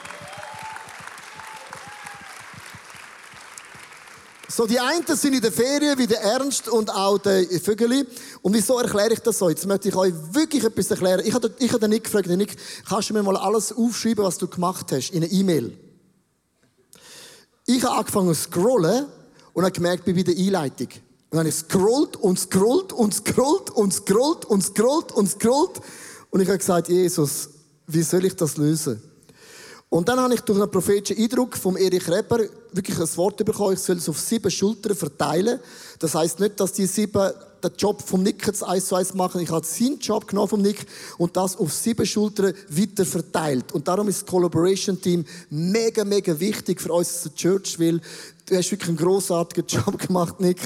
So, 4.57 4.67
die 4.69 4.79
einen 4.79 5.05
sind 5.07 5.35
in 5.35 5.41
der 5.41 5.51
Ferien, 5.51 5.99
wie 5.99 6.07
der 6.07 6.23
Ernst 6.23 6.69
und 6.69 6.89
auch 6.89 7.19
der 7.19 7.45
Vögeli. 7.61 8.07
Und 8.41 8.55
wieso 8.55 8.79
erkläre 8.79 9.13
ich 9.13 9.19
das 9.19 9.39
so? 9.39 9.49
Jetzt 9.49 9.67
möchte 9.67 9.89
ich 9.89 9.97
euch 9.97 10.15
wirklich 10.31 10.63
etwas 10.63 10.89
erklären. 10.93 11.23
Ich 11.25 11.35
habe, 11.35 11.53
ich 11.59 11.71
habe 11.71 11.81
den 11.81 11.91
Nick 11.91 12.05
gefragt, 12.05 12.29
Nick, 12.29 12.57
kannst 12.89 13.11
du 13.11 13.15
mir 13.15 13.23
mal 13.25 13.37
alles 13.37 13.73
aufschreiben, 13.73 14.25
was 14.25 14.39
du 14.39 14.47
gemacht 14.47 14.93
hast, 14.93 15.11
in 15.11 15.25
eine 15.25 15.33
E-Mail? 15.33 15.77
Ich 17.67 17.83
habe 17.83 17.97
angefangen 17.97 18.33
zu 18.33 18.43
scrollen 18.43 19.07
und 19.55 19.65
habe 19.65 19.73
gemerkt, 19.73 20.05
bin 20.05 20.15
bei 20.15 20.23
der 20.23 20.37
Einleitung. 20.37 20.89
Und 20.89 21.39
dann 21.39 21.39
habe 21.41 21.49
ich 21.49 21.55
scrollt 21.55 22.17
und 22.17 22.39
scrollt 22.39 22.93
und 22.93 23.15
scrollt 23.15 23.71
und 23.71 23.93
scrollt 23.93 24.45
und 24.45 24.63
scrollt 24.63 25.13
und 25.13 25.31
scrollt. 25.31 25.81
Und 26.31 26.41
ich 26.41 26.49
habe 26.49 26.59
gesagt, 26.59 26.89
Jesus, 26.89 27.49
wie 27.87 28.03
soll 28.03 28.25
ich 28.27 28.37
das 28.37 28.57
lösen? 28.57 29.01
Und 29.89 30.09
dann 30.09 30.19
habe 30.19 30.35
ich 30.35 30.41
durch 30.41 30.61
einen 30.61 30.71
prophetischen 30.71 31.23
Eindruck 31.23 31.57
vom 31.57 31.77
Erich 31.77 32.09
Reber 32.09 32.41
wirklich 32.73 32.99
ein 32.99 33.17
Wort 33.17 33.37
bekommen, 33.45 33.75
ich 33.75 33.79
soll 33.79 33.97
es 33.97 34.09
auf 34.09 34.19
sieben 34.19 34.51
Schultern 34.51 34.97
verteilen. 34.97 35.61
Das 36.01 36.15
heißt 36.15 36.41
nicht, 36.41 36.59
dass 36.59 36.73
die 36.73 36.87
sieben 36.87 37.31
den 37.65 37.73
Job 37.79 38.03
vom 38.03 38.23
Nick 38.23 38.47
jetzt 38.47 38.63
eins 38.63 38.87
zu 38.87 38.95
eins 38.95 39.15
machen. 39.15 39.41
Ich 39.41 39.51
habe 39.51 39.65
seinen 39.65 39.99
Job 39.99 40.29
genommen 40.29 40.49
vom 40.49 40.63
Nick 40.63 40.85
und 41.19 41.37
das 41.37 41.57
auf 41.57 41.73
sieben 41.73 42.05
Schultern 42.05 42.55
weiter 42.69 43.07
verteilt. 43.07 43.73
Und 43.73 43.89
darum 43.89 44.09
ist 44.09 44.23
das 44.23 44.27
Collaboration 44.27 45.01
Team 45.01 45.25
mega, 45.51 46.05
mega 46.05 46.39
wichtig 46.39 46.81
für 46.81 46.93
uns 46.93 47.25
als 47.25 47.35
Church, 47.35 47.79
weil 47.81 48.01
du 48.47 48.57
hast 48.57 48.71
wirklich 48.71 48.89
einen 48.89 48.99
grossartigen 48.99 49.67
Job 49.67 49.99
gemacht, 49.99 50.41
Nick. 50.41 50.59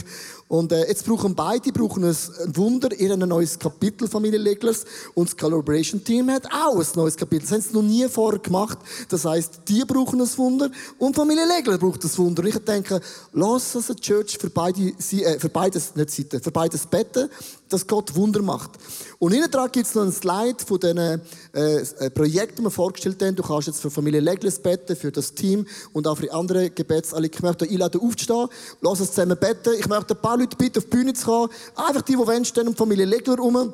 Und 0.48 0.72
äh, 0.72 0.88
jetzt 0.88 1.04
brauchen 1.04 1.34
beide 1.34 1.70
brauchen 1.72 2.04
ein 2.04 2.16
Wunder, 2.56 2.90
ihr 2.98 3.12
ein 3.12 3.18
neues 3.18 3.58
Kapitel 3.58 4.08
Familie 4.08 4.38
Leglers 4.38 4.86
und 5.14 5.28
das 5.28 5.36
Collaboration 5.36 6.02
Team 6.02 6.30
hat 6.30 6.46
auch 6.46 6.78
ein 6.78 6.86
neues 6.94 7.16
Kapitel. 7.16 7.42
Das 7.42 7.52
haben 7.52 7.60
sie 7.60 7.74
noch 7.74 7.82
nie 7.82 8.08
vorher 8.08 8.40
gemacht. 8.40 8.78
Das 9.10 9.26
heißt, 9.26 9.60
die 9.68 9.84
brauchen 9.84 10.20
ein 10.20 10.38
Wunder 10.38 10.70
und 10.98 11.14
Familie 11.14 11.46
Legler 11.46 11.76
braucht 11.76 12.02
ein 12.02 12.18
Wunder. 12.18 12.42
Und 12.42 12.48
ich 12.48 12.58
denke, 12.58 13.00
lass 13.32 13.76
uns 13.76 13.90
eine 13.90 14.00
Church 14.00 14.38
für 14.38 14.48
beide, 14.48 14.80
äh, 14.80 15.38
für 15.38 15.50
beides, 15.50 15.94
nicht 15.94 16.10
Seiten, 16.10 16.40
für 16.40 16.50
beides 16.50 16.86
beten, 16.86 17.28
dass 17.68 17.86
Gott 17.86 18.14
Wunder 18.14 18.42
macht. 18.42 18.70
Und 19.18 19.32
hinten 19.32 19.50
dran 19.50 19.70
gibt 19.72 19.86
es 19.86 19.94
noch 19.94 20.02
ein 20.02 20.12
Slide 20.12 20.56
von 20.64 20.80
den 20.80 20.96
äh, 20.96 21.18
äh, 21.52 22.10
Projekten, 22.10 22.56
die 22.56 22.62
wir 22.64 22.70
vorgestellt 22.70 23.22
haben. 23.22 23.36
Du 23.36 23.42
kannst 23.42 23.66
jetzt 23.66 23.80
für 23.80 23.90
Familie 23.90 24.20
Leglers 24.20 24.58
beten, 24.60 24.96
für 24.96 25.10
das 25.10 25.34
Team 25.34 25.66
und 25.92 26.06
auch 26.06 26.16
für 26.16 26.32
andere 26.32 26.70
Gebets. 26.70 27.14
Ich 27.20 27.42
möchte 27.42 27.68
einladen, 27.68 28.00
aufzustehen. 28.00 28.48
Lass 28.80 29.00
uns 29.00 29.10
zusammen 29.10 29.36
beten. 29.38 29.74
Ich 29.78 29.88
möchte 29.88 30.14
ein 30.14 30.20
paar 30.20 30.38
Leute 30.38 30.56
bitten, 30.56 30.78
auf 30.78 30.84
die 30.84 30.90
Bühne 30.90 31.14
zu 31.14 31.26
kommen. 31.26 31.52
Einfach 31.74 32.02
die, 32.02 32.12
die 32.12 32.18
wollen, 32.18 32.44
stehen 32.44 32.68
um 32.68 32.76
Familie 32.76 33.06
Legler 33.06 33.36
herum. 33.36 33.72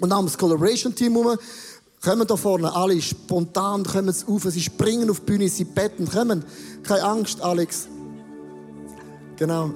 Und 0.00 0.10
dann 0.10 0.24
das 0.24 0.36
Collaboration 0.38 0.94
Team 0.94 1.14
herum. 1.14 1.38
Kommen 2.00 2.26
da 2.28 2.36
vorne 2.36 2.72
alle 2.72 3.00
spontan, 3.02 3.82
kommen 3.82 4.12
sie 4.12 4.24
auf, 4.26 4.44
sie 4.44 4.60
springen 4.60 5.10
auf 5.10 5.18
die 5.18 5.26
Bühne, 5.26 5.48
sie 5.48 5.64
betten, 5.64 6.08
kommen. 6.08 6.44
Keine 6.84 7.02
Angst, 7.02 7.40
Alex. 7.40 7.88
Genau. 9.36 9.72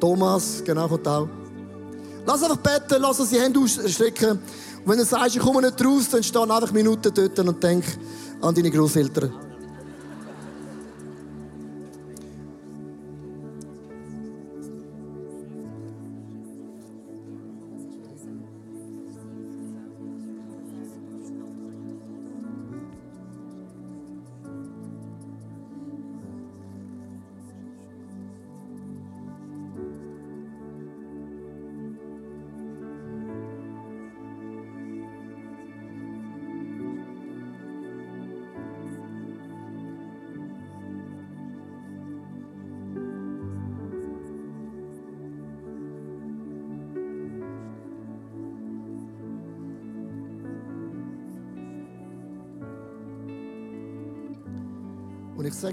Thomas, 0.00 0.62
genau, 0.64 0.88
kommt 0.88 1.06
auch. 1.06 1.28
Lass 2.28 2.42
einfach 2.42 2.58
beten, 2.58 3.00
lass 3.00 3.18
uns 3.20 3.30
die 3.30 3.40
Hände 3.40 3.58
ausstrecken. 3.58 4.32
Und 4.32 4.40
wenn 4.84 4.98
du 4.98 5.04
sagst, 5.06 5.36
ich 5.36 5.40
komme 5.40 5.62
nicht 5.62 5.82
raus, 5.82 6.10
dann 6.10 6.22
steh 6.22 6.38
einfach 6.38 6.70
Minuten 6.72 7.10
dort 7.14 7.38
und 7.38 7.62
denk 7.62 7.86
an 8.42 8.54
deine 8.54 8.70
Großeltern. 8.70 9.47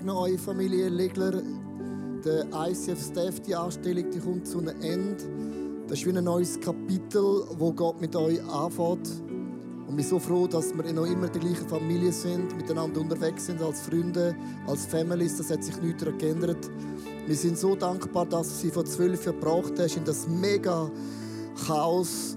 Noch 0.03 0.21
euch 0.21 0.39
Familie 0.41 0.89
Legler, 0.89 1.43
der 2.25 2.47
ICF-Staff, 2.51 3.39
die 3.41 3.53
Anstellung, 3.53 4.09
die 4.09 4.19
kommt 4.19 4.47
zu 4.47 4.57
einem 4.57 4.81
Ende. 4.81 5.23
Das 5.87 5.99
ist 5.99 6.07
wie 6.07 6.17
ein 6.17 6.23
neues 6.23 6.59
Kapitel, 6.59 7.43
wo 7.59 7.71
Gott 7.71 8.01
mit 8.01 8.15
euch 8.15 8.43
anfängt. 8.45 9.07
Und 9.85 9.89
ich 9.89 9.95
bin 9.95 10.03
so 10.03 10.17
froh, 10.17 10.47
dass 10.47 10.75
wir 10.75 10.91
noch 10.91 11.05
immer 11.05 11.27
die 11.27 11.37
gleiche 11.37 11.65
Familie 11.65 12.11
sind, 12.11 12.57
miteinander 12.57 12.99
unterwegs 12.99 13.45
sind, 13.45 13.61
als 13.61 13.81
Freunde, 13.81 14.35
als 14.65 14.87
Families. 14.87 15.37
Das 15.37 15.51
hat 15.51 15.63
sich 15.63 15.79
nichts 15.79 16.03
geändert. 16.17 16.67
Wir 17.27 17.35
sind 17.35 17.55
so 17.55 17.75
dankbar, 17.75 18.25
dass 18.25 18.49
du 18.49 18.55
sie 18.55 18.71
vor 18.71 18.85
zwölf 18.85 19.23
Jahren 19.23 19.39
gebracht 19.39 19.73
hast 19.77 19.97
in 19.97 20.03
das 20.03 20.27
mega 20.27 20.89
Chaos 21.67 22.35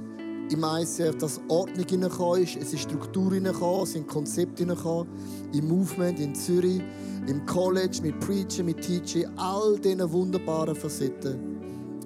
im 0.51 0.65
ICF, 0.65 1.17
dass 1.19 1.41
Ordnung 1.49 1.87
hineingekommen 1.87 2.43
ist, 2.43 2.57
es 2.57 2.73
ist 2.73 2.83
Struktur 2.83 3.33
hineingekommen, 3.33 3.83
es 3.83 3.93
sind 3.93 4.09
Konzepte 4.09 4.63
hineingekommen, 4.63 5.09
im 5.53 5.69
Movement 5.69 6.19
in 6.21 6.35
Zürich, 6.35 6.81
im 7.27 7.45
College, 7.47 7.99
mit 8.03 8.19
Preaching, 8.21 8.67
mit 8.67 8.81
Teaching, 8.81 9.27
all 9.37 9.79
diesen 9.79 10.11
wunderbaren 10.11 10.75
Facetten. 10.75 11.59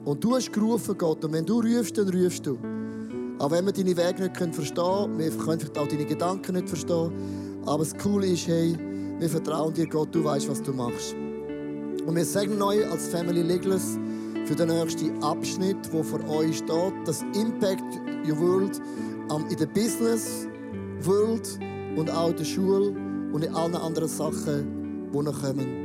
Und 0.04 0.22
du 0.22 0.34
hast 0.34 0.52
gerufen, 0.52 0.96
Gott, 0.98 1.24
und 1.24 1.32
wenn 1.32 1.46
du 1.46 1.60
rufst, 1.60 1.96
dann 1.96 2.08
rufst 2.08 2.46
du. 2.46 2.58
Auch 3.38 3.50
wenn 3.50 3.64
wir 3.64 3.72
deine 3.72 3.96
Wege 3.96 4.22
nicht 4.22 4.54
verstehen 4.54 4.74
können, 4.76 5.18
wir 5.18 5.30
können 5.30 5.60
vielleicht 5.60 5.78
auch 5.78 5.88
deine 5.88 6.04
Gedanken 6.04 6.54
nicht 6.54 6.68
verstehen, 6.68 7.12
aber 7.64 7.84
das 7.84 7.96
Coole 7.96 8.26
ist, 8.26 8.48
hey, 8.48 8.76
wir 9.18 9.28
vertrauen 9.28 9.72
dir, 9.72 9.86
Gott, 9.86 10.08
du 10.12 10.24
weißt, 10.24 10.48
was 10.48 10.60
du 10.62 10.72
machst. 10.72 11.14
Und 12.06 12.16
wir 12.16 12.24
sagen 12.24 12.60
euch 12.60 12.84
als 12.90 13.08
Family 13.08 13.42
Legless 13.42 13.96
für 14.46 14.56
den 14.56 14.68
nächsten 14.68 15.22
Abschnitt, 15.22 15.92
wo 15.92 16.02
vor 16.02 16.28
euch 16.28 16.58
steht, 16.58 16.92
das 17.04 17.22
Impact 17.34 18.00
Your 18.26 18.38
World 18.38 18.80
in 19.50 19.56
der 19.56 19.66
Business 19.66 20.46
World 21.02 21.58
und 21.96 22.10
auch 22.10 22.30
in 22.30 22.36
der 22.36 22.44
Schule 22.44 22.94
und 23.32 23.44
in 23.44 23.54
allen 23.54 23.74
anderen 23.74 24.08
Sachen, 24.08 25.10
die 25.12 25.18
noch 25.18 25.42
kommen. 25.42 25.82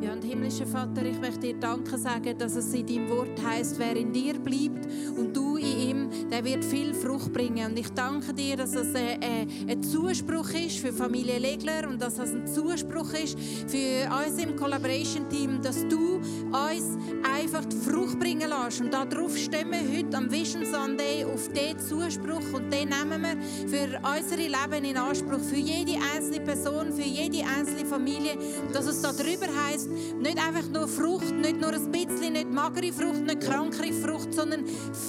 Ja, 0.00 0.12
und 0.12 0.22
himmlischer 0.22 0.66
Vater, 0.66 1.04
ich 1.04 1.20
möchte 1.20 1.40
dir 1.40 1.54
Danke 1.58 1.96
sagen, 1.96 2.36
dass 2.36 2.56
es 2.56 2.74
in 2.74 2.86
deinem 2.86 3.08
Wort 3.10 3.42
heißt, 3.42 3.78
wer 3.78 3.96
in 3.96 4.12
dir 4.12 4.34
bleibt 4.34 4.86
und 5.16 5.34
du 5.34 5.43
in 5.64 5.88
ihm, 5.88 6.30
der 6.30 6.44
wird 6.44 6.64
viel 6.64 6.94
Frucht 6.94 7.32
bringen. 7.32 7.70
Und 7.70 7.78
ich 7.78 7.88
danke 7.90 8.32
dir, 8.32 8.56
dass 8.56 8.72
das 8.72 8.94
ein, 8.94 9.48
ein 9.68 9.82
Zuspruch 9.82 10.50
ist 10.50 10.78
für 10.78 10.92
Familie 10.92 11.38
Legler 11.38 11.88
und 11.88 12.00
dass 12.00 12.16
das 12.16 12.30
ein 12.30 12.46
Zuspruch 12.46 13.12
ist 13.14 13.38
für 13.38 14.08
uns 14.10 14.38
im 14.42 14.56
Collaboration-Team, 14.56 15.62
dass 15.62 15.86
du 15.88 16.16
uns 16.16 16.98
einfach 17.22 17.64
die 17.64 17.76
Frucht 17.76 18.18
bringen 18.18 18.48
lässt. 18.48 18.80
Und 18.80 18.92
darauf 18.92 19.36
stimmen 19.36 19.72
wir 19.72 19.98
heute 19.98 20.16
am 20.16 20.30
Vision 20.30 20.64
Sunday 20.64 21.24
auf 21.24 21.48
diesen 21.48 21.78
Zuspruch 21.78 22.52
und 22.52 22.72
den 22.72 22.90
nehmen 22.90 23.22
wir 23.22 23.68
für 23.68 24.00
unsere 24.06 24.42
Leben 24.42 24.84
in 24.84 24.96
Anspruch, 24.96 25.40
für 25.40 25.56
jede 25.56 25.98
einzelne 26.14 26.40
Person, 26.40 26.92
für 26.92 27.02
jede 27.02 27.44
einzelne 27.46 27.86
Familie, 27.86 28.36
dass 28.72 28.86
es 28.86 29.00
darüber 29.00 29.46
heißt, 29.66 29.88
nicht 30.20 30.38
einfach 30.38 30.68
nur 30.70 30.88
Frucht, 30.88 31.34
nicht 31.34 31.60
nur 31.60 31.72
ein 31.72 31.90
bisschen, 31.90 32.34
nicht 32.34 32.50
magere 32.50 32.92
Frucht, 32.92 33.22
nicht 33.22 33.40
krankere 33.40 33.92
Frucht, 33.92 34.34
sondern 34.34 34.64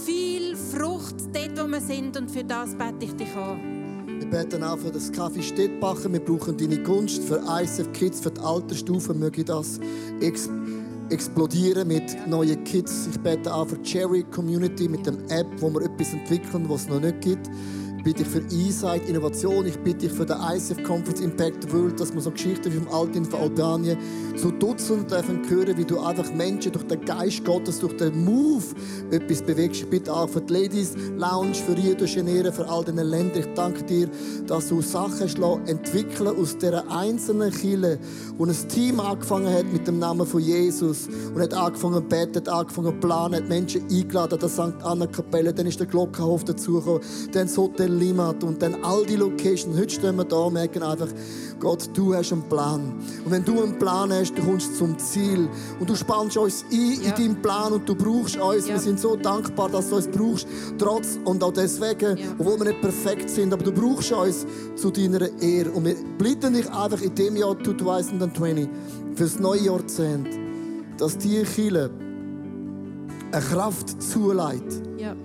viel 0.06 0.45
Frucht 0.54 1.16
dort, 1.34 1.58
wo 1.58 1.68
wir 1.68 1.82
sind. 1.82 2.18
Und 2.18 2.30
für 2.30 2.44
das 2.44 2.76
bete 2.76 3.06
ich 3.06 3.14
dich 3.14 3.34
an. 3.36 4.20
Wir 4.20 4.30
beten 4.30 4.64
auch 4.64 4.78
für 4.78 4.92
das 4.92 5.12
Kaffee 5.12 5.42
Stettbacher. 5.42 6.12
Wir 6.12 6.20
brauchen 6.20 6.58
deine 6.58 6.78
Gunst 6.84 7.24
für 7.24 7.42
ISF 7.62 7.92
Kids, 7.94 8.20
für 8.20 8.32
die 8.32 8.42
Altersstufe. 8.42 9.14
Möge 9.14 9.44
das 9.44 9.80
ex 10.22 10.50
explodieren 11.10 11.88
mit 11.88 12.28
neuen 12.28 12.64
Kids. 12.64 13.08
Ich 13.12 13.20
bete 13.20 13.54
auch 13.54 13.68
für 13.68 13.78
die 13.78 13.84
Cherry 13.84 14.24
Community 14.24 14.90
mit 14.90 15.06
dem 15.06 15.18
App, 15.30 15.48
wo 15.60 15.70
wir 15.70 15.84
etwas 15.84 16.14
entwickeln, 16.14 16.68
was 16.68 16.82
es 16.82 16.90
noch 16.90 17.00
nicht 17.00 17.22
gibt 17.22 17.48
bitte 18.06 18.22
ich 18.22 18.30
für 18.30 18.40
Insight, 18.56 19.10
Innovation. 19.10 19.66
Ich 19.66 19.80
bitte 19.80 20.08
dich 20.08 20.12
für 20.12 20.28
den 20.28 20.38
ICF 20.38 20.84
Conference 20.84 21.22
Impact 21.22 21.74
World, 21.74 22.00
dass 22.00 22.14
wir 22.14 22.22
so 22.22 22.30
Geschichten 22.30 22.72
wie 22.72 22.78
vom 22.78 22.88
Altin 22.94 23.26
von 23.26 23.40
Albanien 23.40 23.98
so 24.36 24.52
Dutzend 24.52 25.10
dürfen 25.10 25.42
hören, 25.50 25.76
wie 25.76 25.86
du 25.86 26.00
einfach 26.00 26.32
Menschen 26.32 26.72
durch 26.72 26.86
den 26.86 27.04
Geist 27.04 27.44
Gottes, 27.44 27.80
durch 27.80 27.98
den 27.98 28.24
Move 28.24 28.64
etwas 29.10 29.42
bewegst. 29.42 29.82
Ich 29.82 29.90
bitte 29.90 30.14
auch 30.14 30.30
für 30.30 30.42
die 30.42 30.54
Ladies 30.54 30.94
Lounge, 31.18 31.56
für 31.56 31.76
Rio 31.76 31.96
de 31.96 32.08
Janeiro, 32.08 32.52
für 32.52 32.70
all 32.70 32.86
diese 32.86 33.02
Länder. 33.02 33.38
Ich 33.38 33.54
danke 33.56 33.84
dir, 33.84 34.08
dass 34.46 34.70
du 34.70 34.82
Sachen 34.84 35.28
entwickeln 35.66 36.28
aus 36.40 36.56
dieser 36.60 36.88
einzelnen 36.92 37.52
Kille, 37.52 37.98
wo 38.38 38.46
ein 38.46 38.56
Team 38.70 39.00
angefangen 39.00 39.52
hat 39.52 39.66
mit 39.74 39.88
dem 39.88 39.98
Namen 39.98 40.28
von 40.28 40.42
Jesus 40.42 41.08
und 41.34 41.42
hat 41.42 41.56
angefangen 41.56 41.96
zu 41.96 42.02
beten, 42.02 42.36
hat 42.36 42.50
angefangen 42.50 42.94
zu 42.94 43.08
planen, 43.08 43.36
hat 43.36 43.50
Menschen 43.50 43.82
eingeladen 43.90 44.34
an 44.34 44.40
der 44.40 44.50
St. 44.50 44.84
Anna 44.84 45.08
Kapelle, 45.08 45.52
dann 45.52 45.66
ist 45.66 45.80
der 45.80 45.88
Glockenhof 45.88 46.44
dazugekommen, 46.44 47.02
dann 47.32 47.48
das 47.48 47.58
Hotel 47.58 47.95
Limat 48.00 48.44
und 48.44 48.62
dann 48.62 48.84
all 48.84 49.06
die 49.06 49.16
Locations. 49.16 49.78
Heute 49.78 49.94
stehen 49.94 50.16
wir 50.16 50.26
da 50.26 50.38
und 50.38 50.54
merken 50.54 50.84
einfach, 50.84 51.08
Gott, 51.60 51.90
du 51.94 52.14
hast 52.14 52.32
einen 52.34 52.44
Plan. 52.44 52.94
Und 53.24 53.32
wenn 53.32 53.44
du 53.44 53.62
einen 53.62 53.80
Plan 53.80 54.12
hast, 54.12 54.38
du 54.38 54.44
kommst 54.44 54.76
zum 54.78 54.98
Ziel. 54.98 55.48
Und 55.80 55.90
du 55.90 55.96
spannst 55.96 56.38
uns 56.38 56.66
ein 56.72 57.02
ja. 57.02 57.10
in 57.10 57.16
deinen 57.16 57.42
Plan 57.42 57.74
und 57.74 57.88
du 57.88 57.96
brauchst 57.96 58.38
uns. 58.38 58.68
Ja. 58.68 58.74
Wir 58.74 58.80
sind 58.80 59.00
so 59.00 59.16
dankbar, 59.16 59.70
dass 59.70 59.90
du 59.90 59.96
uns 59.96 60.08
brauchst. 60.08 60.48
Trotz 60.78 61.18
und 61.24 61.44
auch 61.44 61.54
deswegen, 61.54 62.18
ja. 62.18 62.26
obwohl 62.38 62.60
wir 62.60 62.66
nicht 62.66 62.82
perfekt 62.82 63.30
sind, 63.30 63.54
aber 63.54 63.64
du 63.64 63.72
brauchst 63.72 64.12
uns 64.12 64.46
zu 64.76 64.92
deiner 64.92 65.30
Ehre. 65.42 65.72
Und 65.72 65.86
wir 65.86 65.96
bitten 66.18 66.54
dich 66.54 66.70
einfach 66.70 67.02
in 67.02 67.16
dem 67.16 67.36
Jahr 67.38 67.58
2020 67.64 68.70
für 69.16 69.24
das 69.24 69.40
neue 69.40 69.62
Jahrzehnt, 69.62 70.28
dass 70.98 71.18
die 71.18 71.42
Kirche 71.44 71.90
eine 73.32 73.42
Kraft 73.42 74.02
zuleitet. 74.02 74.84
Ja. 74.98 75.16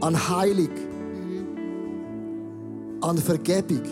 An 0.00 0.28
Heilung 0.28 0.70
an 3.00 3.16
Vergebung, 3.16 3.82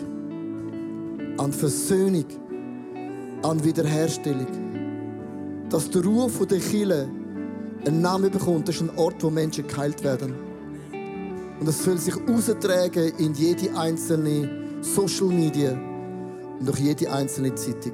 an 1.37 1.51
Versöhnung, 1.51 2.25
an 3.41 3.63
Wiederherstellung. 3.63 4.47
Dass 5.69 5.89
der 5.89 6.03
Ruf 6.03 6.45
der 6.47 6.59
Kirche 6.59 7.07
einen 7.85 8.01
Namen 8.01 8.31
bekommt, 8.31 8.67
das 8.67 8.75
ist 8.75 8.81
ein 8.81 8.97
Ort, 8.97 9.23
wo 9.23 9.29
Menschen 9.29 9.67
geheilt 9.67 10.03
werden. 10.03 10.35
Und 11.59 11.67
das 11.67 11.83
soll 11.83 11.97
sich 11.97 12.15
austragen 12.27 13.11
in 13.17 13.33
jede 13.33 13.75
einzelne 13.77 14.49
Social 14.81 15.27
Media 15.27 15.71
und 16.59 16.69
auch 16.69 16.77
jede 16.77 17.11
einzelne 17.11 17.53
Zeitung. 17.55 17.93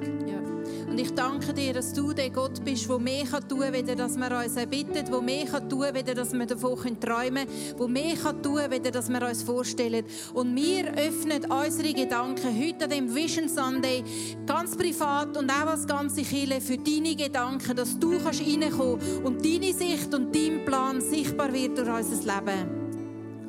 Und 0.88 1.00
ich 1.00 1.12
danke 1.14 1.52
dir, 1.52 1.74
dass 1.74 1.92
du 1.92 2.12
der 2.12 2.30
Gott 2.30 2.64
bist, 2.64 2.88
der 2.88 2.98
mehr 2.98 3.24
tun 3.48 3.60
kann, 3.60 3.72
weder 3.72 3.96
dass 3.96 4.16
wir 4.16 4.30
uns 4.44 4.56
erbitten, 4.56 4.94
der 4.94 5.20
mehr 5.20 5.46
tun 5.68 5.80
kann, 5.80 5.94
weder 5.94 6.14
dass 6.14 6.32
wir 6.32 6.46
davon 6.46 7.00
träumen 7.00 7.46
können, 7.46 7.78
der 7.78 7.88
mehr 7.88 8.14
tun 8.42 8.56
kann, 8.56 8.70
weder 8.70 8.90
dass 8.90 9.08
wir 9.08 9.22
uns 9.22 9.42
vorstellen. 9.42 10.04
Und 10.34 10.54
wir 10.54 10.92
öffnen 10.94 11.50
unsere 11.50 11.92
Gedanken 11.92 12.58
heute 12.58 12.84
an 12.84 12.90
dem 12.90 13.14
Vision 13.14 13.48
Sunday 13.48 14.04
ganz 14.46 14.76
privat 14.76 15.36
und 15.36 15.50
auch 15.50 15.66
als 15.66 15.86
ganze 15.86 16.22
Kirche 16.22 16.60
für 16.60 16.78
deine 16.78 17.16
Gedanken, 17.16 17.76
dass 17.76 17.98
du 17.98 18.18
kannst 18.18 18.40
reinkommen 18.40 19.00
und 19.24 19.44
deine 19.44 19.72
Sicht 19.72 20.14
und 20.14 20.34
dein 20.34 20.64
Plan 20.64 21.00
sichtbar 21.00 21.52
wird 21.52 21.78
durch 21.78 21.88
unser 21.88 22.16
Leben. 22.16 22.86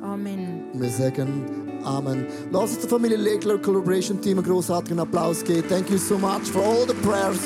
Amen. 0.02 0.64
Wir 0.74 0.90
sagen 0.90 1.67
Amen. 1.84 2.26
Lass 2.52 2.70
uns 2.70 2.80
der 2.80 2.88
Familie 2.90 3.16
Legler 3.16 3.58
Collaboration 3.58 4.20
Team 4.20 4.38
einen 4.38 4.46
großartigen 4.46 4.98
Applaus 4.98 5.42
geben. 5.44 5.68
Thank 5.68 5.90
you 5.90 5.98
so 5.98 6.18
much 6.18 6.50
for 6.52 6.62
all 6.62 6.86
the 6.86 6.94
prayers. 6.94 7.38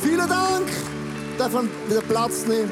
Vielen 0.00 0.28
Dank. 0.28 0.66
Darf 1.38 1.52
man 1.52 1.68
wieder 1.88 2.02
Platz 2.02 2.46
nehmen? 2.46 2.70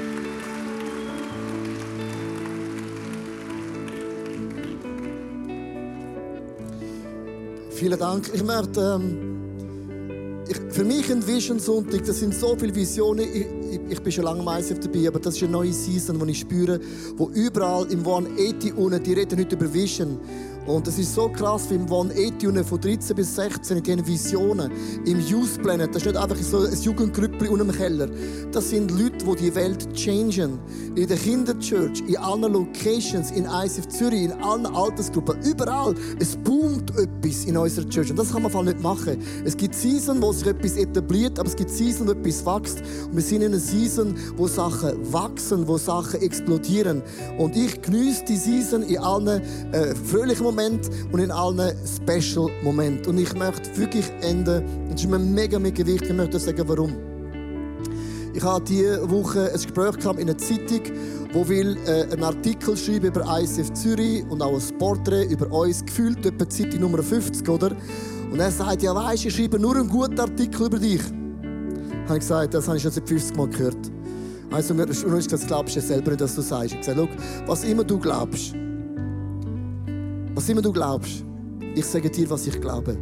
Vielen 7.71 7.99
Dank. 7.99 8.31
Ich 8.33 8.45
möchte 8.45 9.01
ähm, 9.01 9.32
ich, 10.53 10.75
für 10.75 10.85
mich 10.85 11.11
ein 11.11 11.27
Vision 11.27 11.59
Sonntag, 11.59 12.05
das 12.05 12.21
sind 12.21 12.35
so 12.35 12.57
viele 12.57 12.75
Visionen. 12.75 13.27
Ich, 13.33 13.47
ich, 13.73 13.81
ich 13.91 14.03
bin 14.03 14.13
schon 14.13 14.25
lange 14.25 14.43
meistens 14.43 14.81
dabei, 14.81 15.09
aber 15.09 15.19
das 15.19 15.37
ist 15.37 15.43
eine 15.43 15.53
neue 15.53 15.73
Season, 15.73 16.19
die 16.19 16.31
ich 16.31 16.41
spüre, 16.41 16.81
wo 17.17 17.29
überall 17.31 17.91
im 17.91 18.01
180 18.01 18.77
unten, 18.77 19.03
die 19.03 19.15
reden 19.15 19.39
heute 19.39 19.57
über 19.57 19.73
Vision. 19.73 20.19
Und 20.67 20.87
es 20.87 20.97
ist 20.97 21.13
so 21.13 21.29
krass, 21.29 21.69
wie 21.71 21.75
im 21.75 21.91
One 21.91 22.15
Etune 22.15 22.63
von 22.63 22.81
13 22.81 23.17
bis 23.17 23.35
16 23.35 23.79
in 23.79 23.83
diesen 23.83 24.07
Visionen, 24.07 24.71
im 25.05 25.19
Youth 25.19 25.61
Planet, 25.61 25.91
das 25.91 26.03
ist 26.03 26.07
nicht 26.07 26.17
einfach 26.17 26.37
so 26.37 26.61
ein 26.61 26.81
Jugendgrüppli 26.81 27.49
unten 27.49 27.69
im 27.69 27.75
Keller. 27.75 28.09
Das 28.53 28.71
sind 28.71 28.93
Leute, 28.93 29.25
die 29.25 29.37
die 29.37 29.55
Welt 29.57 29.93
changen. 29.95 30.61
In 30.95 31.09
der 31.09 31.17
Kinderchurch, 31.17 32.01
in 32.07 32.17
allen 32.17 32.53
Locations, 32.53 33.33
in 33.33 33.47
ICF 33.47 33.89
Zürich, 33.89 34.23
in 34.23 34.33
allen 34.33 34.67
Altersgruppen, 34.67 35.43
überall. 35.43 35.97
Es 36.21 36.37
boomt 36.37 36.91
etwas 36.97 37.45
in 37.45 37.57
unserer 37.57 37.89
Church. 37.89 38.11
Und 38.11 38.19
das 38.19 38.33
kann 38.33 38.43
man 38.43 38.65
nicht 38.65 38.81
machen. 38.81 39.19
Es 39.45 39.57
gibt 39.57 39.75
Season, 39.75 40.23
wo 40.23 40.33
sich 40.33 40.47
etwas 40.47 40.77
etabliert, 40.77 41.41
aber 41.41 41.49
es 41.49 41.57
gibt 41.57 41.71
Season, 41.71 42.07
wo 42.07 42.13
etwas 42.13 42.47
wächst. 42.47 42.83
Und 43.07 43.17
wir 43.17 43.23
sind 43.23 43.43
in 43.43 43.49
einer 43.49 43.59
Season, 43.59 44.15
wo 44.37 44.47
Sachen 44.47 45.13
wachsen, 45.13 45.67
wo 45.67 45.77
Sachen 45.77 46.21
explodieren. 46.21 47.03
Und 47.39 47.57
ich 47.57 47.83
genieße 47.83 48.25
die 48.27 48.37
Season 48.37 48.83
in 48.83 48.99
allen 48.99 49.43
äh, 49.73 49.95
fröhlichen 49.97 50.45
Momenten 50.45 50.52
Moment 50.55 50.91
und 51.11 51.21
in 51.21 51.31
allen 51.31 51.73
Special 51.87 52.51
Momenten. 52.63 53.13
Und 53.13 53.19
ich 53.19 53.35
möchte 53.35 53.77
wirklich 53.77 54.11
enden. 54.21 54.63
Das 54.91 55.01
ist 55.01 55.09
mir 55.09 55.19
mega, 55.19 55.59
mega 55.59 55.87
wichtig. 55.87 56.11
Ich 56.11 56.17
möchte 56.17 56.39
sagen, 56.39 56.63
warum. 56.67 56.93
Ich 58.35 58.43
hatte 58.43 58.65
diese 58.65 59.11
Woche 59.11 59.47
ein 59.47 59.53
Gespräch 59.53 59.95
in 60.05 60.21
einer 60.21 60.39
Zeitung, 60.39 60.81
wo 61.33 61.47
will 61.49 61.77
äh, 61.87 62.05
einen 62.13 62.25
Artikel 62.25 62.77
schreiben 62.77 63.07
über 63.07 63.41
ICF 63.41 63.73
Zürich 63.75 64.25
und 64.29 64.43
auch 64.43 64.55
ein 64.55 64.79
Porträt 64.79 65.25
über 65.25 65.51
uns, 65.51 65.85
gefühlt 65.85 66.25
etwa 66.25 66.49
Zeitung 66.49 66.81
Nummer 66.81 67.03
50, 67.03 67.47
oder? 67.49 67.73
Und 68.31 68.41
er 68.41 68.51
sagt, 68.51 68.83
ja 68.83 68.95
weisst, 68.95 69.27
ich 69.27 69.37
schreibe 69.37 69.59
nur 69.59 69.77
einen 69.77 69.89
guten 69.89 70.19
Artikel 70.19 70.67
über 70.67 70.79
dich. 70.79 71.03
Habe 72.05 72.15
ich 72.15 72.21
gesagt, 72.21 72.55
das 72.55 72.67
habe 72.67 72.79
ich 72.79 72.83
schon 72.83 72.93
seit 72.93 73.07
50 73.07 73.37
Mal 73.37 73.49
gehört. 73.49 73.77
Also, 74.51 74.75
mir 74.75 74.85
ist 74.85 75.05
gesagt, 75.05 75.47
glaubst 75.47 75.77
du 75.77 75.81
selber 75.81 76.11
nicht, 76.11 76.21
dass 76.21 76.35
du 76.35 76.43
sagst. 76.43 76.75
Ich 76.75 76.89
habe 76.89 77.07
gesagt, 77.07 77.47
was 77.47 77.65
immer 77.65 77.85
du 77.85 77.99
glaubst, 77.99 78.55
was 80.43 80.49
immer 80.49 80.61
du 80.63 80.73
glaubst, 80.73 81.25
ich 81.77 81.87
sage 81.87 82.11
dir, 82.11 82.29
was 82.29 82.49
ich 82.49 82.61
glaube. 82.61 82.99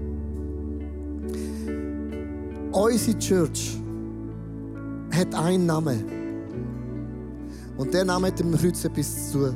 Unsere 2.71 3.19
Church 3.19 3.79
hat 5.11 5.35
einen 5.35 5.65
Namen. 5.65 6.05
Und 7.79 7.95
der 7.95 8.05
Name 8.05 8.27
hat 8.27 8.39
dem 8.39 8.53
Kreuz 8.53 8.85
etwas 8.85 9.33
zu 9.33 9.55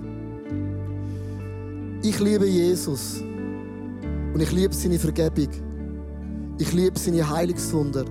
Ich 2.03 2.19
liebe 2.21 2.47
Jesus. 2.47 3.21
Und 3.21 4.41
ich 4.41 4.51
liebe 4.51 4.73
seine 4.73 4.99
Vergebung. 4.99 5.51
Ich 6.57 6.73
liebe 6.73 6.99
seine 6.99 7.29
Heilungswunder. 7.29 8.07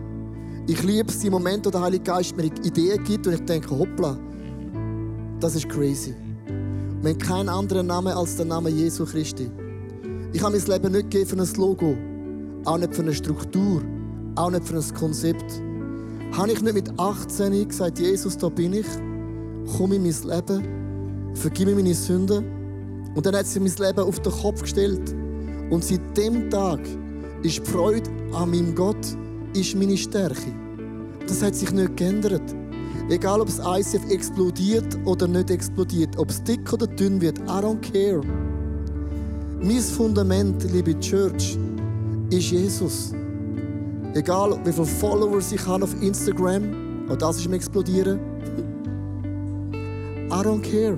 Ich 0.68 0.84
liebe 0.84 1.12
die 1.12 1.30
Momente, 1.32 1.70
wo 1.70 1.72
der 1.72 1.82
Heilige 1.82 2.04
Geist 2.04 2.38
mir 2.38 2.46
Ideen 2.46 3.04
gibt 3.06 3.26
und 3.26 3.34
ich 3.34 3.46
denke, 3.46 3.72
hoppla, 3.72 4.20
das 5.40 5.56
ist 5.56 5.68
crazy. 5.68 6.14
Wir 7.02 7.10
haben 7.10 7.18
keinen 7.18 7.50
anderen 7.50 7.88
Namen 7.88 8.14
als 8.14 8.36
der 8.36 8.46
Name 8.46 8.70
Jesu 8.70 9.04
Christi. 9.04 9.50
Ich 10.34 10.42
habe 10.42 10.58
mein 10.58 10.66
Leben 10.66 10.92
nicht 10.92 11.12
gegeben 11.12 11.30
für 11.30 11.38
ein 11.38 11.56
Logo, 11.58 11.96
auch 12.66 12.80
nicht 12.80 12.96
für 12.96 13.04
eine 13.04 13.14
Struktur, 13.14 13.84
auch 14.36 14.50
nicht 14.50 14.68
für 14.68 14.76
ein 14.76 14.94
Konzept. 14.96 15.62
Habe 16.36 16.52
ich 16.52 16.62
nicht 16.62 16.74
mit 16.74 17.00
18 17.00 17.68
gesagt, 17.68 18.00
Jesus, 18.00 18.36
da 18.40 18.50
bin 18.50 18.74
ich, 18.74 18.88
komm 19.78 19.92
in 19.92 20.02
mein 20.02 20.16
Leben, 20.24 21.36
vergib 21.36 21.68
mir 21.68 21.76
meine 21.76 21.94
Sünden. 21.94 22.46
Und 23.14 23.24
dann 23.24 23.36
hat 23.36 23.46
sie 23.46 23.60
mein 23.60 23.76
Leben 23.78 24.00
auf 24.00 24.20
den 24.22 24.34
Kopf 24.34 24.64
gestellt. 24.64 25.16
Und 25.70 25.84
seit 25.84 26.18
dem 26.18 26.50
Tag 26.50 26.80
ist 27.44 27.60
die 27.60 27.72
Freude 27.72 28.10
an 28.34 28.50
meinem 28.50 28.74
Gott 28.74 29.06
ist 29.54 29.76
meine 29.76 29.96
Stärke. 29.96 30.52
Das 31.28 31.44
hat 31.44 31.54
sich 31.54 31.72
nicht 31.72 31.96
geändert. 31.96 32.56
Egal, 33.10 33.40
ob 33.40 33.48
das 33.48 33.60
ICF 33.60 34.10
explodiert 34.10 34.98
oder 35.06 35.28
nicht 35.28 35.52
explodiert, 35.52 36.18
ob 36.18 36.32
es 36.32 36.44
dick 36.44 36.74
oder 36.74 36.88
dünn 36.88 37.22
wird, 37.22 37.38
I 37.40 37.62
don't 37.62 37.82
care. 37.82 38.22
Mein 39.66 39.80
Fundament, 39.80 40.62
liebe 40.74 41.00
Church, 41.00 41.58
ist 42.30 42.52
Jesus. 42.52 43.14
Egal, 44.14 44.60
wie 44.66 44.74
viele 44.74 44.86
Followers 44.86 45.54
ich 45.54 45.66
habe 45.66 45.86
auf 45.86 46.02
Instagram, 46.02 47.08
auch 47.10 47.16
das 47.16 47.38
ist 47.38 47.48
mir 47.48 47.56
explodieren. 47.56 48.20
I 50.28 50.34
don't 50.34 50.62
care. 50.62 50.98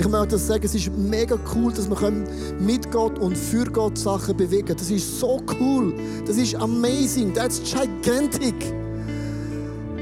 Ich 0.00 0.08
möchte 0.08 0.36
sagen, 0.36 0.64
es 0.64 0.74
ist 0.74 0.90
mega 0.96 1.38
cool, 1.54 1.72
dass 1.72 1.88
wir 1.88 2.12
mit 2.58 2.90
Gott 2.90 3.20
und 3.20 3.38
für 3.38 3.64
Gott 3.66 3.96
Sachen 3.96 4.36
bewegen 4.36 4.66
können. 4.66 4.78
Das 4.78 4.90
ist 4.90 5.20
so 5.20 5.40
cool. 5.60 5.94
Das 6.26 6.36
ist 6.36 6.56
amazing. 6.56 7.32
That's 7.32 7.62
gigantic. 7.62 8.56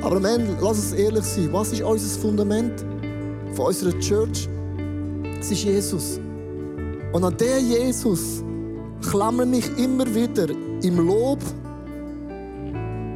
Aber 0.01 0.17
am 0.17 0.25
Ende, 0.25 0.57
lass 0.59 0.79
uns 0.79 0.93
ehrlich 0.93 1.25
sein. 1.25 1.53
Was 1.53 1.71
ist 1.71 1.83
unser 1.83 2.19
Fundament 2.19 2.83
von 3.53 3.67
unserer 3.67 3.99
Church? 3.99 4.49
Es 5.39 5.51
ist 5.51 5.65
Jesus. 5.65 6.19
Und 7.15 7.23
an 7.23 7.37
der 7.37 7.61
Jesus 7.61 8.43
klammere 9.09 9.47
mich 9.47 9.65
immer 9.79 10.05
wieder 10.13 10.49
im 10.83 10.99
Lob, 10.99 11.39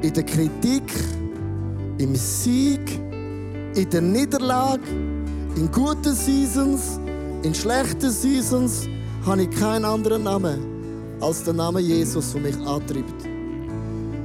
in 0.02 0.12
der 0.12 0.22
Kritik, 0.22 0.84
im 1.98 2.14
Sieg, 2.14 2.80
in 3.74 3.90
der 3.90 4.00
Niederlage, 4.00 4.88
in 5.56 5.68
guten 5.72 6.14
Seasons, 6.14 7.00
in 7.42 7.52
schlechten 7.52 8.12
Seasons, 8.12 8.88
habe 9.26 9.42
ich 9.42 9.50
keinen 9.50 9.84
anderen 9.84 10.22
Namen 10.22 11.18
als 11.20 11.42
der 11.42 11.54
Name 11.54 11.80
Jesus, 11.80 12.34
der 12.34 12.40
mich 12.42 12.56
antreibt. 12.56 13.26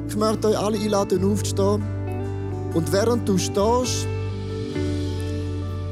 Ich 0.08 0.16
möchte 0.16 0.50
euch 0.50 0.60
alle 0.60 0.78
einladen, 0.78 1.26
aufzustehen. 1.26 1.82
Und 2.76 2.94
während 2.94 3.28
du 3.28 3.40
stehst, 3.40 4.08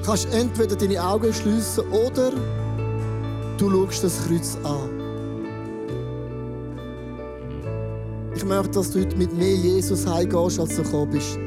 kannst 0.05 0.25
du 0.25 0.37
entweder 0.37 0.75
deine 0.75 1.03
Augen 1.03 1.33
schließen 1.33 1.83
oder 1.89 2.31
du 3.61 3.69
schaust 3.69 4.03
das 4.03 4.27
Kreuz 4.27 4.57
an. 4.63 4.89
Ich 8.35 8.43
möchte, 8.43 8.71
dass 8.71 8.91
du 8.91 9.01
heute 9.01 9.15
mit 9.15 9.31
mir 9.37 9.55
Jesus 9.55 10.07
heimgehst, 10.07 10.59
als 10.59 10.75
du 10.75 10.83
gekommen 10.83 11.11
bist. 11.11 11.37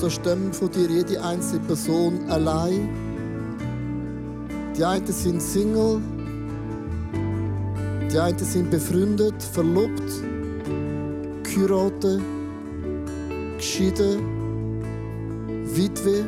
Da 0.00 0.08
stimmen 0.08 0.50
von 0.54 0.70
dir 0.70 0.88
jede 0.88 1.22
einzelne 1.22 1.60
Person 1.66 2.20
allein. 2.30 2.88
Die 4.74 4.82
einen 4.82 5.06
sind 5.06 5.42
Single, 5.42 6.00
die 8.10 8.18
einen 8.18 8.38
sind 8.38 8.70
befreundet, 8.70 9.42
verlobt, 9.42 10.10
geheiratet, 11.42 12.22
geschieden, 13.58 14.20
Witwe. 15.66 16.24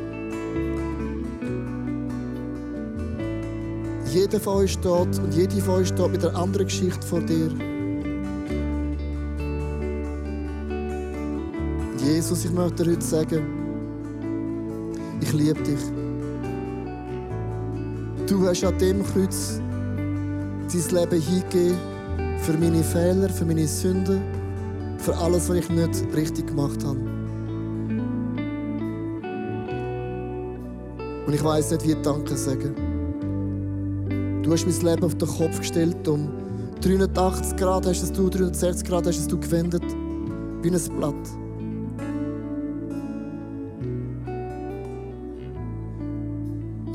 Jeder 4.13 4.39
von 4.39 4.57
euch 4.59 4.73
steht 4.73 5.19
und 5.19 5.33
jede 5.33 5.63
von 5.63 5.77
euch 5.77 5.89
steht 5.89 6.13
mit 6.13 6.23
einer 6.23 6.37
anderen 6.39 6.67
Geschichte 6.67 7.07
vor 7.07 7.21
dir. 7.21 7.49
Jesus, 12.05 12.45
ich 12.45 12.53
möchte 12.53 12.85
dir 12.85 12.93
heute 12.93 13.03
sagen, 13.03 13.62
ich 15.23 15.33
liebe 15.33 15.63
dich. 15.63 15.81
Du 18.27 18.47
hast 18.47 18.65
an 18.65 18.77
dem 18.79 19.05
Kreuz 19.05 19.61
dein 19.97 20.97
Leben 20.97 21.21
hingegeben 21.21 21.79
für 22.39 22.53
meine 22.55 22.83
Fehler, 22.83 23.29
für 23.29 23.45
meine 23.45 23.67
Sünden, 23.67 24.23
für 24.99 25.17
alles, 25.17 25.49
was 25.49 25.57
ich 25.57 25.71
nicht 25.71 26.07
richtig 26.15 26.49
gemacht 26.49 26.85
habe. 26.85 26.99
Und 31.27 31.33
ich 31.33 31.45
weiß 31.45 31.71
nicht, 31.71 31.87
wie 31.87 32.03
Danke 32.03 32.37
sagen. 32.37 32.75
Du 34.43 34.53
hast 34.53 34.67
mein 34.67 34.81
Leben 34.93 35.05
auf 35.05 35.15
den 35.15 35.29
Kopf 35.29 35.59
gestellt, 35.59 36.09
um 36.09 36.29
380 36.81 37.57
Grad 37.57 37.87
hast 37.87 38.03
es 38.03 38.11
du, 38.11 38.29
360 38.29 38.89
Grad 38.89 39.07
hast 39.07 39.19
es 39.19 39.29
du 39.29 39.39
gewendet, 39.39 39.85
wie 40.63 40.71
ein 40.71 40.97
Blatt. 40.97 41.42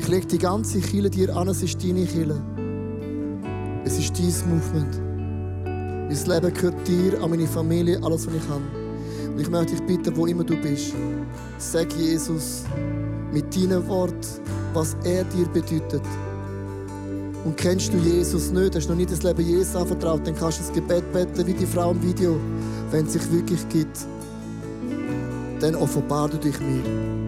Ich 0.07 0.13
lege 0.13 0.25
die 0.25 0.37
ganze 0.37 0.79
Kille 0.79 1.09
dir 1.09 1.35
an, 1.35 1.49
es 1.49 1.61
ist 1.61 1.83
deine 1.83 2.05
Kille. 2.05 2.41
Es 3.83 3.99
ist 3.99 4.17
dein 4.17 4.49
Movement. 4.49 5.01
Mein 5.65 6.41
Leben 6.41 6.53
gehört 6.53 6.87
dir, 6.87 7.21
an 7.21 7.29
meine 7.29 7.45
Familie, 7.45 8.01
alles, 8.01 8.25
was 8.25 8.33
ich 8.33 8.47
habe. 8.47 8.61
Und 9.27 9.41
ich 9.41 9.49
möchte 9.49 9.75
dich 9.75 9.85
bitten, 9.85 10.15
wo 10.15 10.25
immer 10.25 10.45
du 10.45 10.55
bist, 10.61 10.93
sag 11.57 11.91
Jesus 11.91 12.63
mit 13.33 13.53
deinen 13.53 13.85
Worten, 13.89 14.15
was 14.73 14.95
er 15.03 15.25
dir 15.25 15.45
bedeutet. 15.49 16.03
Und 17.43 17.57
kennst 17.57 17.91
du 17.93 17.97
Jesus 17.97 18.49
nicht, 18.51 18.77
hast 18.77 18.87
noch 18.87 18.95
nicht 18.95 19.11
das 19.11 19.23
Leben 19.23 19.45
Jesus 19.45 19.75
anvertraut, 19.75 20.25
dann 20.25 20.37
kannst 20.37 20.59
du 20.59 20.63
das 20.63 20.71
Gebet 20.71 21.11
beten 21.11 21.45
wie 21.45 21.53
die 21.53 21.65
Frau 21.65 21.91
im 21.91 22.01
Video. 22.01 22.39
Wenn 22.91 23.07
es 23.07 23.11
sich 23.11 23.29
wirklich 23.29 23.67
gibt, 23.67 23.97
dann 25.59 25.75
offenbar 25.75 26.29
du 26.29 26.37
dich 26.37 26.57
mir. 26.61 27.26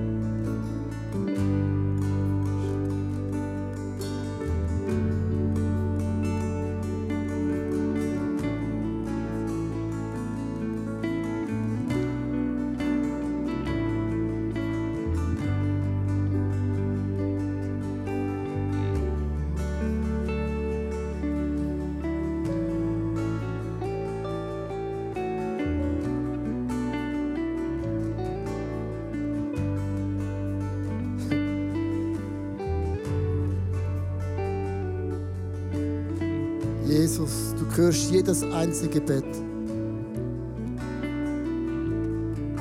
Jesus, 37.09 37.55
du 37.57 37.65
hörst 37.75 38.11
jedes 38.11 38.43
einzige 38.43 38.99
Gebet. 38.99 39.25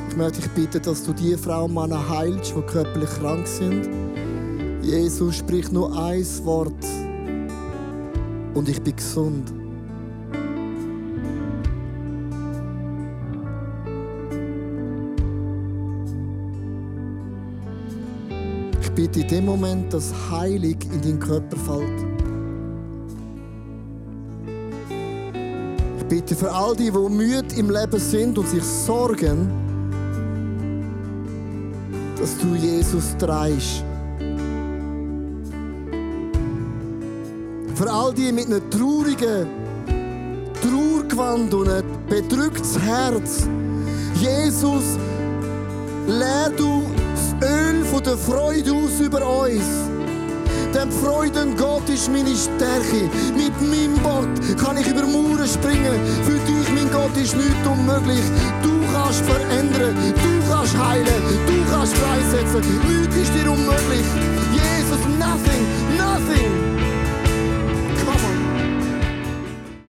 Ich 0.09 0.16
möchte 0.16 0.40
dich 0.40 0.51
bitten, 0.53 0.82
dass 0.82 1.05
du 1.05 1.12
die 1.12 1.36
Frauen 1.36 1.76
und 1.76 1.90
Männer 1.90 2.09
heilst, 2.09 2.55
die 2.57 2.62
körperlich 2.62 3.11
krank 3.11 3.46
sind. 3.46 3.90
Jesus, 4.80 5.36
sprich 5.36 5.70
nur 5.70 5.94
ein 5.94 6.24
Wort 6.44 6.82
und 8.55 8.70
ich 8.70 8.80
bin 8.80 8.96
gesund. 8.96 9.53
Ich 18.80 18.90
bitte 18.92 19.20
in 19.20 19.28
dem 19.28 19.44
Moment, 19.44 19.92
dass 19.92 20.14
Heilig 20.30 20.78
in 20.90 21.03
deinen 21.03 21.20
Körper 21.20 21.57
fällt. 21.59 22.07
Bitte 26.09 26.34
für 26.34 26.50
all 26.50 26.74
die, 26.74 26.90
die 26.90 27.09
müde 27.11 27.54
im 27.56 27.70
Leben 27.70 28.00
sind 28.00 28.38
und 28.38 28.48
sich 28.48 28.62
sorgen, 28.62 29.48
dass 32.18 32.36
du 32.38 32.54
Jesus 32.54 33.16
dreist. 33.18 33.84
Für 37.74 37.90
all 37.90 38.12
die 38.14 38.32
mit 38.32 38.46
einem 38.46 38.68
traurigen 38.70 39.46
Trauergewand 40.62 41.54
und 41.54 41.68
einem 41.68 41.86
bedrücktes 42.09 42.78
Herz. 42.78 43.46
Jesus, 44.14 44.98
leer 46.06 46.50
du 46.56 46.82
das 47.14 47.48
Öl 47.48 47.84
von 47.84 48.02
der 48.02 48.16
Freude 48.16 48.72
aus 48.72 49.00
über 49.00 49.42
uns. 49.42 49.88
Dem 50.74 50.92
Freudengott 50.92 51.88
ist 51.88 52.10
meine 52.10 52.36
Stärke. 52.36 53.08
Mit 53.34 53.58
meinem 53.62 54.02
Wort 54.04 54.28
kann 54.58 54.76
ich 54.76 54.86
über 54.86 55.06
Mauern 55.06 55.48
springen. 55.48 55.98
Für 56.24 56.38
dich, 56.46 56.68
mein 56.74 56.90
Gott, 56.90 57.16
ist 57.16 57.36
nichts 57.36 57.66
unmöglich. 57.66 58.24
Du 58.62 58.80
kannst 58.92 59.24
verändern, 59.24 59.96
du 59.96 60.52
kannst 60.52 60.76
heilen, 60.76 61.22
du 61.46 61.72
kannst 61.72 61.96
freisetzen. 61.96 62.60
Nichts 62.86 63.16
ist 63.16 63.34
dir 63.34 63.50
unmöglich. 63.50 64.04
Jesus, 64.52 65.02
nothing, 65.18 65.64
nothing. 65.96 66.67